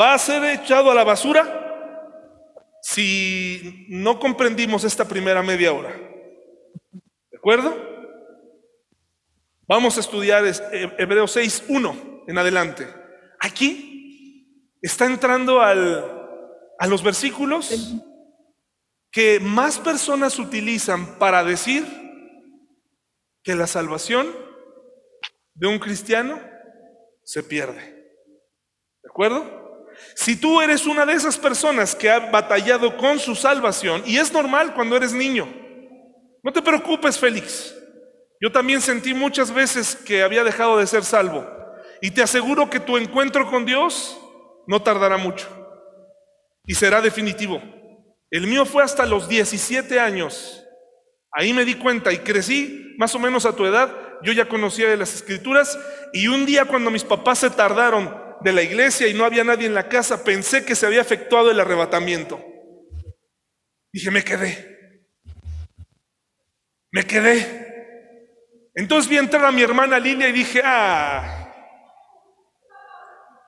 va 0.00 0.14
a 0.14 0.18
ser 0.18 0.44
echado 0.44 0.92
a 0.92 0.94
la 0.94 1.02
basura 1.02 1.56
si 2.82 3.86
no 3.88 4.20
comprendimos 4.20 4.84
esta 4.84 5.06
primera 5.06 5.42
media 5.42 5.72
hora. 5.72 5.90
¿De 5.90 7.36
acuerdo? 7.36 7.76
Vamos 9.66 9.96
a 9.96 10.00
estudiar 10.00 10.44
Hebreos 10.98 11.32
6, 11.32 11.64
1 11.68 12.24
en 12.28 12.38
adelante. 12.38 12.99
Aquí 13.40 14.76
está 14.82 15.06
entrando 15.06 15.60
al, 15.60 16.04
a 16.78 16.86
los 16.86 17.02
versículos 17.02 17.96
que 19.10 19.40
más 19.40 19.78
personas 19.78 20.38
utilizan 20.38 21.18
para 21.18 21.42
decir 21.42 21.84
que 23.42 23.54
la 23.54 23.66
salvación 23.66 24.28
de 25.54 25.66
un 25.66 25.78
cristiano 25.78 26.40
se 27.24 27.42
pierde. 27.42 27.80
¿De 29.02 29.08
acuerdo? 29.08 29.86
Si 30.14 30.36
tú 30.36 30.60
eres 30.60 30.86
una 30.86 31.04
de 31.04 31.14
esas 31.14 31.36
personas 31.36 31.94
que 31.94 32.10
ha 32.10 32.30
batallado 32.30 32.96
con 32.96 33.18
su 33.18 33.34
salvación, 33.34 34.02
y 34.06 34.18
es 34.18 34.32
normal 34.32 34.74
cuando 34.74 34.96
eres 34.96 35.12
niño, 35.12 35.48
no 36.42 36.52
te 36.52 36.62
preocupes, 36.62 37.18
Félix. 37.18 37.74
Yo 38.40 38.50
también 38.50 38.80
sentí 38.80 39.12
muchas 39.12 39.52
veces 39.52 39.94
que 39.94 40.22
había 40.22 40.44
dejado 40.44 40.78
de 40.78 40.86
ser 40.86 41.04
salvo. 41.04 41.59
Y 42.00 42.10
te 42.10 42.22
aseguro 42.22 42.70
que 42.70 42.80
tu 42.80 42.96
encuentro 42.96 43.50
con 43.50 43.64
Dios 43.64 44.18
no 44.66 44.82
tardará 44.82 45.16
mucho. 45.16 45.48
Y 46.66 46.74
será 46.74 47.00
definitivo. 47.00 47.60
El 48.30 48.46
mío 48.46 48.64
fue 48.64 48.82
hasta 48.82 49.06
los 49.06 49.28
17 49.28 49.98
años. 49.98 50.64
Ahí 51.32 51.52
me 51.52 51.64
di 51.64 51.74
cuenta 51.74 52.12
y 52.12 52.18
crecí 52.18 52.94
más 52.98 53.14
o 53.14 53.18
menos 53.18 53.44
a 53.46 53.54
tu 53.54 53.66
edad. 53.66 53.94
Yo 54.22 54.32
ya 54.32 54.48
conocía 54.48 54.88
de 54.88 54.96
las 54.96 55.14
escrituras 55.14 55.78
y 56.12 56.28
un 56.28 56.46
día 56.46 56.64
cuando 56.64 56.90
mis 56.90 57.04
papás 57.04 57.40
se 57.40 57.50
tardaron 57.50 58.14
de 58.42 58.52
la 58.52 58.62
iglesia 58.62 59.06
y 59.08 59.14
no 59.14 59.24
había 59.24 59.44
nadie 59.44 59.66
en 59.66 59.74
la 59.74 59.88
casa, 59.88 60.24
pensé 60.24 60.64
que 60.64 60.74
se 60.74 60.86
había 60.86 61.00
efectuado 61.00 61.50
el 61.50 61.60
arrebatamiento. 61.60 62.42
Dije, 63.92 64.10
me 64.10 64.24
quedé. 64.24 65.06
Me 66.92 67.04
quedé. 67.04 67.60
Entonces 68.74 69.10
vi 69.10 69.18
entrar 69.18 69.44
a 69.44 69.52
mi 69.52 69.62
hermana 69.62 69.98
Lilia 69.98 70.28
y 70.28 70.32
dije, 70.32 70.62
ah, 70.64 71.39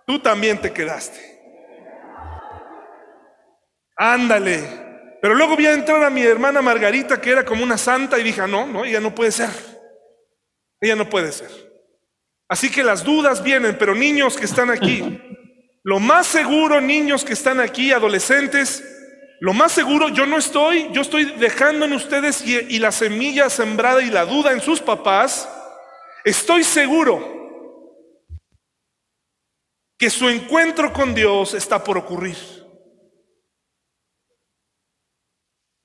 tú 0.07 0.19
también 0.19 0.61
te 0.61 0.73
quedaste. 0.73 1.33
Ándale. 3.97 5.19
Pero 5.21 5.35
luego 5.35 5.57
vi 5.57 5.67
entrar 5.67 6.03
a 6.03 6.11
mi 6.11 6.23
hermana 6.23 6.61
Margarita, 6.63 7.21
que 7.21 7.31
era 7.31 7.45
como 7.45 7.63
una 7.63 7.79
santa, 7.79 8.19
y 8.19 8.25
dije, 8.25 8.41
"Ah, 8.41 8.49
no, 8.49 8.67
no, 8.67 8.85
ella 8.85 9.01
no 9.01 9.15
puede 9.15 9.31
ser. 9.31 9.51
Ella 10.81 10.97
no 10.97 11.09
puede 11.09 11.31
ser. 11.31 11.51
Así 12.49 12.71
que 12.71 12.83
las 12.83 13.05
dudas 13.05 13.43
vienen, 13.43 13.79
pero 13.79 13.95
niños 13.95 14.37
que 14.37 14.45
están 14.45 14.69
aquí, 14.71 15.21
lo 15.85 16.01
más 16.01 16.27
seguro, 16.27 16.81
niños 16.81 17.25
que 17.25 17.33
están 17.35 17.61
aquí, 17.61 17.93
adolescentes, 17.93 18.85
lo 19.41 19.53
más 19.53 19.73
seguro, 19.73 20.09
yo 20.09 20.27
no 20.27 20.39
estoy, 20.39 20.89
yo 20.93 21.03
estoy 21.03 21.25
dejando 21.25 21.85
en 21.85 21.93
ustedes 21.93 22.45
y, 22.47 22.57
y 22.57 22.79
la 22.79 22.93
semilla 22.93 23.49
sembrada 23.49 24.03
y 24.03 24.11
la 24.11 24.25
duda 24.25 24.53
en 24.53 24.61
sus 24.61 24.81
papás, 24.81 25.49
estoy 26.25 26.65
seguro 26.65 27.42
que 30.03 30.11
su 30.11 30.29
encuentro 30.29 30.93
con 30.93 31.15
Dios 31.15 31.55
está 31.55 31.85
por 31.85 31.97
ocurrir. 31.97 32.37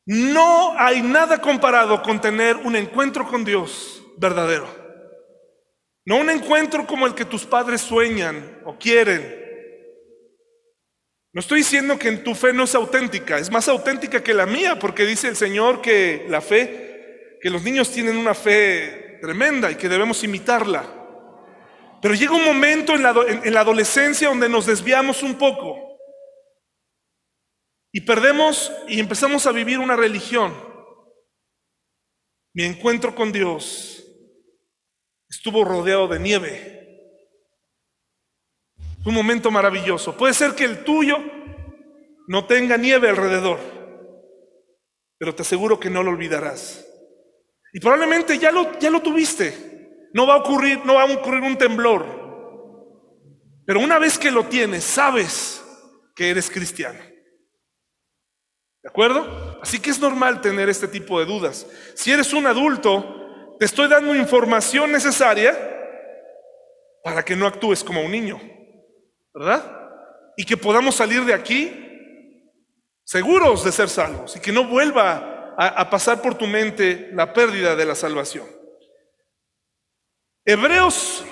No 0.08 0.74
hay 0.76 1.04
nada 1.04 1.40
comparado 1.40 2.02
con 2.02 2.20
tener 2.20 2.56
un 2.56 2.76
encuentro 2.76 3.28
con 3.28 3.46
Dios 3.46 4.02
verdadero. 4.18 4.68
No 6.04 6.18
un 6.18 6.32
encuentro 6.32 6.88
como 6.88 7.06
el 7.06 7.14
que 7.14 7.26
tus 7.26 7.46
padres 7.46 7.80
sueñan 7.82 8.60
o 8.66 8.76
quieren. 8.80 9.22
No 11.32 11.40
estoy 11.40 11.60
diciendo 11.60 12.00
que 12.00 12.08
en 12.08 12.24
tu 12.24 12.34
fe 12.34 12.54
no 12.54 12.64
es 12.64 12.74
auténtica, 12.74 13.38
es 13.38 13.52
más 13.52 13.68
auténtica 13.68 14.24
que 14.24 14.34
la 14.34 14.48
mía, 14.48 14.80
porque 14.80 15.06
dice 15.06 15.28
el 15.28 15.36
Señor 15.36 15.80
que 15.80 16.26
la 16.28 16.42
fe, 16.42 17.38
que 17.40 17.52
los 17.52 17.62
niños 17.62 17.92
tienen 17.92 18.18
una 18.18 18.34
fe 18.34 19.20
tremenda 19.22 19.70
y 19.70 19.76
que 19.76 19.88
debemos 19.88 20.24
imitarla. 20.24 20.97
Pero 22.02 22.14
llega 22.14 22.34
un 22.34 22.46
momento 22.46 22.94
en 22.94 23.04
la, 23.04 23.16
en- 23.28 23.54
la 23.54 23.62
adolescencia 23.62 24.30
donde 24.30 24.50
nos 24.50 24.66
desviamos 24.66 25.24
un 25.24 25.36
poco 25.36 25.98
y 27.92 28.02
perdemos 28.02 28.72
y 28.88 29.00
empezamos 29.00 29.48
a 29.48 29.52
vivir 29.52 29.80
una 29.80 29.96
religión. 29.96 30.54
Mi 32.54 32.64
encuentro 32.64 33.16
con 33.16 33.32
Dios 33.32 34.04
estuvo 35.30 35.64
rodeado 35.64 36.08
de 36.08 36.20
nieve. 36.20 36.74
Un 39.06 39.14
momento 39.14 39.50
maravilloso. 39.52 40.16
Puede 40.18 40.34
ser 40.34 40.54
que 40.54 40.66
el 40.66 40.84
tuyo 40.84 41.18
no 42.28 42.46
tenga 42.46 42.78
nieve 42.78 43.10
alrededor, 43.10 43.60
pero 45.18 45.34
te 45.34 45.44
aseguro 45.44 45.80
que 45.80 45.90
no 45.90 46.04
lo 46.04 46.12
olvidarás. 46.12 46.86
Y 47.74 47.80
probablemente 47.80 48.38
ya 48.38 48.52
lo, 48.52 48.78
ya 48.80 48.90
lo 48.90 49.02
tuviste. 49.02 49.67
No 50.18 50.26
va 50.26 50.34
a 50.34 50.38
ocurrir, 50.38 50.84
no 50.84 50.96
va 50.96 51.04
a 51.04 51.14
ocurrir 51.14 51.44
un 51.44 51.56
temblor. 51.60 52.04
Pero 53.68 53.80
una 53.80 54.00
vez 54.00 54.18
que 54.18 54.32
lo 54.32 54.46
tienes, 54.46 54.84
sabes 54.84 55.64
que 56.16 56.32
eres 56.32 56.50
cristiano. 56.50 56.98
¿De 58.82 58.90
acuerdo? 58.90 59.60
Así 59.62 59.80
que 59.80 59.92
es 59.92 60.00
normal 60.00 60.42
tener 60.42 60.70
este 60.70 60.88
tipo 60.88 61.20
de 61.20 61.28
dudas. 61.28 61.68
Si 61.94 62.12
eres 62.12 62.34
un 62.34 62.48
adulto, 62.48 63.56
te 63.60 63.66
estoy 63.66 63.88
dando 63.88 64.16
información 64.16 64.92
necesaria 64.92 65.56
para 67.04 67.24
que 67.24 67.36
no 67.36 67.46
actúes 67.46 67.84
como 67.84 68.02
un 68.02 68.12
niño. 68.12 68.42
¿Verdad? 69.36 69.72
Y 70.36 70.46
que 70.46 70.58
podamos 70.58 70.96
salir 70.96 71.26
de 71.26 71.36
aquí 71.36 72.50
seguros 73.04 73.64
de 73.64 73.72
ser 73.72 73.88
salvos 73.88 74.36
y 74.36 74.40
que 74.40 74.52
no 74.52 74.64
vuelva 74.64 75.54
a, 75.60 75.68
a 75.68 75.90
pasar 75.92 76.24
por 76.24 76.34
tu 76.34 76.48
mente 76.48 77.12
la 77.14 77.32
pérdida 77.34 77.76
de 77.76 77.86
la 77.86 77.94
salvación. 77.94 78.57
Hebreos 80.48 81.26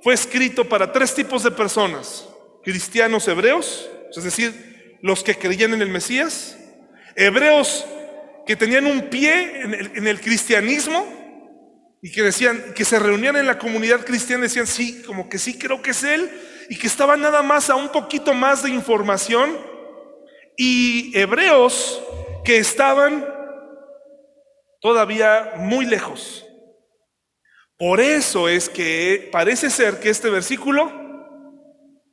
fue 0.00 0.14
escrito 0.14 0.66
para 0.66 0.90
tres 0.90 1.14
tipos 1.14 1.42
de 1.42 1.50
personas. 1.50 2.26
Cristianos 2.64 3.28
hebreos, 3.28 3.90
es 4.16 4.24
decir, 4.24 4.98
los 5.02 5.22
que 5.22 5.36
creían 5.36 5.74
en 5.74 5.82
el 5.82 5.90
Mesías. 5.90 6.56
Hebreos 7.14 7.84
que 8.46 8.56
tenían 8.56 8.86
un 8.86 9.10
pie 9.10 9.60
en 9.60 10.06
el, 10.06 10.20
cristianismo 10.22 11.06
y 12.00 12.10
que 12.12 12.22
decían, 12.22 12.72
que 12.74 12.86
se 12.86 12.98
reunían 12.98 13.36
en 13.36 13.46
la 13.46 13.58
comunidad 13.58 14.06
cristiana 14.06 14.44
decían, 14.44 14.66
sí, 14.66 15.02
como 15.02 15.28
que 15.28 15.38
sí 15.38 15.58
creo 15.58 15.82
que 15.82 15.90
es 15.90 16.02
él, 16.02 16.30
y 16.70 16.78
que 16.78 16.86
estaban 16.86 17.20
nada 17.20 17.42
más 17.42 17.68
a 17.68 17.74
un 17.74 17.90
poquito 17.90 18.32
más 18.32 18.62
de 18.62 18.70
información. 18.70 19.54
Y 20.56 21.12
hebreos 21.14 22.02
que 22.42 22.56
estaban 22.56 23.28
todavía 24.80 25.52
muy 25.56 25.84
lejos. 25.84 26.46
Por 27.82 28.00
eso 28.00 28.48
es 28.48 28.68
que 28.68 29.28
parece 29.32 29.68
ser 29.68 29.98
que 29.98 30.08
este 30.08 30.30
versículo 30.30 30.92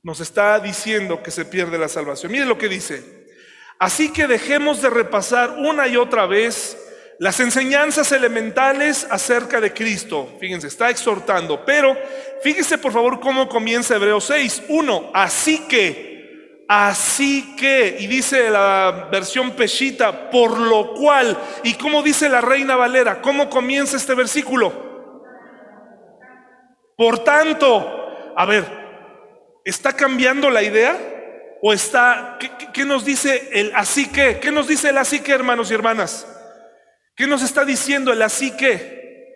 nos 0.01 0.19
está 0.19 0.59
diciendo 0.59 1.21
que 1.21 1.29
se 1.29 1.45
pierde 1.45 1.77
la 1.77 1.87
salvación. 1.87 2.31
Mire 2.31 2.45
lo 2.45 2.57
que 2.57 2.67
dice. 2.67 3.27
Así 3.77 4.11
que 4.11 4.25
dejemos 4.25 4.81
de 4.81 4.89
repasar 4.89 5.57
una 5.59 5.87
y 5.87 5.95
otra 5.95 6.25
vez 6.25 6.75
las 7.19 7.39
enseñanzas 7.39 8.11
elementales 8.11 9.05
acerca 9.11 9.61
de 9.61 9.71
Cristo. 9.71 10.35
Fíjense, 10.39 10.65
está 10.65 10.89
exhortando. 10.89 11.63
Pero 11.63 11.95
fíjense 12.41 12.79
por 12.79 12.91
favor 12.91 13.19
cómo 13.19 13.47
comienza 13.47 13.95
Hebreos 13.95 14.23
6. 14.23 14.63
1. 14.69 15.11
Así 15.13 15.67
que, 15.67 16.65
así 16.67 17.55
que, 17.55 17.95
y 17.99 18.07
dice 18.07 18.49
la 18.49 19.07
versión 19.11 19.51
Peshita, 19.51 20.31
por 20.31 20.57
lo 20.57 20.95
cual, 20.95 21.37
y 21.63 21.75
cómo 21.75 22.01
dice 22.01 22.27
la 22.27 22.41
Reina 22.41 22.75
Valera, 22.75 23.21
cómo 23.21 23.51
comienza 23.51 23.97
este 23.97 24.15
versículo. 24.15 24.88
Por 26.99 27.19
tanto, 27.19 28.33
a 28.35 28.45
ver, 28.45 28.65
¿está 29.63 29.93
cambiando 29.93 30.49
la 30.49 30.61
idea? 30.61 30.99
¿O 31.61 31.71
está, 31.71 32.37
qué, 32.73 32.83
nos 32.83 33.05
dice 33.05 33.51
el 33.53 33.71
así 33.73 34.09
que? 34.09 34.41
¿Qué 34.41 34.51
nos 34.51 34.67
dice 34.67 34.89
el 34.89 34.97
así 34.97 35.21
que, 35.21 35.31
hermanos 35.31 35.71
y 35.71 35.75
hermanas? 35.75 36.27
¿Qué 37.15 37.25
nos 37.25 37.41
está 37.41 37.63
diciendo 37.63 38.11
el 38.11 38.21
así 38.21 38.51
que? 38.51 39.29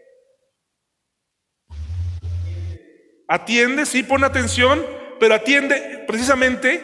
Atiende, 3.29 3.85
sí, 3.85 4.03
pon 4.03 4.25
atención, 4.25 4.85
pero 5.17 5.33
atiende 5.33 6.03
precisamente 6.05 6.83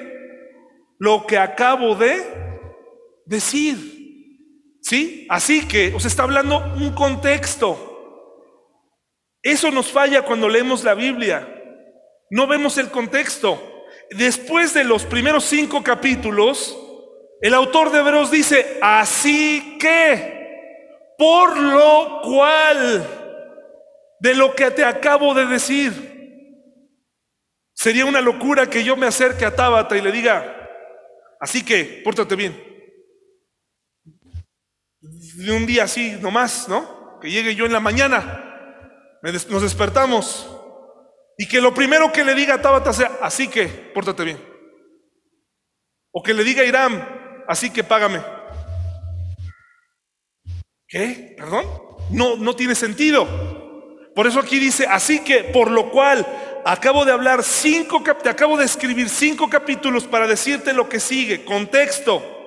lo 0.97 1.27
que 1.27 1.39
acabo 1.39 1.95
de 1.95 2.23
decir. 3.25 4.77
¿Sí? 4.81 5.27
Así 5.29 5.67
que 5.67 5.93
os 5.93 6.05
está 6.05 6.23
hablando 6.23 6.73
un 6.77 6.93
contexto. 6.95 7.88
Eso 9.41 9.71
nos 9.71 9.91
falla 9.91 10.23
cuando 10.23 10.49
leemos 10.49 10.83
la 10.83 10.93
Biblia. 10.93 11.47
No 12.29 12.47
vemos 12.47 12.77
el 12.77 12.89
contexto. 12.89 13.85
Después 14.11 14.73
de 14.73 14.83
los 14.83 15.05
primeros 15.05 15.45
cinco 15.45 15.83
capítulos, 15.83 16.77
el 17.41 17.53
autor 17.53 17.91
de 17.91 17.99
Hebreos 17.99 18.31
dice, 18.31 18.79
así 18.81 19.77
que, 19.79 21.15
por 21.17 21.57
lo 21.57 22.21
cual, 22.23 23.07
de 24.19 24.35
lo 24.35 24.53
que 24.55 24.71
te 24.71 24.83
acabo 24.83 25.33
de 25.33 25.45
decir, 25.45 25.93
sería 27.73 28.05
una 28.05 28.19
locura 28.19 28.69
que 28.69 28.83
yo 28.83 28.97
me 28.97 29.07
acerque 29.07 29.45
a 29.45 29.55
Tábata 29.55 29.97
y 29.97 30.01
le 30.01 30.11
diga, 30.11 30.69
así 31.39 31.63
que, 31.63 32.01
pórtate 32.03 32.35
bien. 32.35 32.61
De 34.99 35.51
un 35.53 35.65
día 35.65 35.85
así 35.85 36.17
nomás, 36.19 36.67
¿no? 36.67 37.19
Que 37.21 37.31
llegue 37.31 37.55
yo 37.55 37.65
en 37.65 37.73
la 37.73 37.79
mañana, 37.79 38.48
nos 39.21 39.61
despertamos 39.61 40.49
y 41.37 41.47
que 41.47 41.61
lo 41.61 41.73
primero 41.73 42.11
que 42.11 42.23
le 42.23 42.35
diga 42.35 42.55
a 42.55 42.61
Tabata 42.61 42.93
sea, 42.93 43.17
así 43.21 43.47
que, 43.47 43.67
pórtate 43.67 44.23
bien. 44.23 44.49
O 46.11 46.21
que 46.23 46.33
le 46.33 46.43
diga 46.43 46.63
a 46.63 46.65
Irán, 46.65 47.43
así 47.47 47.69
que 47.69 47.83
págame. 47.83 48.21
¿Qué? 50.87 51.35
¿Perdón? 51.37 51.65
No, 52.09 52.35
no 52.35 52.55
tiene 52.55 52.75
sentido. 52.75 53.27
Por 54.15 54.27
eso 54.27 54.39
aquí 54.39 54.59
dice, 54.59 54.85
así 54.87 55.23
que, 55.23 55.45
por 55.45 55.69
lo 55.71 55.91
cual, 55.91 56.25
acabo 56.65 57.05
de 57.05 57.11
hablar 57.11 57.43
cinco, 57.43 58.03
te 58.21 58.29
acabo 58.29 58.57
de 58.57 58.65
escribir 58.65 59.07
cinco 59.07 59.49
capítulos 59.49 60.05
para 60.05 60.27
decirte 60.27 60.73
lo 60.73 60.89
que 60.89 60.99
sigue. 60.99 61.45
Contexto. 61.45 62.38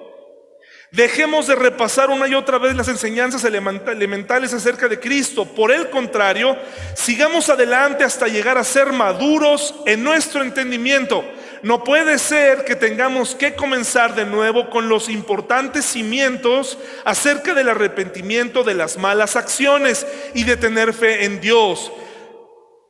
Dejemos 0.92 1.46
de 1.46 1.54
repasar 1.54 2.10
una 2.10 2.28
y 2.28 2.34
otra 2.34 2.58
vez 2.58 2.76
las 2.76 2.86
enseñanzas 2.86 3.42
elementa- 3.44 3.92
elementales 3.92 4.52
acerca 4.52 4.88
de 4.88 5.00
Cristo. 5.00 5.46
Por 5.46 5.72
el 5.72 5.88
contrario, 5.88 6.54
sigamos 6.94 7.48
adelante 7.48 8.04
hasta 8.04 8.28
llegar 8.28 8.58
a 8.58 8.64
ser 8.64 8.92
maduros 8.92 9.74
en 9.86 10.04
nuestro 10.04 10.42
entendimiento. 10.42 11.24
No 11.62 11.82
puede 11.82 12.18
ser 12.18 12.66
que 12.66 12.76
tengamos 12.76 13.34
que 13.34 13.54
comenzar 13.54 14.14
de 14.14 14.26
nuevo 14.26 14.68
con 14.68 14.90
los 14.90 15.08
importantes 15.08 15.86
cimientos 15.86 16.76
acerca 17.06 17.54
del 17.54 17.70
arrepentimiento 17.70 18.62
de 18.62 18.74
las 18.74 18.98
malas 18.98 19.36
acciones 19.36 20.06
y 20.34 20.44
de 20.44 20.58
tener 20.58 20.92
fe 20.92 21.24
en 21.24 21.40
Dios. 21.40 21.90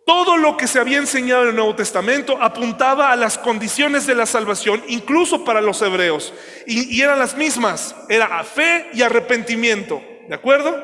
Todo 0.04 0.36
lo 0.36 0.56
que 0.56 0.66
se 0.66 0.80
había 0.80 0.98
enseñado 0.98 1.42
en 1.42 1.50
el 1.50 1.56
Nuevo 1.56 1.76
Testamento 1.76 2.36
apuntaba 2.40 3.12
a 3.12 3.16
las 3.16 3.38
condiciones 3.38 4.06
de 4.06 4.16
la 4.16 4.26
salvación, 4.26 4.82
incluso 4.88 5.44
para 5.44 5.60
los 5.60 5.80
hebreos. 5.80 6.34
Y, 6.66 7.00
eran 7.00 7.20
las 7.20 7.36
mismas, 7.36 7.94
era 8.08 8.38
a 8.38 8.42
fe 8.44 8.88
y 8.94 9.02
arrepentimiento. 9.02 10.02
¿De 10.28 10.34
acuerdo? 10.34 10.76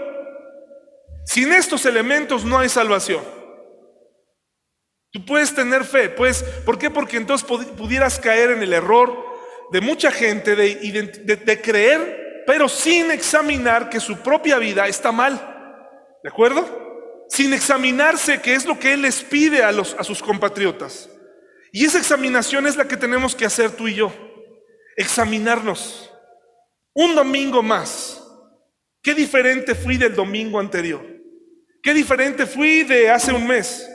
Sin 1.27 1.53
estos 1.53 1.85
elementos 1.85 2.45
no 2.45 2.59
hay 2.59 2.69
salvación. 2.69 3.23
Tú 5.11 5.25
puedes 5.25 5.55
tener 5.55 5.85
fe, 5.85 6.11
pues, 6.11 6.43
¿por 6.65 6.79
qué? 6.79 6.91
Porque 6.91 7.17
entonces 7.17 7.49
pudi- 7.49 7.67
pudieras 7.67 8.21
caer 8.21 8.51
en 8.53 8.63
el 8.63 8.73
error 8.73 9.27
de 9.73 9.81
mucha 9.81 10.13
gente 10.13 10.55
de 10.55 11.61
creer, 11.63 12.45
pero 12.47 12.69
sin 12.69 13.11
examinar 13.11 13.91
que 13.91 14.01
su 14.01 14.19
propia 14.19 14.59
vida 14.59 14.87
está 14.87 15.11
mal. 15.11 15.57
¿De 16.23 16.29
acuerdo? 16.29 16.88
Sin 17.29 17.53
examinarse 17.53 18.41
qué 18.41 18.55
es 18.55 18.65
lo 18.65 18.79
que 18.79 18.95
Él 18.95 19.03
les 19.03 19.23
pide 19.23 19.63
a, 19.63 19.73
sus 20.05 20.23
compatriotas. 20.23 21.09
Y 21.73 21.85
esa 21.85 21.99
examinación 21.99 22.67
es 22.67 22.77
la 22.77 22.89
que 22.89 22.97
tenemos 22.97 23.35
que 23.35 23.45
hacer 23.45 23.71
tú 23.71 23.87
y 23.87 23.95
yo. 23.95 24.13
Examinarnos. 24.97 26.11
Un 26.95 27.15
domingo 27.15 27.63
más. 27.63 28.23
¿Qué 29.03 29.15
diferente 29.15 29.75
fui 29.75 29.97
del 29.97 30.15
domingo 30.15 30.59
anterior? 30.59 31.05
¿Qué 31.83 31.95
diferente 31.95 32.47
fui 32.47 32.83
de 32.83 33.11
hace 33.11 33.33
un 33.33 33.47
mes? 33.47 33.89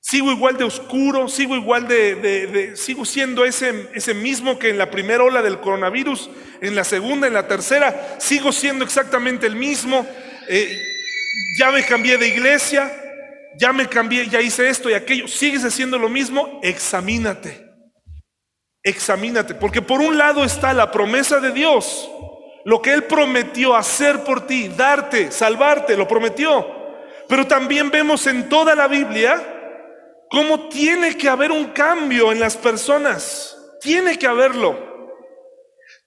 Sigo 0.00 0.30
igual 0.30 0.56
de 0.56 0.64
oscuro, 0.64 1.28
sigo 1.28 1.56
igual 1.56 1.88
de- 1.88 2.72
sigo 2.76 3.04
siendo 3.04 3.44
ese, 3.44 3.88
ese 3.92 4.14
mismo 4.14 4.56
que 4.56 4.70
en 4.70 4.78
la 4.78 4.88
primera 4.88 5.24
ola 5.24 5.42
del 5.42 5.60
coronavirus, 5.60 6.30
en 6.60 6.76
la 6.76 6.84
segunda, 6.84 7.26
en 7.26 7.34
la 7.34 7.48
tercera, 7.48 8.16
sigo 8.20 8.52
siendo 8.52 8.84
exactamente 8.84 9.46
el 9.48 9.56
mismo. 9.56 10.06
Eh, 10.48 10.95
ya 11.58 11.70
me 11.70 11.84
cambié 11.84 12.18
de 12.18 12.28
iglesia, 12.28 12.92
ya 13.58 13.72
me 13.72 13.88
cambié, 13.88 14.28
ya 14.28 14.40
hice 14.40 14.68
esto 14.68 14.90
y 14.90 14.94
aquello, 14.94 15.28
sigues 15.28 15.64
haciendo 15.64 15.98
lo 15.98 16.08
mismo, 16.08 16.60
examínate. 16.62 17.64
Examínate, 18.82 19.54
porque 19.54 19.82
por 19.82 20.00
un 20.00 20.16
lado 20.16 20.44
está 20.44 20.72
la 20.72 20.92
promesa 20.92 21.40
de 21.40 21.50
Dios, 21.52 22.08
lo 22.64 22.80
que 22.82 22.92
Él 22.92 23.04
prometió 23.04 23.74
hacer 23.74 24.22
por 24.22 24.46
ti, 24.46 24.68
darte, 24.68 25.32
salvarte, 25.32 25.96
lo 25.96 26.06
prometió. 26.06 26.74
Pero 27.28 27.46
también 27.46 27.90
vemos 27.90 28.26
en 28.26 28.48
toda 28.48 28.74
la 28.74 28.86
Biblia 28.86 29.42
cómo 30.30 30.68
tiene 30.68 31.16
que 31.16 31.28
haber 31.28 31.50
un 31.50 31.66
cambio 31.66 32.30
en 32.30 32.40
las 32.40 32.56
personas. 32.56 33.56
Tiene 33.80 34.18
que 34.18 34.26
haberlo. 34.26 34.78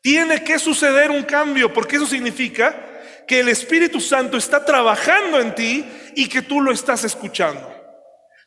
Tiene 0.01 0.43
que 0.43 0.59
suceder 0.59 1.11
un 1.11 1.23
cambio, 1.23 1.73
porque 1.73 1.97
eso 1.97 2.05
significa 2.05 2.88
que 3.29 3.41
el 3.41 3.49
Espíritu 3.49 4.01
Santo 4.01 4.37
está 4.37 4.65
trabajando 4.65 5.39
en 5.39 5.53
ti 5.53 5.85
y 6.15 6.27
que 6.27 6.41
tú 6.41 6.61
lo 6.61 6.71
estás 6.71 7.03
escuchando. 7.03 7.71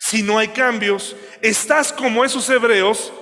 Si 0.01 0.25
no 0.25 0.39
hay 0.39 0.49
cambios, 0.49 1.15
estás 1.41 1.93
como 1.93 2.25
esos 2.25 2.51
hebreos 2.51 3.13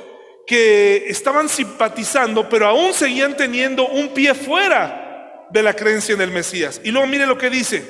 que 0.47 1.05
estaban 1.09 1.51
simpatizando, 1.51 2.49
pero 2.49 2.67
aún 2.67 2.95
seguían 2.95 3.37
teniendo 3.37 3.87
un 3.89 4.09
pie 4.15 4.33
fuera 4.33 5.47
de 5.51 5.63
la 5.63 5.75
creencia 5.75 6.15
en 6.15 6.23
el 6.23 6.31
Mesías. 6.31 6.81
Y 6.83 6.93
luego 6.93 7.07
mire 7.07 7.27
lo 7.27 7.37
que 7.37 7.51
dice 7.51 7.85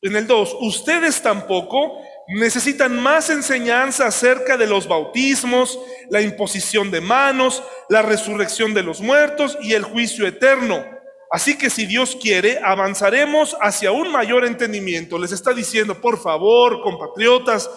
en 0.00 0.16
el 0.16 0.26
2, 0.26 0.56
ustedes 0.62 1.20
tampoco 1.20 2.00
necesitan 2.28 2.98
más 2.98 3.28
enseñanza 3.28 4.06
acerca 4.06 4.56
de 4.56 4.66
los 4.66 4.88
bautismos, 4.88 5.78
la 6.08 6.22
imposición 6.22 6.90
de 6.90 7.02
manos, 7.02 7.62
la 7.90 8.00
resurrección 8.00 8.72
de 8.72 8.84
los 8.84 9.02
muertos 9.02 9.58
y 9.60 9.74
el 9.74 9.82
juicio 9.82 10.26
eterno. 10.26 10.99
Así 11.30 11.56
que 11.56 11.70
si 11.70 11.86
Dios 11.86 12.16
quiere, 12.20 12.58
avanzaremos 12.62 13.56
hacia 13.60 13.92
un 13.92 14.10
mayor 14.10 14.44
entendimiento. 14.44 15.18
Les 15.18 15.30
está 15.32 15.52
diciendo, 15.52 16.00
por 16.00 16.20
favor, 16.20 16.82
compatriotas, 16.82 17.70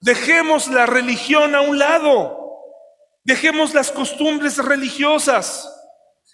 dejemos 0.00 0.68
la 0.68 0.86
religión 0.86 1.54
a 1.54 1.60
un 1.60 1.78
lado. 1.78 2.38
Dejemos 3.24 3.74
las 3.74 3.90
costumbres 3.90 4.58
religiosas. 4.58 5.68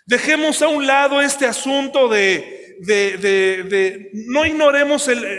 Dejemos 0.07 0.61
a 0.63 0.69
un 0.69 0.87
lado 0.87 1.21
este 1.21 1.47
asunto 1.47 2.09
de, 2.09 2.77
de, 2.81 3.17
de- 3.17 3.63
de- 3.65 4.11
no 4.29 4.45
ignoremos 4.45 5.09
el, 5.09 5.25
eh, 5.25 5.31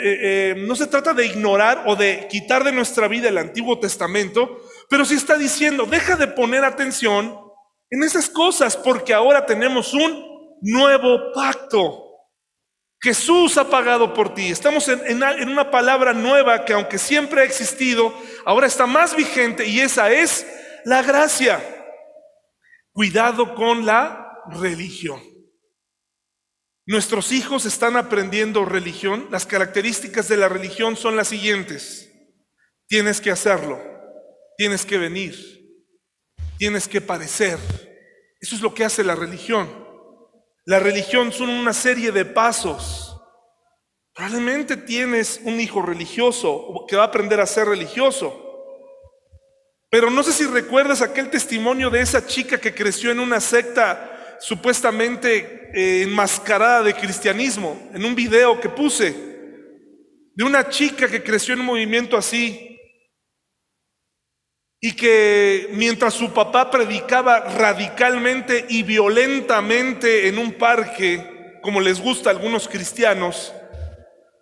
eh, 0.51 0.55
no 0.57 0.75
se 0.75 0.87
trata 0.87 1.13
de 1.13 1.25
ignorar 1.27 1.83
o 1.85 1.95
de 1.95 2.27
quitar 2.29 2.63
de 2.63 2.71
nuestra 2.73 3.07
vida 3.07 3.29
el 3.29 3.37
Antiguo 3.37 3.79
Testamento, 3.79 4.59
pero 4.89 5.05
sí 5.05 5.13
está 5.15 5.37
diciendo, 5.37 5.85
deja 5.85 6.15
de 6.17 6.27
poner 6.27 6.65
atención 6.65 7.39
en 7.89 8.03
esas 8.03 8.27
cosas 8.27 8.75
porque 8.75 9.13
ahora 9.13 9.45
tenemos 9.45 9.93
un 9.93 10.26
nuevo 10.61 11.31
pacto. 11.33 12.07
Jesús 12.99 13.57
ha 13.57 13.69
pagado 13.69 14.13
por 14.13 14.33
ti. 14.33 14.47
Estamos 14.47 14.87
en, 14.87 15.23
una 15.49 15.69
palabra 15.69 16.13
nueva 16.13 16.65
que 16.65 16.73
aunque 16.73 16.97
siempre 16.97 17.41
ha 17.41 17.45
existido, 17.45 18.13
ahora 18.45 18.67
está 18.67 18.87
más 18.87 19.15
vigente 19.15 19.65
y 19.65 19.79
esa 19.79 20.11
es 20.11 20.47
la 20.83 21.03
gracia. 21.03 21.63
Cuidado 22.91 23.53
con 23.53 23.85
la 23.85 24.41
religión. 24.49 25.21
Nuestros 26.87 27.31
hijos 27.31 27.65
están 27.65 27.97
aprendiendo 27.97 28.65
religión. 28.65 29.27
Las 29.29 29.45
características 29.45 30.27
de 30.29 30.37
la 30.37 30.49
religión 30.49 30.95
son 30.95 31.15
las 31.15 31.27
siguientes. 31.27 32.09
Tienes 32.87 33.21
que 33.21 33.29
hacerlo. 33.29 33.79
Tienes 34.57 34.85
que 34.85 34.97
venir. 34.97 35.35
Tienes 36.57 36.87
que 36.87 37.01
parecer. 37.01 37.59
Eso 38.39 38.55
es 38.55 38.61
lo 38.61 38.73
que 38.73 38.85
hace 38.85 39.03
la 39.03 39.15
religión. 39.15 39.86
La 40.67 40.79
religión 40.79 41.31
son 41.31 41.49
una 41.49 41.71
serie 41.71 42.11
de 42.11 42.25
pasos. 42.25 43.17
Probablemente 44.13 44.75
tienes 44.75 45.39
un 45.45 45.61
hijo 45.61 45.81
religioso 45.81 46.85
que 46.89 46.97
va 46.97 47.03
a 47.03 47.05
aprender 47.05 47.39
a 47.39 47.45
ser 47.45 47.69
religioso. 47.69 48.35
Pero 49.89 50.09
no 50.09 50.21
sé 50.23 50.33
si 50.33 50.45
recuerdas 50.45 51.01
aquel 51.01 51.29
testimonio 51.29 51.89
de 51.89 52.01
esa 52.01 52.27
chica 52.27 52.57
que 52.57 52.75
creció 52.75 53.11
en 53.11 53.21
una 53.21 53.39
secta 53.39 54.37
supuestamente 54.41 55.71
eh, 55.73 56.03
enmascarada 56.03 56.83
de 56.83 56.95
cristianismo, 56.95 57.89
en 57.93 58.03
un 58.03 58.13
video 58.13 58.59
que 58.59 58.67
puse, 58.67 59.15
de 60.35 60.43
una 60.43 60.67
chica 60.67 61.07
que 61.07 61.23
creció 61.23 61.53
en 61.53 61.61
un 61.61 61.67
movimiento 61.67 62.17
así 62.17 62.76
y 64.79 64.93
que 64.93 65.69
mientras 65.73 66.13
su 66.13 66.31
papá 66.31 66.69
predicaba 66.69 67.39
radicalmente 67.39 68.65
y 68.69 68.83
violentamente 68.83 70.27
en 70.27 70.37
un 70.37 70.53
parque, 70.53 71.59
como 71.61 71.81
les 71.81 71.99
gusta 71.99 72.29
a 72.29 72.33
algunos 72.33 72.67
cristianos, 72.67 73.53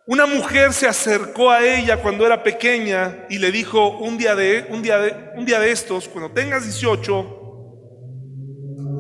una 0.08 0.28
mujer 0.28 0.72
se 0.74 0.88
acercó 0.88 1.50
a 1.50 1.66
ella 1.66 2.02
cuando 2.02 2.26
era 2.28 2.44
pequeña 2.44 3.26
y 3.28 3.40
le 3.40 3.52
dijo 3.52 3.98
un 3.98 4.20
día 4.20 4.36
de, 4.36 4.68
un 4.70 4.84
día 4.84 5.00
de, 5.00 5.72
estos, 5.72 6.08
cuando 6.08 6.32
tengas 6.32 6.64
18, 6.64 7.42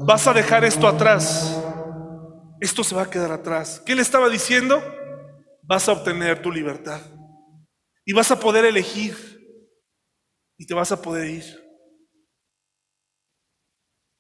vas 0.07 0.25
a 0.25 0.33
dejar 0.33 0.65
esto 0.65 0.87
atrás. 0.87 1.61
Esto 2.59 2.83
se 2.83 2.95
va 2.95 3.03
a 3.03 3.09
quedar 3.09 3.31
atrás. 3.31 3.83
¿Qué 3.85 3.93
le 3.93 4.01
estaba 4.01 4.29
diciendo? 4.29 4.81
Vas 5.61 5.87
a 5.87 5.91
obtener 5.91 6.41
tu 6.41 6.51
libertad. 6.51 7.01
Y 8.03 8.13
vas 8.13 8.31
a 8.31 8.39
poder 8.39 8.65
elegir. 8.65 9.34
Y 10.57 10.65
te 10.65 10.73
vas 10.73 10.91
a 10.91 11.01
poder 11.01 11.29
ir. 11.29 11.65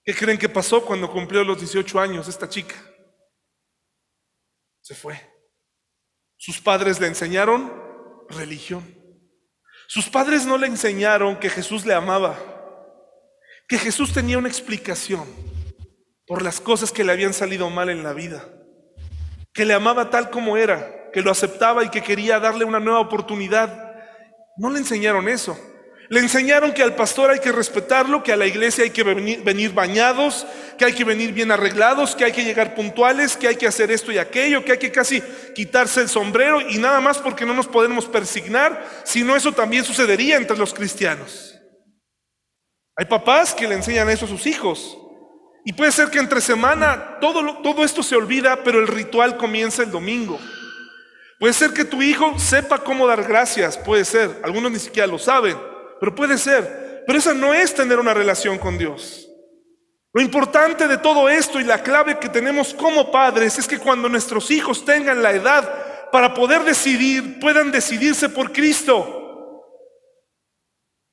¿Qué 0.03 0.13
creen 0.13 0.37
que 0.37 0.49
pasó 0.49 0.85
cuando 0.85 1.11
cumplió 1.11 1.43
los 1.43 1.59
18 1.59 1.99
años 1.99 2.27
esta 2.27 2.47
chica? 2.47 2.75
Se 4.81 4.93
fue. 4.93 5.19
Sus 6.37 6.61
padres 6.61 6.99
le 6.99 7.07
enseñaron 7.07 7.73
religión. 8.29 8.83
Sus 9.87 10.09
padres 10.09 10.45
no 10.45 10.57
le 10.57 10.67
enseñaron 10.67 11.39
que 11.39 11.49
Jesús 11.49 11.85
le 11.85 11.93
amaba, 11.93 12.37
que 13.67 13.77
Jesús 13.77 14.13
tenía 14.13 14.37
una 14.37 14.47
explicación 14.47 15.25
por 16.27 16.41
las 16.41 16.59
cosas 16.59 16.91
que 16.91 17.03
le 17.03 17.11
habían 17.11 17.33
salido 17.33 17.69
mal 17.69 17.89
en 17.89 18.03
la 18.03 18.13
vida, 18.13 18.47
que 19.53 19.65
le 19.65 19.73
amaba 19.73 20.09
tal 20.09 20.29
como 20.29 20.57
era, 20.57 21.11
que 21.11 21.21
lo 21.21 21.31
aceptaba 21.31 21.83
y 21.83 21.89
que 21.89 22.03
quería 22.03 22.39
darle 22.39 22.65
una 22.65 22.79
nueva 22.79 22.99
oportunidad. 22.99 23.95
No 24.57 24.69
le 24.69 24.79
enseñaron 24.79 25.29
eso. 25.29 25.57
Le 26.09 26.19
enseñaron 26.19 26.73
que 26.73 26.83
al 26.83 26.95
pastor 26.95 27.31
hay 27.31 27.39
que 27.39 27.51
respetarlo, 27.51 28.21
que 28.21 28.31
a 28.31 28.37
la 28.37 28.45
iglesia 28.45 28.83
hay 28.83 28.91
que 28.91 29.03
venir, 29.03 29.73
bañados, 29.73 30.45
que 30.77 30.85
hay 30.85 30.93
que 30.93 31.03
venir 31.03 31.33
bien 31.33 31.51
arreglados, 31.51 32.15
que 32.15 32.25
hay 32.25 32.31
que 32.31 32.43
llegar 32.43 32.75
puntuales, 32.75 33.35
que 33.35 33.47
hay 33.47 33.55
que 33.55 33.67
hacer 33.67 33.91
esto 33.91 34.11
y 34.11 34.19
aquello, 34.19 34.63
que 34.63 34.73
hay 34.73 34.77
que 34.77 34.91
casi 34.91 35.21
quitarse 35.55 36.01
el 36.01 36.09
sombrero 36.09 36.61
y 36.61 36.77
nada 36.77 37.01
más 37.01 37.17
porque 37.17 37.45
no 37.45 37.53
nos 37.53 37.67
podemos 37.67 38.05
persignar, 38.05 38.87
sino 39.03 39.35
eso 39.35 39.51
también 39.51 39.83
sucedería 39.83 40.37
entre 40.37 40.57
los 40.57 40.73
cristianos. 40.73 41.59
Hay 42.95 43.05
papás 43.05 43.53
que 43.53 43.67
le 43.67 43.75
enseñan 43.75 44.09
eso 44.09 44.25
a 44.25 44.29
sus 44.29 44.45
hijos. 44.45 44.97
Y 45.65 45.73
puede 45.73 45.91
ser 45.91 46.09
que 46.09 46.19
entre 46.19 46.39
semana 46.41 47.17
todo, 47.19 47.61
todo 47.63 47.83
esto 47.83 48.03
se 48.03 48.15
olvida, 48.15 48.63
pero 48.63 48.79
el 48.79 48.87
ritual 48.87 49.35
comienza 49.37 49.81
el 49.81 49.89
domingo. 49.89 50.39
Puede 51.39 51.53
ser 51.53 51.73
que 51.73 51.83
tu 51.83 52.03
hijo 52.03 52.37
sepa 52.37 52.77
cómo 52.77 53.07
dar 53.07 53.23
gracias, 53.23 53.77
puede 53.77 54.05
ser, 54.05 54.39
algunos 54.43 54.71
ni 54.71 54.79
siquiera 54.79 55.07
lo 55.07 55.17
saben, 55.17 55.57
pero 55.99 56.13
puede 56.13 56.37
ser. 56.37 57.03
Pero 57.05 57.19
esa 57.19 57.33
no 57.33 57.53
es 57.53 57.73
tener 57.73 57.99
una 57.99 58.13
relación 58.13 58.57
con 58.57 58.77
Dios. 58.77 59.29
Lo 60.13 60.21
importante 60.21 60.87
de 60.87 60.97
todo 60.97 61.27
esto 61.27 61.59
y 61.59 61.63
la 61.65 61.83
clave 61.83 62.19
que 62.19 62.29
tenemos 62.29 62.73
como 62.73 63.11
padres 63.11 63.59
es 63.59 63.67
que 63.67 63.79
cuando 63.79 64.07
nuestros 64.07 64.49
hijos 64.49 64.85
tengan 64.85 65.21
la 65.21 65.31
edad 65.33 66.09
para 66.11 66.33
poder 66.33 66.63
decidir, 66.63 67.39
puedan 67.39 67.71
decidirse 67.71 68.29
por 68.29 68.53
Cristo. 68.53 69.61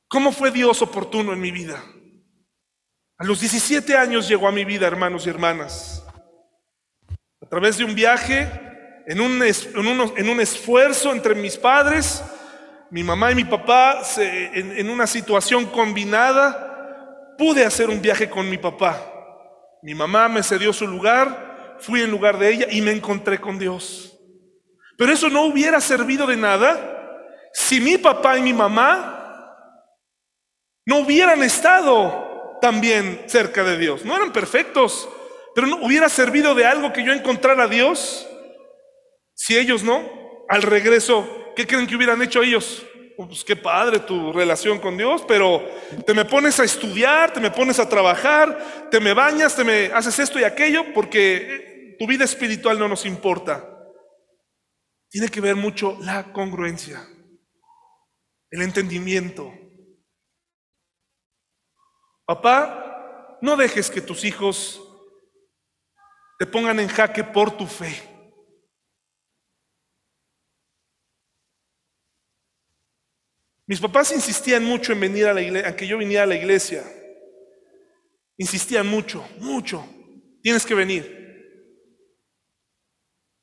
¿Cómo 0.09 0.31
fue 0.31 0.51
Dios 0.51 0.83
oportuno 0.83 1.33
en 1.33 1.41
mi 1.41 1.51
vida? 1.51 1.83
A 3.19 3.25
los 3.25 3.41
17 3.41 3.97
años 3.97 4.29
llegó 4.29 4.47
a 4.47 4.53
mi 4.53 4.65
vida, 4.65 4.87
hermanos 4.87 5.27
y 5.27 5.31
hermanas. 5.31 6.05
A 7.41 7.47
través 7.47 7.79
de 7.79 7.85
un 7.85 7.95
viaje, 7.95 8.49
en 9.07 9.21
un, 9.21 9.43
en 9.43 10.29
un 10.29 10.41
esfuerzo 10.41 11.13
entre 11.13 11.35
mis 11.35 11.57
padres, 11.57 12.23
mi 12.93 13.03
mamá 13.03 13.33
y 13.33 13.35
mi 13.35 13.45
papá, 13.45 14.03
en, 14.19 14.79
en 14.79 14.91
una 14.91 15.07
situación 15.07 15.65
combinada, 15.65 17.35
pude 17.39 17.65
hacer 17.65 17.89
un 17.89 18.03
viaje 18.03 18.29
con 18.29 18.51
mi 18.51 18.59
papá. 18.59 19.03
Mi 19.83 19.95
mamá 19.95 20.29
me 20.29 20.43
cedió 20.43 20.75
su 20.75 20.87
lugar, 20.87 21.79
fui 21.81 22.03
en 22.03 22.11
lugar 22.11 22.39
de 22.39 22.51
ella 22.51 22.67
y 22.71 22.83
me 22.83 22.93
encontré 22.93 23.41
con 23.41 23.59
Dios. 23.59 24.15
Pero 24.99 25.11
eso 25.11 25.31
no 25.31 25.47
hubiera 25.47 25.81
servido 25.81 26.27
de 26.27 26.37
nada 26.37 27.19
si 27.55 27.81
mi 27.81 27.97
papá 27.97 28.37
y 28.37 28.43
mi 28.43 28.53
mamá 28.53 29.57
no 30.85 30.99
hubieran 30.99 31.43
estado 31.43 32.59
también 32.61 33.25
cerca 33.27 33.65
de 33.65 33.79
Dios. 33.79 34.05
No 34.05 34.17
eran 34.17 34.35
perfectos, 34.35 35.09
pero 35.55 35.67
no 35.67 35.77
hubiera 35.77 36.11
servido 36.11 36.55
de 36.55 36.67
algo 36.67 36.93
que 36.93 37.05
yo 37.05 37.15
encontrara 37.15 37.65
a 37.65 37.69
Dios 37.69 38.29
si 39.33 39.57
ellos 39.57 39.83
no. 39.83 40.21
Al 40.51 40.61
regreso, 40.61 41.42
¿qué 41.55 41.67
creen 41.67 41.87
que 41.87 41.97
hubieran 41.97 42.21
hecho 42.23 42.43
ellos? 42.43 42.85
Pues 43.17 43.45
qué 43.45 43.57
padre 43.57 44.01
tu 44.01 44.33
relación 44.33 44.79
con 44.79 44.97
Dios, 44.97 45.23
pero 45.29 45.63
te 46.07 46.15
me 46.15 46.25
pones 46.25 46.59
a 46.59 46.65
estudiar, 46.65 47.33
te 47.33 47.41
me 47.41 47.51
pones 47.51 47.79
a 47.79 47.89
trabajar, 47.89 48.89
te 48.91 48.99
me 49.01 49.13
bañas, 49.13 49.55
te 49.55 49.65
me 49.65 49.87
haces 49.87 50.19
esto 50.19 50.41
y 50.41 50.45
aquello, 50.45 50.93
porque 50.95 51.97
tu 51.99 52.07
vida 52.07 52.25
espiritual 52.25 52.79
no 52.79 52.89
nos 52.89 53.07
importa. 53.07 53.69
Tiene 55.09 55.29
que 55.29 55.41
ver 55.41 55.57
mucho 55.57 55.99
la 56.01 56.33
congruencia, 56.33 57.07
el 58.51 58.63
entendimiento. 58.63 59.53
Papá, 62.25 63.39
no 63.43 63.57
dejes 63.57 63.91
que 63.91 64.01
tus 64.01 64.25
hijos 64.25 64.81
te 66.39 66.47
pongan 66.47 66.81
en 66.81 66.89
jaque 66.89 67.23
por 67.23 67.57
tu 67.57 67.67
fe. 67.67 68.12
Mis 73.67 73.81
papás 73.81 74.13
insistían 74.13 74.65
mucho 74.65 74.93
en 74.93 75.01
venir 75.01 75.27
a 75.27 75.35
la 75.35 75.41
iglesia, 75.41 75.69
a 75.69 75.77
que 75.77 75.87
yo 75.87 75.99
viniera 75.99 76.25
a 76.25 76.27
la 76.27 76.35
iglesia. 76.35 76.83
Insistían 78.37 78.87
mucho, 78.87 79.25
mucho. 79.39 79.87
Tienes 80.43 80.67
que 80.67 80.75
venir. 80.75 81.23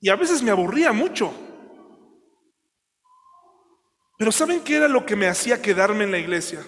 Y 0.01 0.09
a 0.09 0.15
veces 0.15 0.41
me 0.41 0.51
aburría 0.51 0.91
mucho. 0.91 1.34
Pero 4.17 4.32
¿saben 4.32 4.61
qué 4.61 4.76
era 4.76 4.88
lo 4.88 5.05
que 5.05 5.15
me 5.15 5.28
hacía 5.28 5.61
quedarme 5.61 6.03
en 6.03 6.11
la 6.11 6.17
iglesia? 6.17 6.65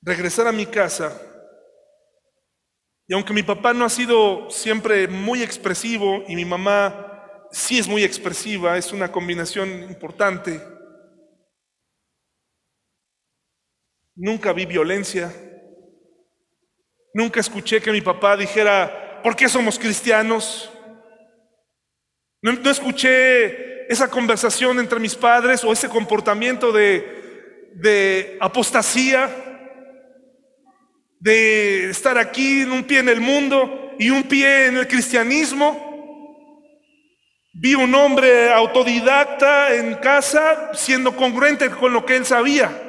Regresar 0.00 0.46
a 0.46 0.52
mi 0.52 0.64
casa. 0.64 1.20
Y 3.06 3.14
aunque 3.14 3.34
mi 3.34 3.42
papá 3.42 3.74
no 3.74 3.84
ha 3.84 3.90
sido 3.90 4.50
siempre 4.50 5.08
muy 5.08 5.42
expresivo 5.42 6.24
y 6.28 6.36
mi 6.36 6.44
mamá 6.44 7.44
sí 7.50 7.78
es 7.78 7.88
muy 7.88 8.04
expresiva, 8.04 8.76
es 8.76 8.92
una 8.92 9.10
combinación 9.10 9.82
importante. 9.84 10.77
Nunca 14.20 14.52
vi 14.52 14.66
violencia. 14.66 15.32
Nunca 17.14 17.38
escuché 17.38 17.80
que 17.80 17.92
mi 17.92 18.00
papá 18.00 18.36
dijera, 18.36 19.20
¿por 19.22 19.36
qué 19.36 19.48
somos 19.48 19.78
cristianos? 19.78 20.68
No, 22.42 22.50
escuché 22.68 23.86
esa 23.90 24.10
conversación 24.10 24.80
entre 24.80 24.98
mis 24.98 25.14
padres 25.14 25.62
o 25.62 25.72
ese 25.72 25.88
comportamiento 25.88 26.72
de, 26.72 27.70
de 27.76 28.36
apostasía, 28.40 29.30
de 31.20 31.90
estar 31.90 32.18
aquí 32.18 32.62
en 32.62 32.72
un 32.72 32.82
pie 32.82 32.98
en 32.98 33.10
el 33.10 33.20
mundo 33.20 33.92
y 34.00 34.10
un 34.10 34.24
pie 34.24 34.66
en 34.66 34.78
el 34.78 34.88
cristianismo. 34.88 36.58
Vi 37.52 37.76
un 37.76 37.94
hombre 37.94 38.52
autodidacta 38.52 39.76
en 39.76 39.94
casa 39.94 40.72
siendo 40.74 41.14
congruente 41.14 41.70
con 41.70 41.92
lo 41.92 42.04
que 42.04 42.16
él 42.16 42.26
sabía. 42.26 42.87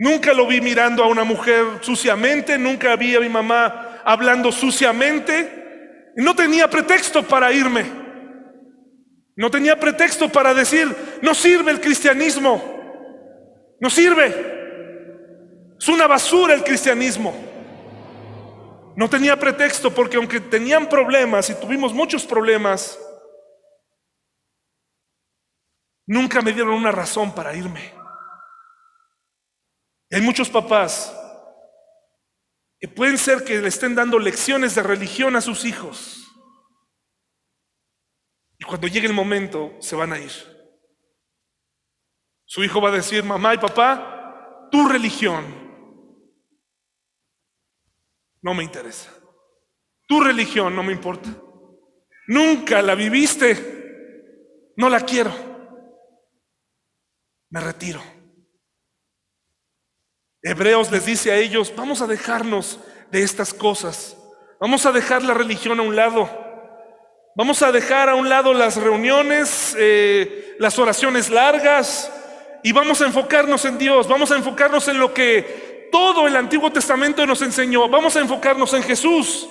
Nunca 0.00 0.32
lo 0.32 0.46
vi 0.46 0.62
mirando 0.62 1.04
a 1.04 1.08
una 1.08 1.24
mujer 1.24 1.62
suciamente, 1.82 2.56
nunca 2.56 2.96
vi 2.96 3.14
a 3.16 3.20
mi 3.20 3.28
mamá 3.28 4.00
hablando 4.02 4.50
suciamente. 4.50 6.14
No 6.16 6.34
tenía 6.34 6.70
pretexto 6.70 7.22
para 7.22 7.52
irme. 7.52 7.84
No 9.36 9.50
tenía 9.50 9.78
pretexto 9.78 10.30
para 10.30 10.54
decir, 10.54 10.88
no 11.20 11.34
sirve 11.34 11.70
el 11.70 11.82
cristianismo. 11.82 12.62
No 13.78 13.90
sirve. 13.90 15.76
Es 15.78 15.86
una 15.86 16.06
basura 16.06 16.54
el 16.54 16.64
cristianismo. 16.64 17.34
No 18.96 19.10
tenía 19.10 19.38
pretexto 19.38 19.94
porque 19.94 20.16
aunque 20.16 20.40
tenían 20.40 20.88
problemas 20.88 21.50
y 21.50 21.54
tuvimos 21.56 21.92
muchos 21.92 22.24
problemas, 22.24 22.98
nunca 26.06 26.40
me 26.40 26.54
dieron 26.54 26.72
una 26.72 26.90
razón 26.90 27.34
para 27.34 27.54
irme. 27.54 27.99
Hay 30.10 30.20
muchos 30.20 30.50
papás 30.50 31.16
que 32.78 32.88
pueden 32.88 33.18
ser 33.18 33.44
que 33.44 33.60
le 33.60 33.68
estén 33.68 33.94
dando 33.94 34.18
lecciones 34.18 34.74
de 34.74 34.82
religión 34.82 35.36
a 35.36 35.40
sus 35.40 35.64
hijos. 35.64 36.26
Y 38.58 38.64
cuando 38.64 38.88
llegue 38.88 39.06
el 39.06 39.12
momento, 39.12 39.76
se 39.80 39.94
van 39.94 40.12
a 40.12 40.18
ir. 40.18 40.32
Su 42.44 42.64
hijo 42.64 42.80
va 42.80 42.88
a 42.88 42.92
decir, 42.92 43.22
mamá 43.22 43.54
y 43.54 43.58
papá, 43.58 44.68
tu 44.72 44.88
religión 44.88 45.44
no 48.42 48.54
me 48.54 48.64
interesa. 48.64 49.12
Tu 50.08 50.20
religión 50.20 50.74
no 50.74 50.82
me 50.82 50.92
importa. 50.92 51.30
Nunca 52.26 52.82
la 52.82 52.94
viviste. 52.94 54.72
No 54.76 54.88
la 54.88 55.00
quiero. 55.00 55.32
Me 57.50 57.60
retiro. 57.60 58.19
Hebreos 60.42 60.90
les 60.90 61.04
dice 61.04 61.30
a 61.32 61.36
ellos, 61.36 61.72
vamos 61.76 62.00
a 62.00 62.06
dejarnos 62.06 62.78
de 63.10 63.22
estas 63.22 63.52
cosas, 63.52 64.16
vamos 64.58 64.86
a 64.86 64.92
dejar 64.92 65.22
la 65.22 65.34
religión 65.34 65.78
a 65.78 65.82
un 65.82 65.94
lado, 65.94 66.30
vamos 67.36 67.60
a 67.60 67.70
dejar 67.70 68.08
a 68.08 68.14
un 68.14 68.30
lado 68.30 68.54
las 68.54 68.76
reuniones, 68.76 69.76
eh, 69.78 70.56
las 70.58 70.78
oraciones 70.78 71.28
largas 71.28 72.10
y 72.62 72.72
vamos 72.72 73.02
a 73.02 73.06
enfocarnos 73.06 73.66
en 73.66 73.76
Dios, 73.76 74.08
vamos 74.08 74.30
a 74.30 74.36
enfocarnos 74.36 74.88
en 74.88 74.98
lo 74.98 75.12
que 75.12 75.88
todo 75.92 76.26
el 76.26 76.34
Antiguo 76.36 76.72
Testamento 76.72 77.26
nos 77.26 77.42
enseñó, 77.42 77.88
vamos 77.90 78.16
a 78.16 78.20
enfocarnos 78.20 78.72
en 78.72 78.82
Jesús. 78.82 79.46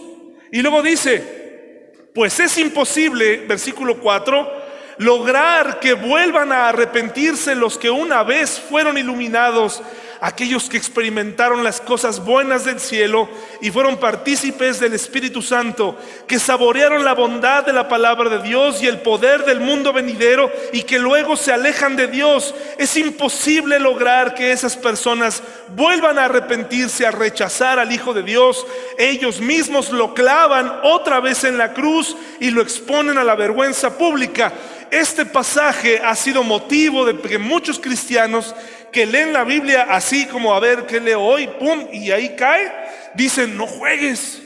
Y 0.51 0.63
luego 0.63 0.81
dice, 0.81 1.93
pues 2.15 2.39
es 2.39 2.57
imposible, 2.57 3.45
versículo 3.45 3.99
4, 3.99 4.59
lograr 4.97 5.79
que 5.79 5.93
vuelvan 5.93 6.51
a 6.51 6.69
arrepentirse 6.69 7.53
los 7.53 7.77
que 7.77 7.91
una 7.91 8.23
vez 8.23 8.59
fueron 8.59 8.97
iluminados 8.97 9.83
aquellos 10.21 10.69
que 10.69 10.77
experimentaron 10.77 11.63
las 11.63 11.79
cosas 11.79 12.23
buenas 12.23 12.65
del 12.65 12.79
cielo 12.79 13.29
y 13.61 13.71
fueron 13.71 13.97
partícipes 13.97 14.79
del 14.79 14.93
Espíritu 14.93 15.41
Santo, 15.41 15.97
que 16.27 16.39
saborearon 16.39 17.05
la 17.05 17.13
bondad 17.13 17.65
de 17.65 17.73
la 17.73 17.87
palabra 17.87 18.29
de 18.29 18.41
Dios 18.41 18.81
y 18.81 18.87
el 18.87 18.99
poder 18.99 19.45
del 19.45 19.59
mundo 19.59 19.93
venidero 19.93 20.51
y 20.73 20.83
que 20.83 20.99
luego 20.99 21.35
se 21.35 21.53
alejan 21.53 21.95
de 21.95 22.07
Dios. 22.07 22.53
Es 22.77 22.97
imposible 22.97 23.79
lograr 23.79 24.33
que 24.33 24.51
esas 24.51 24.75
personas 24.75 25.41
vuelvan 25.75 26.19
a 26.19 26.25
arrepentirse, 26.25 27.05
a 27.05 27.11
rechazar 27.11 27.79
al 27.79 27.91
Hijo 27.91 28.13
de 28.13 28.23
Dios. 28.23 28.65
Ellos 28.97 29.39
mismos 29.39 29.91
lo 29.91 30.13
clavan 30.13 30.79
otra 30.83 31.19
vez 31.19 31.43
en 31.43 31.57
la 31.57 31.73
cruz 31.73 32.15
y 32.39 32.51
lo 32.51 32.61
exponen 32.61 33.17
a 33.17 33.23
la 33.23 33.35
vergüenza 33.35 33.97
pública. 33.97 34.53
Este 34.91 35.25
pasaje 35.25 35.99
ha 35.99 36.15
sido 36.15 36.43
motivo 36.43 37.05
de 37.05 37.19
que 37.19 37.37
muchos 37.37 37.79
cristianos 37.79 38.55
que 38.91 39.05
leen 39.05 39.33
la 39.33 39.43
Biblia 39.43 39.87
así 39.89 40.25
como 40.25 40.53
a 40.53 40.59
ver 40.59 40.85
qué 40.85 40.99
leo 40.99 41.21
hoy, 41.21 41.47
pum, 41.47 41.87
y 41.91 42.11
ahí 42.11 42.35
cae, 42.35 42.71
dicen, 43.13 43.55
no 43.55 43.67
juegues. 43.67 44.41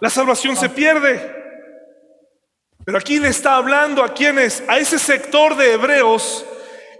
La 0.00 0.10
salvación 0.10 0.56
se 0.56 0.68
pierde. 0.68 1.42
Pero 2.84 2.98
aquí 2.98 3.18
le 3.20 3.28
está 3.28 3.56
hablando 3.56 4.02
a 4.02 4.12
quienes, 4.12 4.62
a 4.66 4.78
ese 4.78 4.98
sector 4.98 5.56
de 5.56 5.74
hebreos, 5.74 6.44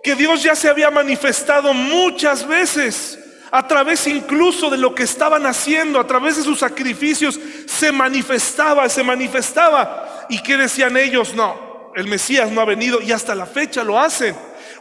que 0.02 0.14
Dios 0.14 0.42
ya 0.42 0.54
se 0.54 0.68
había 0.68 0.90
manifestado 0.90 1.74
muchas 1.74 2.46
veces, 2.46 3.18
a 3.50 3.66
través 3.66 4.06
incluso 4.06 4.70
de 4.70 4.78
lo 4.78 4.94
que 4.94 5.02
estaban 5.02 5.44
haciendo, 5.44 5.98
a 6.00 6.06
través 6.06 6.36
de 6.36 6.42
sus 6.42 6.60
sacrificios, 6.60 7.38
se 7.66 7.92
manifestaba, 7.92 8.88
se 8.88 9.02
manifestaba. 9.02 10.26
¿Y 10.28 10.40
qué 10.42 10.56
decían 10.56 10.96
ellos? 10.96 11.34
No, 11.34 11.71
el 11.94 12.06
Mesías 12.06 12.50
no 12.50 12.60
ha 12.60 12.64
venido 12.64 13.00
y 13.00 13.12
hasta 13.12 13.34
la 13.34 13.46
fecha 13.46 13.84
lo 13.84 13.98
hacen. 13.98 14.34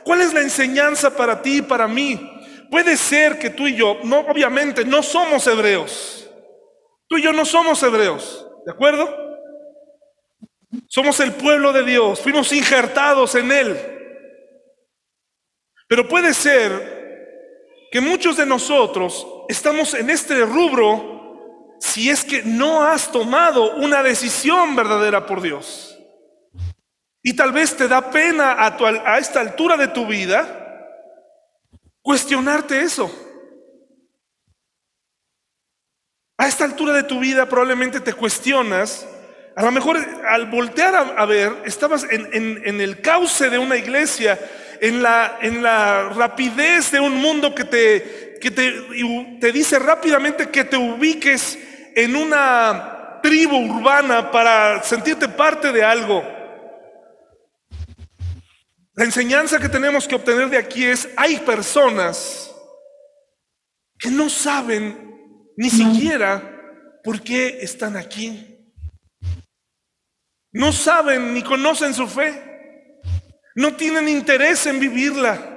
¿Cuál 0.04 0.22
es 0.22 0.34
la 0.34 0.42
enseñanza 0.42 1.16
para 1.16 1.42
ti 1.42 1.58
y 1.58 1.62
para 1.62 1.88
mí? 1.88 2.20
Puede 2.70 2.96
ser 2.98 3.38
que 3.38 3.50
tú 3.50 3.68
y 3.68 3.76
yo, 3.76 4.00
no, 4.04 4.20
obviamente, 4.20 4.86
no 4.86 5.04
somos 5.04 5.46
hebreos. 5.48 6.30
Tú 7.08 7.18
y 7.18 7.24
yo 7.24 7.34
no 7.34 7.46
somos 7.46 7.84
hebreos, 7.84 8.48
¿de 8.66 8.72
acuerdo? 8.72 9.14
Somos 10.88 11.20
el 11.20 11.34
pueblo 11.34 11.74
de 11.74 11.84
Dios, 11.84 12.22
fuimos 12.22 12.52
injertados 12.54 13.36
en 13.36 13.52
Él. 13.52 13.78
Pero 15.88 16.08
puede 16.08 16.34
ser 16.34 17.02
que 17.92 18.00
muchos 18.00 18.38
de 18.38 18.46
nosotros 18.46 19.28
estamos 19.50 19.94
en 19.94 20.10
este 20.10 20.46
rubro 20.46 21.12
si 21.82 22.10
es 22.10 22.24
que 22.24 22.44
no 22.44 22.84
has 22.84 23.12
tomado 23.12 23.76
una 23.76 24.02
decisión 24.02 24.76
verdadera 24.76 25.26
por 25.26 25.42
Dios. 25.42 25.91
Y 27.24 27.36
tal 27.36 27.52
vez 27.52 27.76
te 27.76 27.88
da 27.88 28.10
pena 28.10 28.66
a, 28.66 28.76
tu, 28.78 28.86
a 28.86 29.18
esta 29.20 29.42
altura 29.42 29.78
de 29.78 29.88
tu 29.90 30.08
vida 30.08 30.58
cuestionarte 32.02 32.82
eso. 32.82 33.12
A 36.38 36.48
esta 36.48 36.64
altura 36.64 36.94
de 36.94 37.04
tu 37.04 37.20
vida 37.20 37.48
probablemente 37.48 38.00
te 38.00 38.14
cuestionas, 38.14 39.08
a 39.56 39.64
lo 39.64 39.72
mejor 39.72 39.98
al 40.28 40.48
voltear 40.48 41.14
a, 41.16 41.26
ver, 41.26 41.54
estabas 41.66 42.08
en, 42.10 42.82
el 42.82 43.02
cauce 43.02 43.52
de 43.52 43.60
una 43.60 43.78
iglesia, 43.78 44.40
en 44.80 45.04
la, 45.04 46.10
rapidez 46.16 46.92
de 46.92 47.00
un 47.00 47.18
mundo 47.18 47.54
que, 47.54 47.66
te, 47.66 48.40
que 48.42 48.50
te 48.50 49.52
dice 49.52 49.78
rápidamente 49.78 50.50
que 50.50 50.64
te 50.64 50.78
ubiques 50.78 51.60
en 51.96 52.16
una 52.16 53.20
tribu 53.22 53.58
urbana 53.58 54.32
para 54.32 54.82
sentirte 54.82 55.28
parte 55.28 55.72
de 55.72 55.84
algo. 55.84 56.41
La 59.02 59.06
enseñanza 59.06 59.58
que 59.58 59.68
tenemos 59.68 60.08
que 60.08 60.14
obtener 60.14 60.48
de 60.52 60.60
aquí 60.60 60.86
es, 60.86 61.10
hay 61.18 61.38
personas 61.38 62.54
que 63.98 64.12
no 64.12 64.30
saben 64.30 65.18
ni 65.58 65.72
siquiera 65.72 67.00
por 67.04 67.20
qué 67.20 67.58
están 67.62 67.98
aquí. 67.98 68.60
No 70.52 70.72
saben 70.72 71.34
ni 71.34 71.42
conocen 71.42 71.96
su 71.96 72.08
fe. 72.08 73.02
No 73.56 73.76
tienen 73.76 74.08
interés 74.08 74.68
en 74.68 74.80
vivirla. 74.80 75.48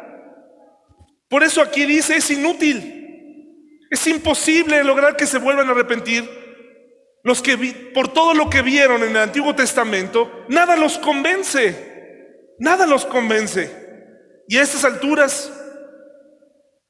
Por 1.28 1.44
eso 1.44 1.60
aquí 1.60 1.84
dice, 1.84 2.16
es 2.16 2.30
inútil. 2.30 3.78
Es 3.90 4.06
imposible 4.06 4.82
lograr 4.84 5.16
que 5.16 5.26
se 5.26 5.36
vuelvan 5.36 5.68
a 5.68 5.72
arrepentir. 5.72 6.26
Los 7.22 7.42
que 7.42 7.58
por 7.92 8.08
todo 8.08 8.32
lo 8.32 8.48
que 8.48 8.62
vieron 8.62 9.02
en 9.02 9.10
el 9.10 9.18
Antiguo 9.18 9.54
Testamento, 9.54 10.46
nada 10.48 10.76
los 10.76 10.96
convence. 10.96 11.93
Nada 12.58 12.86
los 12.86 13.04
convence. 13.04 13.84
Y 14.48 14.58
a 14.58 14.62
estas 14.62 14.84
alturas, 14.84 15.52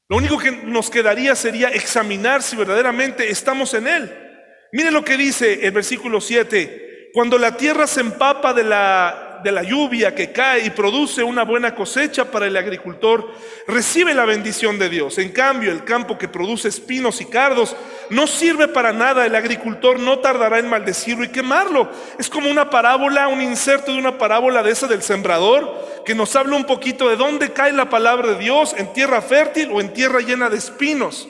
lo 0.09 0.17
único 0.17 0.39
que 0.39 0.51
nos 0.51 0.91
quedaría 0.91 1.35
sería 1.35 1.69
examinar 1.69 2.43
si 2.43 2.57
verdaderamente 2.57 3.31
estamos 3.31 3.73
en 3.75 3.87
Él. 3.87 4.25
Mire 4.73 4.91
lo 4.91 5.05
que 5.05 5.17
dice 5.17 5.67
el 5.67 5.73
versículo 5.73 6.21
7. 6.21 7.11
Cuando 7.15 7.39
la 7.39 7.57
tierra 7.57 7.87
se 7.87 8.01
empapa 8.01 8.53
de 8.53 8.65
la 8.65 9.24
de 9.45 9.53
la 9.53 9.63
lluvia 9.63 10.15
que 10.15 10.33
cae 10.33 10.65
y 10.65 10.71
produce 10.71 11.23
una 11.23 11.45
buena 11.45 11.75
cosecha 11.75 12.25
para 12.25 12.47
el 12.47 12.57
agricultor, 12.57 13.31
recibe 13.69 14.15
la 14.15 14.25
bendición 14.25 14.79
de 14.79 14.89
Dios. 14.89 15.19
En 15.19 15.31
cambio, 15.31 15.71
el 15.71 15.85
campo 15.85 16.19
que 16.19 16.27
produce 16.27 16.69
espinos 16.69 17.21
y 17.21 17.27
cardos 17.27 17.77
no 18.11 18.27
sirve 18.27 18.67
para 18.67 18.93
nada. 18.93 19.27
El 19.27 19.35
agricultor 19.35 20.01
no 20.01 20.19
tardará 20.19 20.59
en 20.59 20.69
maldecirlo 20.69 21.25
y 21.25 21.29
quemarlo. 21.29 21.91
Es 22.19 22.29
como 22.29 22.51
una 22.51 22.71
parábola, 22.71 23.29
un 23.29 23.43
inserto 23.43 23.93
de 23.93 23.99
una 23.99 24.19
parábola 24.19 24.63
de 24.63 24.73
esa 24.73 24.87
del 24.87 25.03
sembrador, 25.03 26.03
que 26.05 26.15
nos 26.15 26.35
habla 26.35 26.57
un 26.57 26.65
poquito 26.65 27.09
de 27.09 27.17
dónde 27.17 27.53
cae 27.53 27.73
la 27.73 27.91
palabra 27.91 28.29
de 28.29 28.39
Dios, 28.39 28.75
en 28.77 28.93
tierra 28.95 29.21
fértil 29.21 29.71
o 29.71 29.81
en 29.81 29.93
tierra 29.93 30.21
llena 30.21 30.49
de 30.49 30.57
espinos. 30.57 31.29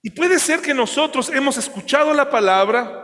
Y 0.00 0.10
puede 0.10 0.38
ser 0.38 0.60
que 0.60 0.74
nosotros 0.74 1.30
hemos 1.30 1.56
escuchado 1.56 2.14
la 2.14 2.30
palabra, 2.30 3.03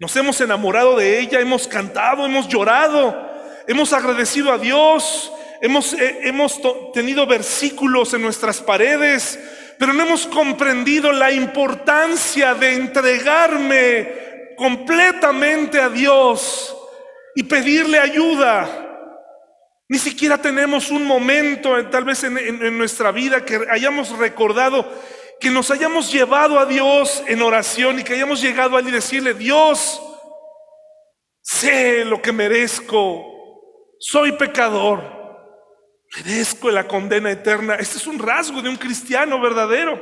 nos 0.00 0.16
hemos 0.16 0.40
enamorado 0.40 0.96
de 0.96 1.20
ella, 1.20 1.40
hemos 1.40 1.68
cantado, 1.68 2.24
hemos 2.24 2.48
llorado, 2.48 3.14
hemos 3.68 3.92
agradecido 3.92 4.50
a 4.50 4.56
Dios, 4.56 5.30
hemos, 5.60 5.92
eh, 5.92 6.20
hemos 6.22 6.58
tenido 6.94 7.26
versículos 7.26 8.14
en 8.14 8.22
nuestras 8.22 8.62
paredes, 8.62 9.38
pero 9.78 9.92
no 9.92 10.02
hemos 10.02 10.26
comprendido 10.26 11.12
la 11.12 11.30
importancia 11.30 12.54
de 12.54 12.72
entregarme 12.76 14.54
completamente 14.56 15.78
a 15.78 15.90
Dios 15.90 16.74
y 17.34 17.42
pedirle 17.42 17.98
ayuda. 17.98 18.86
Ni 19.86 19.98
siquiera 19.98 20.38
tenemos 20.38 20.90
un 20.90 21.04
momento, 21.04 21.76
eh, 21.76 21.84
tal 21.90 22.04
vez 22.04 22.24
en, 22.24 22.38
en 22.38 22.78
nuestra 22.78 23.12
vida, 23.12 23.44
que 23.44 23.66
hayamos 23.70 24.16
recordado 24.16 24.90
que 25.40 25.50
nos 25.50 25.70
hayamos 25.70 26.12
llevado 26.12 26.58
a 26.58 26.66
Dios 26.66 27.22
en 27.26 27.40
oración 27.40 27.98
y 27.98 28.04
que 28.04 28.12
hayamos 28.12 28.42
llegado 28.42 28.76
a 28.76 28.80
él 28.80 28.88
y 28.88 28.92
decirle, 28.92 29.32
Dios, 29.32 30.00
sé 31.40 32.04
lo 32.04 32.20
que 32.20 32.30
merezco, 32.30 33.24
soy 33.98 34.32
pecador, 34.32 35.02
merezco 36.14 36.70
la 36.70 36.86
condena 36.86 37.30
eterna. 37.30 37.76
Este 37.76 37.96
es 37.96 38.06
un 38.06 38.18
rasgo 38.18 38.60
de 38.60 38.68
un 38.68 38.76
cristiano 38.76 39.40
verdadero. 39.40 39.98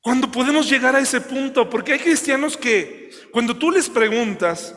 Cuando 0.00 0.30
podemos 0.30 0.68
llegar 0.68 0.96
a 0.96 1.00
ese 1.00 1.20
punto, 1.20 1.68
porque 1.68 1.92
hay 1.92 1.98
cristianos 1.98 2.56
que 2.56 3.10
cuando 3.30 3.56
tú 3.56 3.70
les 3.70 3.90
preguntas, 3.90 4.74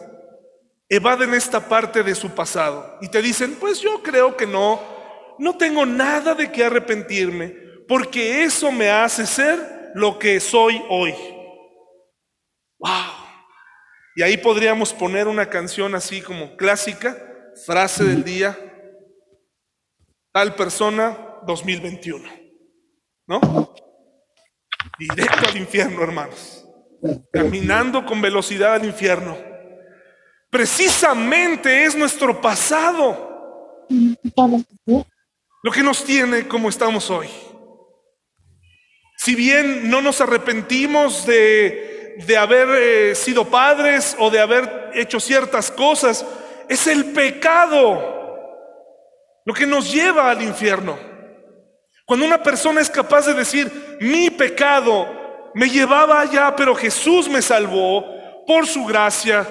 evaden 0.90 1.34
esta 1.34 1.68
parte 1.68 2.04
de 2.04 2.14
su 2.14 2.32
pasado 2.32 2.98
y 3.02 3.08
te 3.08 3.22
dicen, 3.22 3.56
pues 3.60 3.80
yo 3.80 4.04
creo 4.04 4.36
que 4.36 4.46
no, 4.46 4.80
no 5.40 5.58
tengo 5.58 5.86
nada 5.86 6.36
de 6.36 6.52
qué 6.52 6.66
arrepentirme 6.66 7.65
porque 7.88 8.44
eso 8.44 8.72
me 8.72 8.90
hace 8.90 9.26
ser 9.26 9.92
lo 9.96 10.18
que 10.20 10.40
soy 10.40 10.82
hoy. 10.90 11.14
Wow. 12.80 13.26
Y 14.16 14.22
ahí 14.22 14.38
podríamos 14.38 14.94
poner 14.94 15.28
una 15.28 15.50
canción 15.50 15.94
así 15.96 16.22
como 16.22 16.56
clásica, 16.56 17.18
frase 17.66 18.04
del 18.04 18.24
día, 18.24 18.58
tal 20.32 20.56
persona 20.56 21.18
2021. 21.46 22.30
¿No? 23.28 23.74
Directo 25.00 25.48
al 25.48 25.58
infierno, 25.58 26.02
hermanos. 26.02 26.66
Caminando 27.32 28.06
con 28.06 28.22
velocidad 28.22 28.76
al 28.76 28.86
infierno. 28.86 29.38
Precisamente 30.50 31.84
es 31.84 31.96
nuestro 31.96 32.40
pasado 32.40 33.86
lo 35.64 35.72
que 35.72 35.84
nos 35.84 36.04
tiene 36.04 36.48
como 36.48 36.70
estamos 36.70 37.10
hoy. 37.10 37.28
Si 39.26 39.34
bien 39.34 39.90
no 39.90 40.04
nos 40.04 40.22
arrepentimos 40.22 41.26
de, 41.26 42.16
haber 42.38 42.70
eh, 42.70 43.16
sido 43.16 43.50
padres 43.50 44.16
o 44.20 44.30
de 44.30 44.40
haber 44.40 44.92
hecho 44.94 45.20
ciertas 45.20 45.72
cosas, 45.72 46.24
es 46.70 46.86
el 46.86 47.06
pecado 47.06 48.14
lo 49.44 49.52
que 49.52 49.66
nos 49.66 49.92
lleva 49.92 50.30
al 50.30 50.44
infierno. 50.44 51.00
Cuando 52.06 52.24
una 52.24 52.44
persona 52.44 52.82
es 52.82 52.90
capaz 52.92 53.26
de 53.26 53.34
decir, 53.34 53.98
mi 54.00 54.30
pecado 54.30 55.52
me 55.56 55.70
llevaba 55.70 56.22
allá, 56.22 56.56
pero 56.56 56.76
Jesús 56.76 57.28
me 57.28 57.42
salvó 57.42 58.46
por 58.46 58.68
su 58.68 58.86
gracia. 58.86 59.48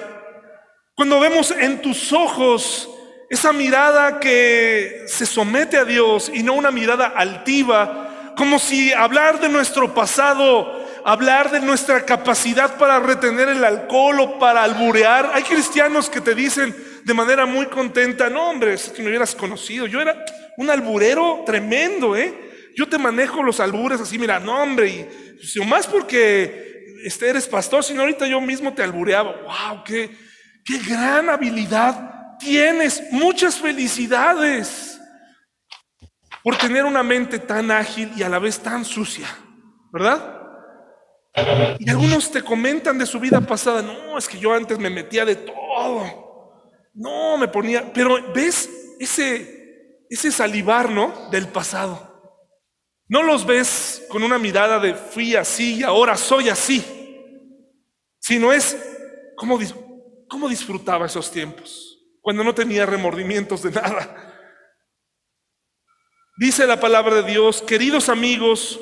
Cuando 0.95 1.19
vemos 1.19 1.51
en 1.51 1.81
tus 1.81 2.13
ojos 2.13 2.89
esa 3.29 3.51
mirada 3.51 4.21
que 4.21 5.03
se 5.07 5.25
somete 5.25 5.75
a 5.75 5.83
Dios 5.83 6.31
y 6.33 6.43
no 6.43 6.53
una 6.53 6.71
mirada 6.71 7.07
altiva, 7.07 8.14
como 8.35 8.59
si 8.59 8.91
hablar 8.93 9.39
de 9.39 9.49
nuestro 9.49 9.93
pasado, 9.93 10.85
hablar 11.03 11.51
de 11.51 11.59
nuestra 11.59 12.05
capacidad 12.05 12.77
para 12.77 12.99
retener 12.99 13.49
el 13.49 13.63
alcohol 13.63 14.19
o 14.19 14.39
para 14.39 14.63
alburear. 14.63 15.31
Hay 15.33 15.43
cristianos 15.43 16.09
que 16.09 16.21
te 16.21 16.35
dicen 16.35 16.75
de 17.03 17.13
manera 17.13 17.45
muy 17.45 17.67
contenta, 17.67 18.29
no 18.29 18.49
hombre, 18.49 18.73
es 18.73 18.89
que 18.89 19.01
me 19.01 19.09
hubieras 19.09 19.35
conocido, 19.35 19.85
yo 19.85 20.01
era 20.01 20.25
un 20.57 20.69
alburero 20.69 21.43
tremendo, 21.45 22.15
¿eh? 22.15 22.33
Yo 22.75 22.89
te 22.89 22.97
manejo 22.97 23.43
los 23.43 23.59
albures 23.59 24.01
así, 24.01 24.17
mira, 24.17 24.39
no 24.39 24.61
hombre, 24.61 24.89
y 24.89 25.59
más 25.65 25.87
porque 25.87 26.95
este, 27.03 27.29
eres 27.29 27.47
pastor, 27.47 27.83
sino 27.83 28.01
ahorita 28.01 28.27
yo 28.27 28.41
mismo 28.41 28.73
te 28.73 28.83
albureaba. 28.83 29.35
¡Wow! 29.43 29.83
¡Qué, 29.85 30.09
qué 30.65 30.79
gran 30.79 31.29
habilidad 31.29 32.37
tienes 32.39 33.03
muchas 33.11 33.57
felicidades 33.57 34.94
por 36.45 36.57
tener 36.59 36.85
una 36.85 37.01
mente 37.01 37.39
tan 37.39 37.71
ágil 37.71 38.11
y 38.15 38.21
a 38.21 38.29
la 38.29 38.37
vez 38.37 38.59
tan 38.59 38.85
sucia, 38.85 39.27
¿verdad? 39.91 40.43
Y 41.79 41.89
algunos 41.89 42.29
te 42.29 42.43
comentan 42.43 42.99
de 42.99 43.07
su 43.07 43.19
vida 43.19 43.41
pasada, 43.41 43.81
no, 43.81 44.15
es 44.15 44.27
que 44.27 44.37
yo 44.37 44.53
antes 44.53 44.77
me 44.77 44.91
metía 44.91 45.25
de 45.25 45.37
todo, 45.37 46.69
no, 46.93 47.35
me 47.39 47.47
ponía, 47.47 47.91
pero 47.91 48.31
ves 48.31 48.69
ese, 48.99 50.05
ese 50.07 50.31
salivar, 50.31 50.91
¿no? 50.91 51.31
Del 51.31 51.47
pasado. 51.47 52.13
No 53.07 53.23
los 53.23 53.43
ves 53.43 54.05
con 54.07 54.21
una 54.21 54.37
mirada 54.37 54.77
de 54.77 54.93
fui 54.93 55.35
así 55.35 55.77
y 55.77 55.83
ahora 55.83 56.15
soy 56.15 56.49
así, 56.49 56.85
sino 58.19 58.53
es 58.53 58.77
cómo, 59.35 59.57
cómo 60.29 60.47
disfrutaba 60.47 61.07
esos 61.07 61.31
tiempos, 61.31 62.05
cuando 62.21 62.43
no 62.43 62.53
tenía 62.53 62.85
remordimientos 62.85 63.63
de 63.63 63.71
nada. 63.71 64.24
Dice 66.37 66.67
la 66.67 66.81
palabra 66.81 67.21
de 67.21 67.31
Dios, 67.31 67.61
queridos 67.61 68.09
amigos, 68.09 68.77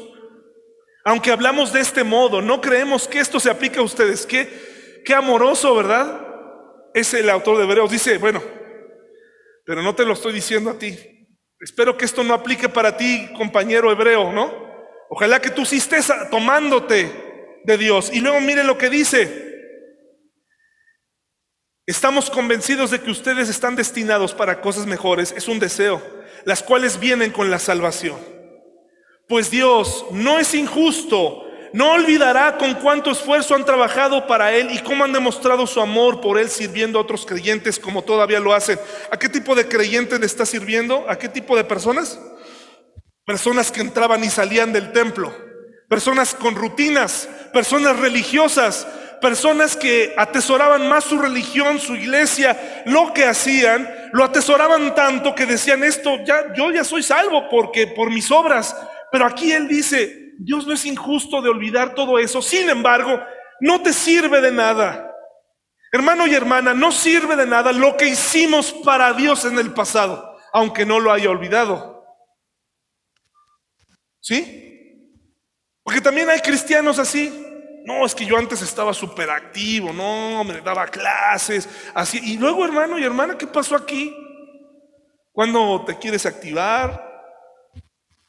aunque 1.05 1.31
hablamos 1.31 1.71
de 1.71 1.81
este 1.81 2.03
modo, 2.03 2.41
no 2.41 2.61
creemos 2.61 3.07
que 3.07 3.19
esto 3.19 3.39
se 3.39 3.51
aplique 3.51 3.77
a 3.77 3.83
ustedes. 3.83 4.25
Qué, 4.25 5.01
qué 5.05 5.13
amoroso, 5.13 5.75
¿verdad? 5.75 6.19
Es 6.95 7.13
el 7.13 7.29
autor 7.29 7.57
de 7.57 7.65
Hebreos. 7.65 7.91
Dice, 7.91 8.17
bueno, 8.17 8.41
pero 9.65 9.83
no 9.83 9.93
te 9.93 10.03
lo 10.03 10.13
estoy 10.13 10.33
diciendo 10.33 10.71
a 10.71 10.79
ti. 10.79 10.97
Espero 11.59 11.95
que 11.95 12.05
esto 12.05 12.23
no 12.23 12.33
aplique 12.33 12.69
para 12.69 12.97
ti, 12.97 13.29
compañero 13.37 13.91
hebreo, 13.91 14.33
¿no? 14.33 14.51
Ojalá 15.09 15.39
que 15.39 15.51
tú 15.51 15.63
sí 15.63 15.77
estés 15.77 16.11
tomándote 16.31 17.61
de 17.65 17.77
Dios. 17.77 18.09
Y 18.11 18.19
luego 18.19 18.41
miren 18.41 18.65
lo 18.65 18.79
que 18.79 18.89
dice. 18.89 19.52
Estamos 21.85 22.29
convencidos 22.29 22.91
de 22.91 23.01
que 23.01 23.11
ustedes 23.11 23.49
están 23.49 23.75
destinados 23.75 24.33
para 24.33 24.61
cosas 24.61 24.85
mejores. 24.85 25.33
Es 25.35 25.49
un 25.49 25.59
deseo, 25.59 26.01
las 26.45 26.63
cuales 26.63 26.97
vienen 26.97 27.31
con 27.31 27.51
la 27.51 27.59
salvación. 27.59 28.17
Pues 29.27 29.51
Dios 29.51 30.05
no 30.11 30.39
es 30.39 30.53
injusto, 30.53 31.43
no 31.73 31.91
olvidará 31.91 32.57
con 32.57 32.75
cuánto 32.75 33.11
esfuerzo 33.11 33.55
han 33.55 33.65
trabajado 33.65 34.27
para 34.27 34.53
Él 34.53 34.69
y 34.71 34.79
cómo 34.79 35.03
han 35.03 35.11
demostrado 35.11 35.67
su 35.67 35.81
amor 35.81 36.21
por 36.21 36.37
Él 36.37 36.49
sirviendo 36.49 36.99
a 36.99 37.01
otros 37.01 37.25
creyentes 37.25 37.79
como 37.79 38.01
todavía 38.01 38.39
lo 38.39 38.53
hacen. 38.53 38.79
¿A 39.11 39.17
qué 39.17 39.27
tipo 39.27 39.53
de 39.53 39.67
creyentes 39.67 40.19
le 40.19 40.25
está 40.25 40.45
sirviendo? 40.45 41.05
¿A 41.09 41.17
qué 41.17 41.27
tipo 41.27 41.57
de 41.57 41.65
personas? 41.65 42.17
Personas 43.25 43.71
que 43.71 43.81
entraban 43.81 44.23
y 44.23 44.29
salían 44.29 44.71
del 44.71 44.93
templo, 44.93 45.33
personas 45.93 46.33
con 46.33 46.55
rutinas, 46.55 47.29
personas 47.53 47.99
religiosas, 47.99 48.87
personas 49.21 49.77
que 49.77 50.11
atesoraban 50.17 50.89
más 50.89 51.03
su 51.03 51.19
religión, 51.19 51.79
su 51.79 51.95
iglesia, 51.95 52.81
lo 52.87 53.13
que 53.13 53.25
hacían, 53.25 53.87
lo 54.11 54.23
atesoraban 54.23 54.95
tanto 54.95 55.35
que 55.35 55.45
decían 55.45 55.83
esto, 55.83 56.17
ya 56.25 56.51
yo 56.55 56.71
ya 56.71 56.83
soy 56.83 57.03
salvo 57.03 57.47
porque 57.47 57.85
por 57.85 58.09
mis 58.09 58.31
obras, 58.31 58.75
pero 59.11 59.27
aquí 59.27 59.51
él 59.51 59.67
dice, 59.67 60.31
Dios 60.39 60.65
no 60.65 60.73
es 60.73 60.83
injusto 60.83 61.43
de 61.43 61.49
olvidar 61.49 61.93
todo 61.93 62.17
eso. 62.17 62.41
Sin 62.41 62.71
embargo, 62.71 63.21
no 63.59 63.83
te 63.83 63.93
sirve 63.93 64.41
de 64.41 64.51
nada. 64.51 65.11
Hermano 65.91 66.25
y 66.25 66.33
hermana, 66.33 66.73
no 66.73 66.91
sirve 66.91 67.35
de 67.35 67.45
nada 67.45 67.71
lo 67.71 67.97
que 67.97 68.07
hicimos 68.07 68.73
para 68.83 69.13
Dios 69.13 69.45
en 69.45 69.59
el 69.59 69.75
pasado, 69.75 70.39
aunque 70.53 70.87
no 70.87 70.99
lo 70.99 71.11
haya 71.11 71.29
olvidado. 71.29 72.03
¿Sí? 74.19 74.62
Porque 75.83 76.01
también 76.01 76.29
hay 76.29 76.39
cristianos 76.39 76.97
así. 76.97 77.31
No, 77.85 78.05
es 78.05 78.15
que 78.15 78.25
yo 78.25 78.37
antes 78.37 78.61
estaba 78.61 78.93
súper 78.93 79.29
activo, 79.29 79.91
no, 79.91 80.43
me 80.45 80.61
daba 80.61 80.87
clases, 80.87 81.67
así. 81.93 82.17
Y 82.23 82.37
luego, 82.37 82.63
hermano 82.63 82.97
y 82.97 83.03
hermana, 83.03 83.37
¿qué 83.37 83.45
pasó 83.45 83.75
aquí? 83.75 84.15
Cuando 85.33 85.83
te 85.85 85.97
quieres 85.97 86.25
activar, 86.25 87.13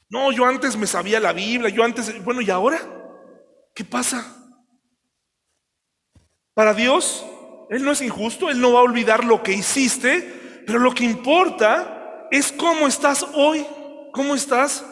no, 0.09 0.33
yo 0.33 0.45
antes 0.45 0.77
me 0.77 0.89
sabía 0.89 1.21
la 1.21 1.33
Biblia, 1.33 1.69
yo 1.69 1.85
antes, 1.85 2.25
bueno, 2.25 2.41
¿y 2.41 2.51
ahora? 2.51 2.81
¿Qué 3.75 3.85
pasa? 3.85 4.25
Para 6.53 6.75
Dios, 6.75 7.25
Él 7.71 7.85
no 7.85 7.93
es 7.93 8.01
injusto, 8.01 8.51
Él 8.51 8.61
no 8.61 8.73
va 8.73 8.81
a 8.81 8.85
olvidar 8.85 9.25
lo 9.25 9.43
que 9.45 9.53
hiciste, 9.53 10.63
pero 10.67 10.81
lo 10.81 10.95
que 10.95 11.05
importa 11.05 12.27
es 12.31 12.51
cómo 12.51 12.89
estás 12.89 13.25
hoy, 13.35 13.65
cómo 14.13 14.35
estás 14.35 14.85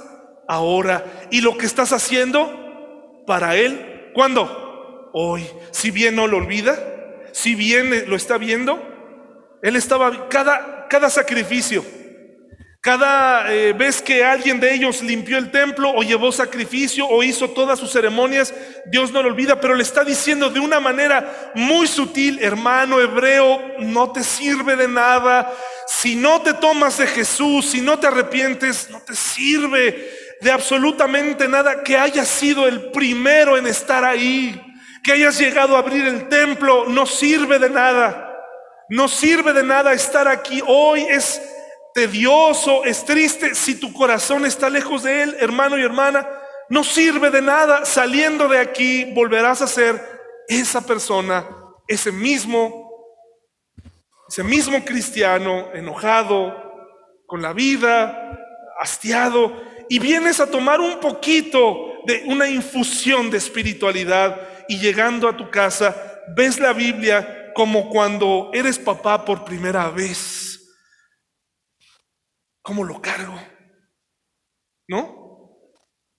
ahora 0.49 1.05
y 1.31 1.41
lo 1.41 1.57
que 1.57 1.67
estás 1.67 1.93
haciendo 1.93 3.25
para 3.27 3.57
Él. 3.57 4.11
¿Cuándo? 4.15 5.11
Hoy. 5.13 5.47
Si 5.71 5.91
bien 5.91 6.17
no 6.17 6.27
lo 6.27 6.39
olvida, 6.39 6.79
si 7.33 7.55
bien 7.55 8.09
lo 8.09 8.17
está 8.17 8.39
viendo, 8.39 8.81
Él 9.63 9.77
estaba, 9.77 10.29
cada, 10.29 10.87
cada 10.89 11.11
sacrificio, 11.11 11.85
cada 12.81 13.55
eh, 13.55 13.73
vez 13.75 14.03
que 14.03 14.25
alguien 14.25 14.59
de 14.59 14.75
ellos 14.75 15.03
limpió 15.03 15.39
el 15.39 15.53
templo 15.53 15.93
o 15.95 16.03
llevó 16.03 16.33
sacrificio 16.33 17.07
o 17.07 17.23
hizo 17.23 17.51
todas 17.51 17.79
sus 17.79 17.93
ceremonias, 17.93 18.53
Dios 18.87 19.13
no 19.13 19.23
lo 19.23 19.29
olvida, 19.29 19.61
pero 19.61 19.77
le 19.77 19.85
está 19.85 20.03
diciendo 20.03 20.51
de 20.51 20.59
una 20.59 20.81
manera 20.81 21.53
muy 21.55 21.87
sutil, 21.87 22.41
hermano 22.43 23.01
hebreo, 23.01 23.61
no 23.79 24.11
te 24.11 24.25
sirve 24.25 24.75
de 24.75 24.89
nada. 24.89 25.53
Si 25.87 26.17
no 26.17 26.43
te 26.43 26.55
tomas 26.55 26.99
de 26.99 27.07
Jesús, 27.07 27.67
si 27.67 27.81
no 27.81 28.01
te 28.01 28.09
arrepientes, 28.09 28.91
no 28.91 29.01
te 29.01 29.15
sirve 29.15 30.11
de 30.43 30.51
absolutamente 30.51 31.47
nada 31.47 31.85
que 31.85 31.97
hayas 31.97 32.27
sido 32.27 32.67
el 32.67 32.91
primero 32.91 33.57
en 33.57 33.69
estar 33.69 34.05
ahí, 34.05 34.61
que 35.05 35.13
hayas 35.13 35.39
llegado 35.39 35.77
a 35.77 35.79
abrir 35.79 36.05
el 36.05 36.29
templo, 36.29 36.87
no 36.89 37.07
sirve 37.07 37.59
de 37.61 37.71
nada. 37.71 38.29
No 38.89 39.09
sirve 39.09 39.53
de 39.53 39.63
nada 39.63 39.93
estar 39.93 40.27
aquí 40.27 40.61
hoy, 40.67 41.03
es 41.03 41.41
tedioso, 41.95 42.85
es 42.85 43.05
triste, 43.05 43.55
si 43.55 43.77
tu 43.77 43.93
corazón 43.93 44.45
está 44.45 44.69
lejos 44.69 45.05
de 45.05 45.23
Él, 45.23 45.37
hermano 45.39 45.79
y 45.79 45.83
hermana, 45.83 46.29
no 46.69 46.83
sirve 46.83 47.31
de 47.31 47.41
nada. 47.41 47.85
Saliendo 47.85 48.49
de 48.49 48.59
aquí 48.59 49.05
volverás 49.15 49.63
a 49.63 49.69
ser 49.69 49.99
esa 50.49 50.85
persona, 50.85 51.47
ese 51.87 52.11
mismo, 52.11 52.91
ese 54.29 54.43
mismo 54.43 54.85
cristiano 54.85 55.73
enojado 55.73 56.55
con 57.27 57.41
la 57.41 57.53
vida, 57.53 58.39
hastiado, 58.81 59.72
y 59.93 59.99
vienes 59.99 60.41
a 60.41 60.51
tomar 60.51 60.81
un 60.81 61.01
poquito 61.01 62.01
de 62.07 62.23
una 62.25 62.49
infusión 62.49 63.31
de 63.31 63.37
espiritualidad 63.37 64.41
y 64.67 64.79
llegando 64.79 65.29
a 65.29 65.37
tu 65.37 65.51
casa 65.51 65.95
ves 66.35 66.59
la 66.59 66.73
Biblia 66.73 67.53
como 67.55 67.91
cuando 67.91 68.51
eres 68.55 68.79
papá 68.79 69.23
por 69.23 69.45
primera 69.45 69.91
vez 69.91 70.49
¿Cómo 72.63 72.85
lo 72.85 73.03
cargo? 73.03 73.39
¿No? 74.89 75.61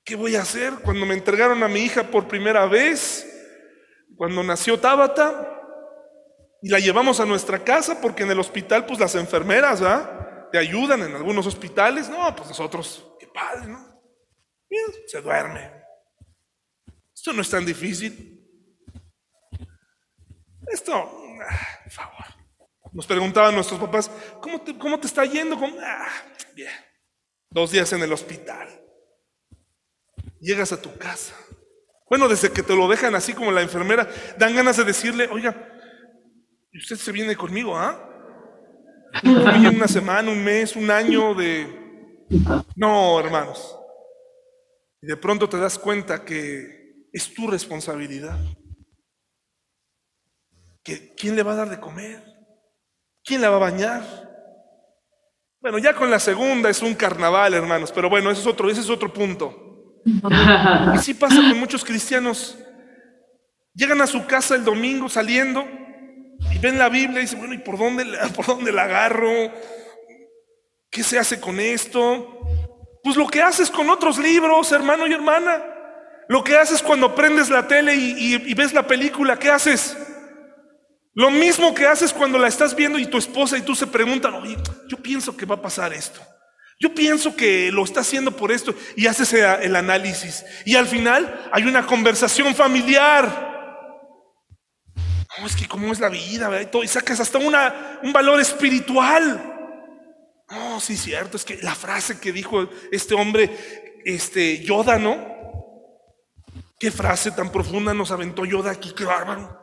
¿Qué 0.06 0.16
voy 0.16 0.36
a 0.36 0.44
hacer 0.44 0.74
cuando 0.84 1.08
me 1.08 1.16
entregaron 1.16 1.64
a 1.64 1.68
mi 1.68 1.80
hija 1.80 2.04
por 2.04 2.28
primera 2.28 2.68
vez? 2.68 3.28
Cuando 4.16 4.44
nació 4.44 4.80
Tábata 4.80 5.62
y 6.62 6.70
la 6.70 6.78
llevamos 6.78 7.20
a 7.20 7.26
nuestra 7.26 7.64
casa 7.64 8.00
porque 8.00 8.22
en 8.22 8.30
el 8.30 8.40
hospital 8.40 8.86
pues 8.86 9.00
las 9.00 9.16
enfermeras, 9.16 9.82
¿ah? 9.82 10.50
Te 10.52 10.60
ayudan 10.60 11.02
en 11.02 11.16
algunos 11.16 11.48
hospitales. 11.48 12.08
No, 12.10 12.36
pues 12.36 12.50
nosotros, 12.50 13.04
padre, 13.34 13.68
¿no? 13.68 13.94
se 15.08 15.22
duerme. 15.22 15.72
Esto 17.14 17.34
no 17.34 17.42
es 17.42 17.50
tan 17.50 17.66
difícil. 17.66 18.40
Esto, 20.68 20.94
ah, 20.94 21.80
por 21.84 21.92
favor. 21.92 22.26
Nos 22.92 23.08
preguntaban 23.08 23.56
nuestros 23.56 23.80
papás, 23.80 24.10
¿cómo 24.42 24.62
te, 24.62 24.78
cómo 24.78 25.00
te 25.00 25.08
está 25.08 25.26
yendo? 25.26 25.58
Ah, 25.82 26.10
bien. 26.56 26.72
Dos 27.50 27.72
días 27.72 27.92
en 27.94 28.02
el 28.02 28.12
hospital. 28.12 28.68
Llegas 30.40 30.72
a 30.72 30.82
tu 30.82 30.96
casa. 30.98 31.36
Bueno, 32.10 32.28
desde 32.28 32.52
que 32.52 32.64
te 32.64 32.76
lo 32.76 32.88
dejan 32.88 33.16
así 33.16 33.34
como 33.34 33.52
la 33.52 33.62
enfermera, 33.62 34.08
dan 34.38 34.56
ganas 34.56 34.78
de 34.78 34.84
decirle, 34.84 35.28
oiga, 35.32 35.56
usted 36.74 36.96
se 36.96 37.12
viene 37.12 37.36
conmigo, 37.36 37.78
¿ah? 37.78 38.10
en 39.24 39.76
una 39.76 39.88
semana, 39.88 40.32
un 40.32 40.44
mes, 40.44 40.76
un 40.76 40.90
año 40.90 41.34
de... 41.34 41.83
No, 42.76 43.20
hermanos. 43.20 43.78
Y 45.02 45.08
de 45.08 45.18
pronto 45.18 45.48
te 45.50 45.58
das 45.58 45.78
cuenta 45.78 46.24
que 46.24 47.08
es 47.12 47.34
tu 47.34 47.48
responsabilidad. 47.48 48.40
Que, 50.84 51.14
¿Quién 51.16 51.36
le 51.36 51.44
va 51.44 51.54
a 51.54 51.58
dar 51.58 51.70
de 51.70 51.80
comer? 51.80 52.24
¿Quién 53.24 53.42
la 53.42 53.50
va 53.50 53.58
a 53.58 53.72
bañar? 53.72 54.04
Bueno, 55.62 55.78
ya 55.78 55.96
con 55.96 56.12
la 56.12 56.20
segunda 56.20 56.70
es 56.70 56.82
un 56.82 56.94
carnaval, 56.94 57.54
hermanos, 57.54 57.92
pero 57.94 58.10
bueno, 58.10 58.30
ese 58.32 58.42
es 58.42 58.48
otro, 58.48 58.70
ese 58.70 58.82
es 58.82 58.90
otro 58.90 59.14
punto. 59.14 60.02
Y 60.06 60.98
sí 60.98 61.14
pasa 61.14 61.36
con 61.36 61.58
muchos 61.58 61.86
cristianos. 61.86 62.58
Llegan 63.74 64.02
a 64.02 64.08
su 64.08 64.26
casa 64.26 64.56
el 64.56 64.66
domingo 64.66 65.08
saliendo 65.08 65.66
y 66.52 66.60
ven 66.60 66.78
la 66.78 66.90
Biblia 66.90 67.20
y 67.20 67.22
dicen, 67.22 67.40
bueno, 67.40 67.54
¿y 67.54 67.60
por 67.60 67.78
dónde, 67.78 68.06
por 68.36 68.46
dónde 68.46 68.72
la 68.72 68.84
agarro? 68.84 69.52
¿Qué 70.94 71.02
se 71.02 71.18
hace 71.18 71.39
con 71.39 71.60
esto? 71.60 72.39
Pues 73.04 73.16
lo 73.16 73.28
que 73.28 73.41
haces 73.41 73.72
con 73.72 73.89
otros 73.89 74.20
libros, 74.20 74.72
hermano 74.72 75.08
y 75.08 75.14
hermana. 75.14 75.66
Lo 76.30 76.44
que 76.44 76.56
haces 76.56 76.84
cuando 76.84 77.16
prendes 77.16 77.50
la 77.50 77.68
tele 77.68 77.96
y, 77.96 78.54
ves 78.54 78.74
la 78.74 78.86
película, 78.86 79.39
¿qué 79.39 79.50
haces? 79.50 79.98
Lo 81.16 81.32
mismo 81.32 81.74
que 81.74 81.88
haces 81.88 82.14
cuando 82.14 82.38
la 82.38 82.48
estás 82.48 82.76
viendo 82.76 83.00
y 83.00 83.08
tu 83.08 83.18
esposa 83.18 83.58
y 83.58 83.64
tú 83.64 83.74
se 83.74 83.88
preguntan, 83.88 84.36
oye, 84.36 84.56
yo 84.88 84.98
pienso 84.98 85.36
que 85.36 85.48
va 85.48 85.56
a 85.56 85.62
pasar 85.64 85.91
esto. 85.94 86.22
Yo 86.80 86.94
pienso 86.94 87.36
que 87.36 87.72
lo 87.72 87.84
está 87.84 88.02
haciendo 88.02 88.30
por 88.38 88.52
esto 88.52 88.76
y 88.96 89.08
haces 89.08 89.34
el 89.34 89.76
análisis. 89.76 90.46
Y 90.64 90.76
al 90.76 90.86
final 90.86 91.50
hay 91.52 91.64
una 91.64 91.88
conversación 91.88 92.54
familiar. 92.54 93.52
No, 95.39 95.48
es 95.48 95.56
que 95.56 95.68
cómo 95.68 95.91
es 95.91 96.00
la 96.00 96.10
vida, 96.10 96.50
¿verdad? 96.50 96.68
Y, 96.68 96.72
todo, 96.72 96.84
y 96.84 96.88
sacas 96.88 97.20
hasta 97.20 97.39
una, 97.39 98.00
un 98.04 98.14
valor 98.14 98.39
espiritual. 98.39 99.53
No, 100.54 100.80
sí, 100.80 100.95
cierto, 100.95 101.38
es 101.38 101.45
que 101.45 101.58
la 101.62 101.74
frase 101.74 102.20
que 102.20 102.32
dijo 102.32 102.68
este 102.91 103.16
hombre, 103.16 104.01
este, 104.06 104.64
Yoda, 104.64 104.99
¿no? 104.99 105.34
Qué 106.80 106.91
frase 106.91 107.32
tan 107.32 107.51
profunda 107.51 107.93
nos 107.93 108.12
aventó 108.12 108.45
Yoda 108.45 108.72
aquí, 108.72 108.93
qué 108.93 109.06
bárbaro. 109.06 109.60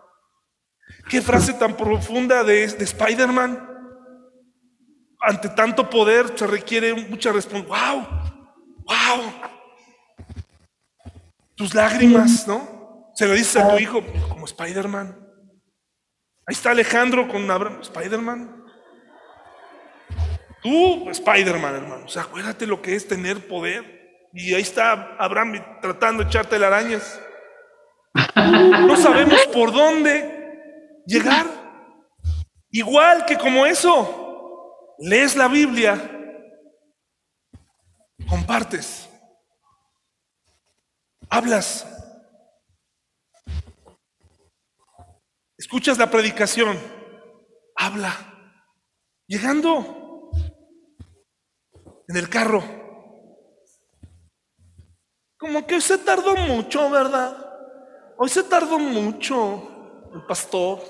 Qué 1.09 1.22
frase 1.22 1.55
tan 1.55 1.76
profunda 1.76 2.43
de, 2.43 2.66
de 2.66 2.84
Spider-Man. 2.84 3.68
Ante 5.20 5.51
tanto 5.51 5.88
poder 5.88 6.36
se 6.36 6.47
requiere 6.47 6.95
mucha 6.95 7.30
responsabilidad. 7.30 8.09
¡Wow! 8.86 9.18
¡Wow! 9.18 9.32
Tus 11.55 11.74
lágrimas, 11.74 12.49
¿no? 12.49 13.12
Se 13.14 13.26
lo 13.26 13.34
dices 13.34 13.57
a 13.57 13.68
tu 13.68 13.78
hijo 13.78 14.03
como 14.28 14.47
Spider-Man. 14.47 15.14
Ahí 16.47 16.55
está 16.55 16.70
Alejandro 16.70 17.28
con 17.28 17.49
Abraham, 17.51 17.80
Spider-Man. 17.82 18.60
Tú, 20.63 21.09
Spider-Man, 21.11 21.75
hermano. 21.75 22.05
O 22.05 22.09
sea, 22.09 22.23
acuérdate 22.23 22.67
lo 22.67 22.83
que 22.83 22.95
es 22.95 23.09
tener 23.09 23.47
poder. 23.47 24.29
Y 24.33 24.55
ahí 24.55 24.63
está 24.63 25.17
Abraham 25.19 25.81
tratando 25.81 26.23
de 26.23 26.29
echarte 26.29 26.57
arañas. 26.57 27.21
No 28.87 28.97
sabemos 28.97 29.47
por 29.53 29.73
dónde 29.73 31.03
llegar. 31.07 31.47
Igual 32.71 33.25
que 33.27 33.37
como 33.37 33.67
eso, 33.67 34.97
lees 34.99 35.35
la 35.35 35.49
Biblia, 35.49 35.99
compartes, 38.29 39.09
hablas, 41.29 41.85
escuchas 45.59 45.99
la 45.99 46.09
predicación, 46.11 46.79
habla, 47.77 48.15
llegando 49.27 49.99
en 52.11 52.17
el 52.17 52.29
carro. 52.29 52.65
Como 55.39 55.65
que 55.65 55.81
se 55.81 55.97
tardó 55.99 56.35
mucho, 56.37 56.91
¿verdad? 56.91 57.37
Hoy 58.19 58.29
se 58.29 58.43
tardó 58.43 58.81
mucho 58.81 60.11
el 60.13 60.27
pastor. 60.27 60.83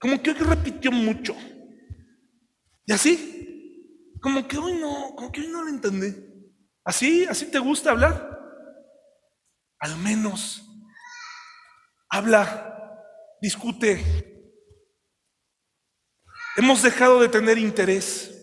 Como 0.00 0.20
que 0.20 0.30
hoy 0.30 0.36
repitió 0.38 0.90
mucho. 0.90 1.36
Y 2.84 2.92
así, 2.92 4.18
como 4.20 4.46
que 4.48 4.58
hoy 4.58 4.74
no, 4.74 5.14
como 5.14 5.30
que 5.30 5.40
hoy 5.40 5.48
no 5.48 5.62
lo 5.62 5.68
entendí. 5.68 6.12
¿Así? 6.84 7.24
¿Así 7.26 7.48
te 7.48 7.60
gusta 7.60 7.90
hablar? 7.90 8.38
Al 9.78 9.96
menos 9.98 10.64
habla, 12.10 13.04
discute. 13.40 14.04
Hemos 16.56 16.82
dejado 16.82 17.20
de 17.20 17.28
tener 17.28 17.56
interés. 17.56 18.37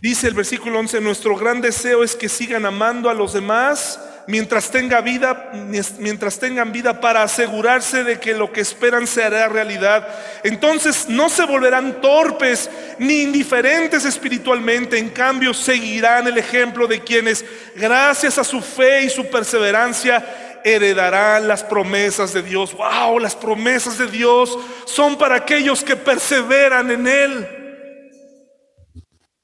Dice 0.00 0.28
el 0.28 0.34
versículo 0.34 0.78
11, 0.78 1.00
nuestro 1.00 1.36
gran 1.36 1.60
deseo 1.60 2.04
es 2.04 2.14
que 2.14 2.28
sigan 2.28 2.64
amando 2.66 3.10
a 3.10 3.14
los 3.14 3.32
demás 3.32 3.98
mientras 4.28 4.70
tenga 4.70 5.00
vida, 5.00 5.50
mientras 5.98 6.38
tengan 6.38 6.70
vida 6.70 7.00
para 7.00 7.22
asegurarse 7.22 8.04
de 8.04 8.20
que 8.20 8.34
lo 8.34 8.52
que 8.52 8.60
esperan 8.60 9.06
se 9.06 9.24
hará 9.24 9.48
realidad. 9.48 10.06
Entonces 10.44 11.08
no 11.08 11.28
se 11.28 11.46
volverán 11.46 12.00
torpes 12.00 12.70
ni 12.98 13.22
indiferentes 13.22 14.04
espiritualmente, 14.04 14.98
en 14.98 15.08
cambio 15.08 15.52
seguirán 15.52 16.28
el 16.28 16.38
ejemplo 16.38 16.86
de 16.86 17.00
quienes 17.00 17.44
gracias 17.74 18.38
a 18.38 18.44
su 18.44 18.60
fe 18.60 19.04
y 19.04 19.10
su 19.10 19.26
perseverancia 19.26 20.60
heredarán 20.62 21.48
las 21.48 21.64
promesas 21.64 22.32
de 22.32 22.42
Dios. 22.42 22.72
Wow, 22.74 23.18
las 23.18 23.34
promesas 23.34 23.98
de 23.98 24.06
Dios 24.06 24.56
son 24.84 25.16
para 25.16 25.36
aquellos 25.36 25.82
que 25.82 25.96
perseveran 25.96 26.90
en 26.90 27.06
él. 27.06 27.57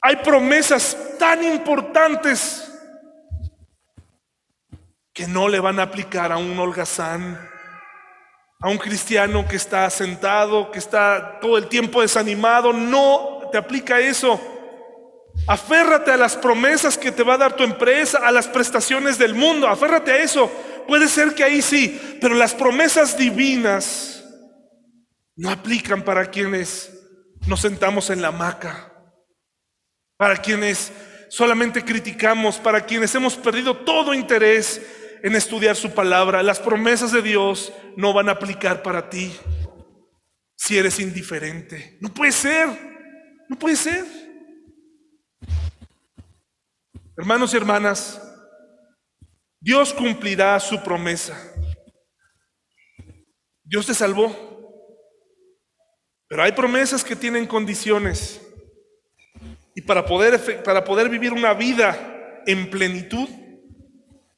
Hay 0.07 0.17
promesas 0.17 0.99
tan 1.19 1.43
importantes 1.43 2.71
que 5.15 5.27
no 5.27 5.49
le 5.49 5.59
van 5.61 5.81
a 5.81 5.85
aplicar 5.85 6.31
a 6.31 6.37
un 6.37 6.59
holgazán, 6.59 7.41
a 8.61 8.69
un 8.69 8.77
cristiano 8.77 9.49
que 9.49 9.57
está 9.57 9.89
sentado, 9.89 10.71
que 10.71 10.79
está 10.79 11.39
todo 11.41 11.57
el 11.57 11.69
tiempo 11.69 12.03
desanimado. 12.03 12.75
No 12.75 13.49
te 13.51 13.57
aplica 13.57 13.99
eso. 13.99 14.39
Aférrate 15.47 16.11
a 16.11 16.19
las 16.19 16.37
promesas 16.37 16.99
que 16.99 17.11
te 17.11 17.23
va 17.23 17.35
a 17.35 17.39
dar 17.39 17.57
tu 17.57 17.65
empresa, 17.65 18.19
a 18.19 18.31
las 18.31 18.47
prestaciones 18.47 19.17
del 19.17 19.35
mundo. 19.35 19.69
Aférrate 19.69 20.13
a 20.13 20.19
eso. 20.19 20.53
Puede 20.87 21.09
ser 21.09 21.35
que 21.35 21.45
ahí 21.45 21.63
sí, 21.63 22.19
pero 22.21 22.35
las 22.35 22.53
promesas 22.53 23.17
divinas 23.17 24.23
no 25.35 25.49
aplican 25.49 26.03
para 26.03 26.27
quienes 26.27 26.93
nos 27.47 27.61
sentamos 27.61 28.11
en 28.11 28.21
la 28.21 28.29
hamaca 28.29 28.91
para 30.17 30.37
quienes 30.37 30.93
solamente 31.29 31.85
criticamos, 31.85 32.59
para 32.59 32.85
quienes 32.85 33.15
hemos 33.15 33.37
perdido 33.37 33.77
todo 33.77 34.15
interés 34.15 34.81
en 35.23 35.35
estudiar 35.35 35.75
su 35.75 35.93
palabra. 35.93 36.43
Las 36.43 36.61
promesas 36.61 37.13
de 37.13 37.23
Dios 37.23 37.73
no 37.97 38.13
van 38.13 38.29
a 38.29 38.33
aplicar 38.33 38.83
para 38.83 39.09
ti 39.09 39.33
si 40.57 40.79
eres 40.79 41.01
indiferente. 41.01 41.99
No 42.01 42.13
puede 42.13 42.33
ser, 42.33 42.69
no 43.49 43.59
puede 43.59 43.77
ser. 43.77 44.05
Hermanos 47.17 47.55
y 47.55 47.57
hermanas, 47.57 48.21
Dios 49.61 49.95
cumplirá 49.95 50.59
su 50.61 50.83
promesa. 50.83 51.37
Dios 53.63 53.87
te 53.87 53.95
salvó. 53.95 54.53
Pero 56.29 56.43
hay 56.43 56.53
promesas 56.53 57.05
que 57.05 57.17
tienen 57.17 57.47
condiciones. 57.47 58.41
Y 59.75 59.83
para 59.83 60.07
poder, 60.07 60.63
para 60.63 60.85
poder 60.85 61.09
vivir 61.09 61.33
una 61.33 61.55
vida 61.55 62.43
en 62.47 62.71
plenitud, 62.71 63.29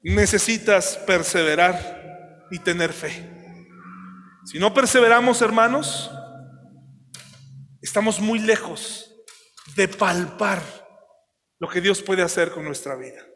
necesitas 0.02 0.96
perseverar 0.98 2.46
y 2.50 2.58
tener 2.58 2.92
fe. 2.92 3.36
Si 4.44 4.58
no 4.58 4.72
perseveramos, 4.72 5.42
hermanos, 5.42 6.10
estamos 7.82 8.20
muy 8.20 8.38
lejos 8.38 9.12
de 9.74 9.88
palpar 9.88 10.62
lo 11.58 11.68
que 11.68 11.80
Dios 11.80 12.02
puede 12.02 12.22
hacer 12.22 12.50
con 12.50 12.64
nuestra 12.64 12.94
vida. 12.94 13.26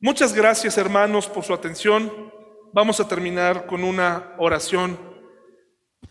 Muchas 0.00 0.32
gracias, 0.32 0.78
hermanos, 0.78 1.28
por 1.28 1.44
su 1.44 1.54
atención. 1.54 2.32
Vamos 2.72 3.00
a 3.00 3.08
terminar 3.08 3.66
con 3.66 3.84
una 3.84 4.34
oración 4.38 4.98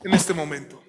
en 0.03 0.13
este 0.13 0.33
momento. 0.33 0.81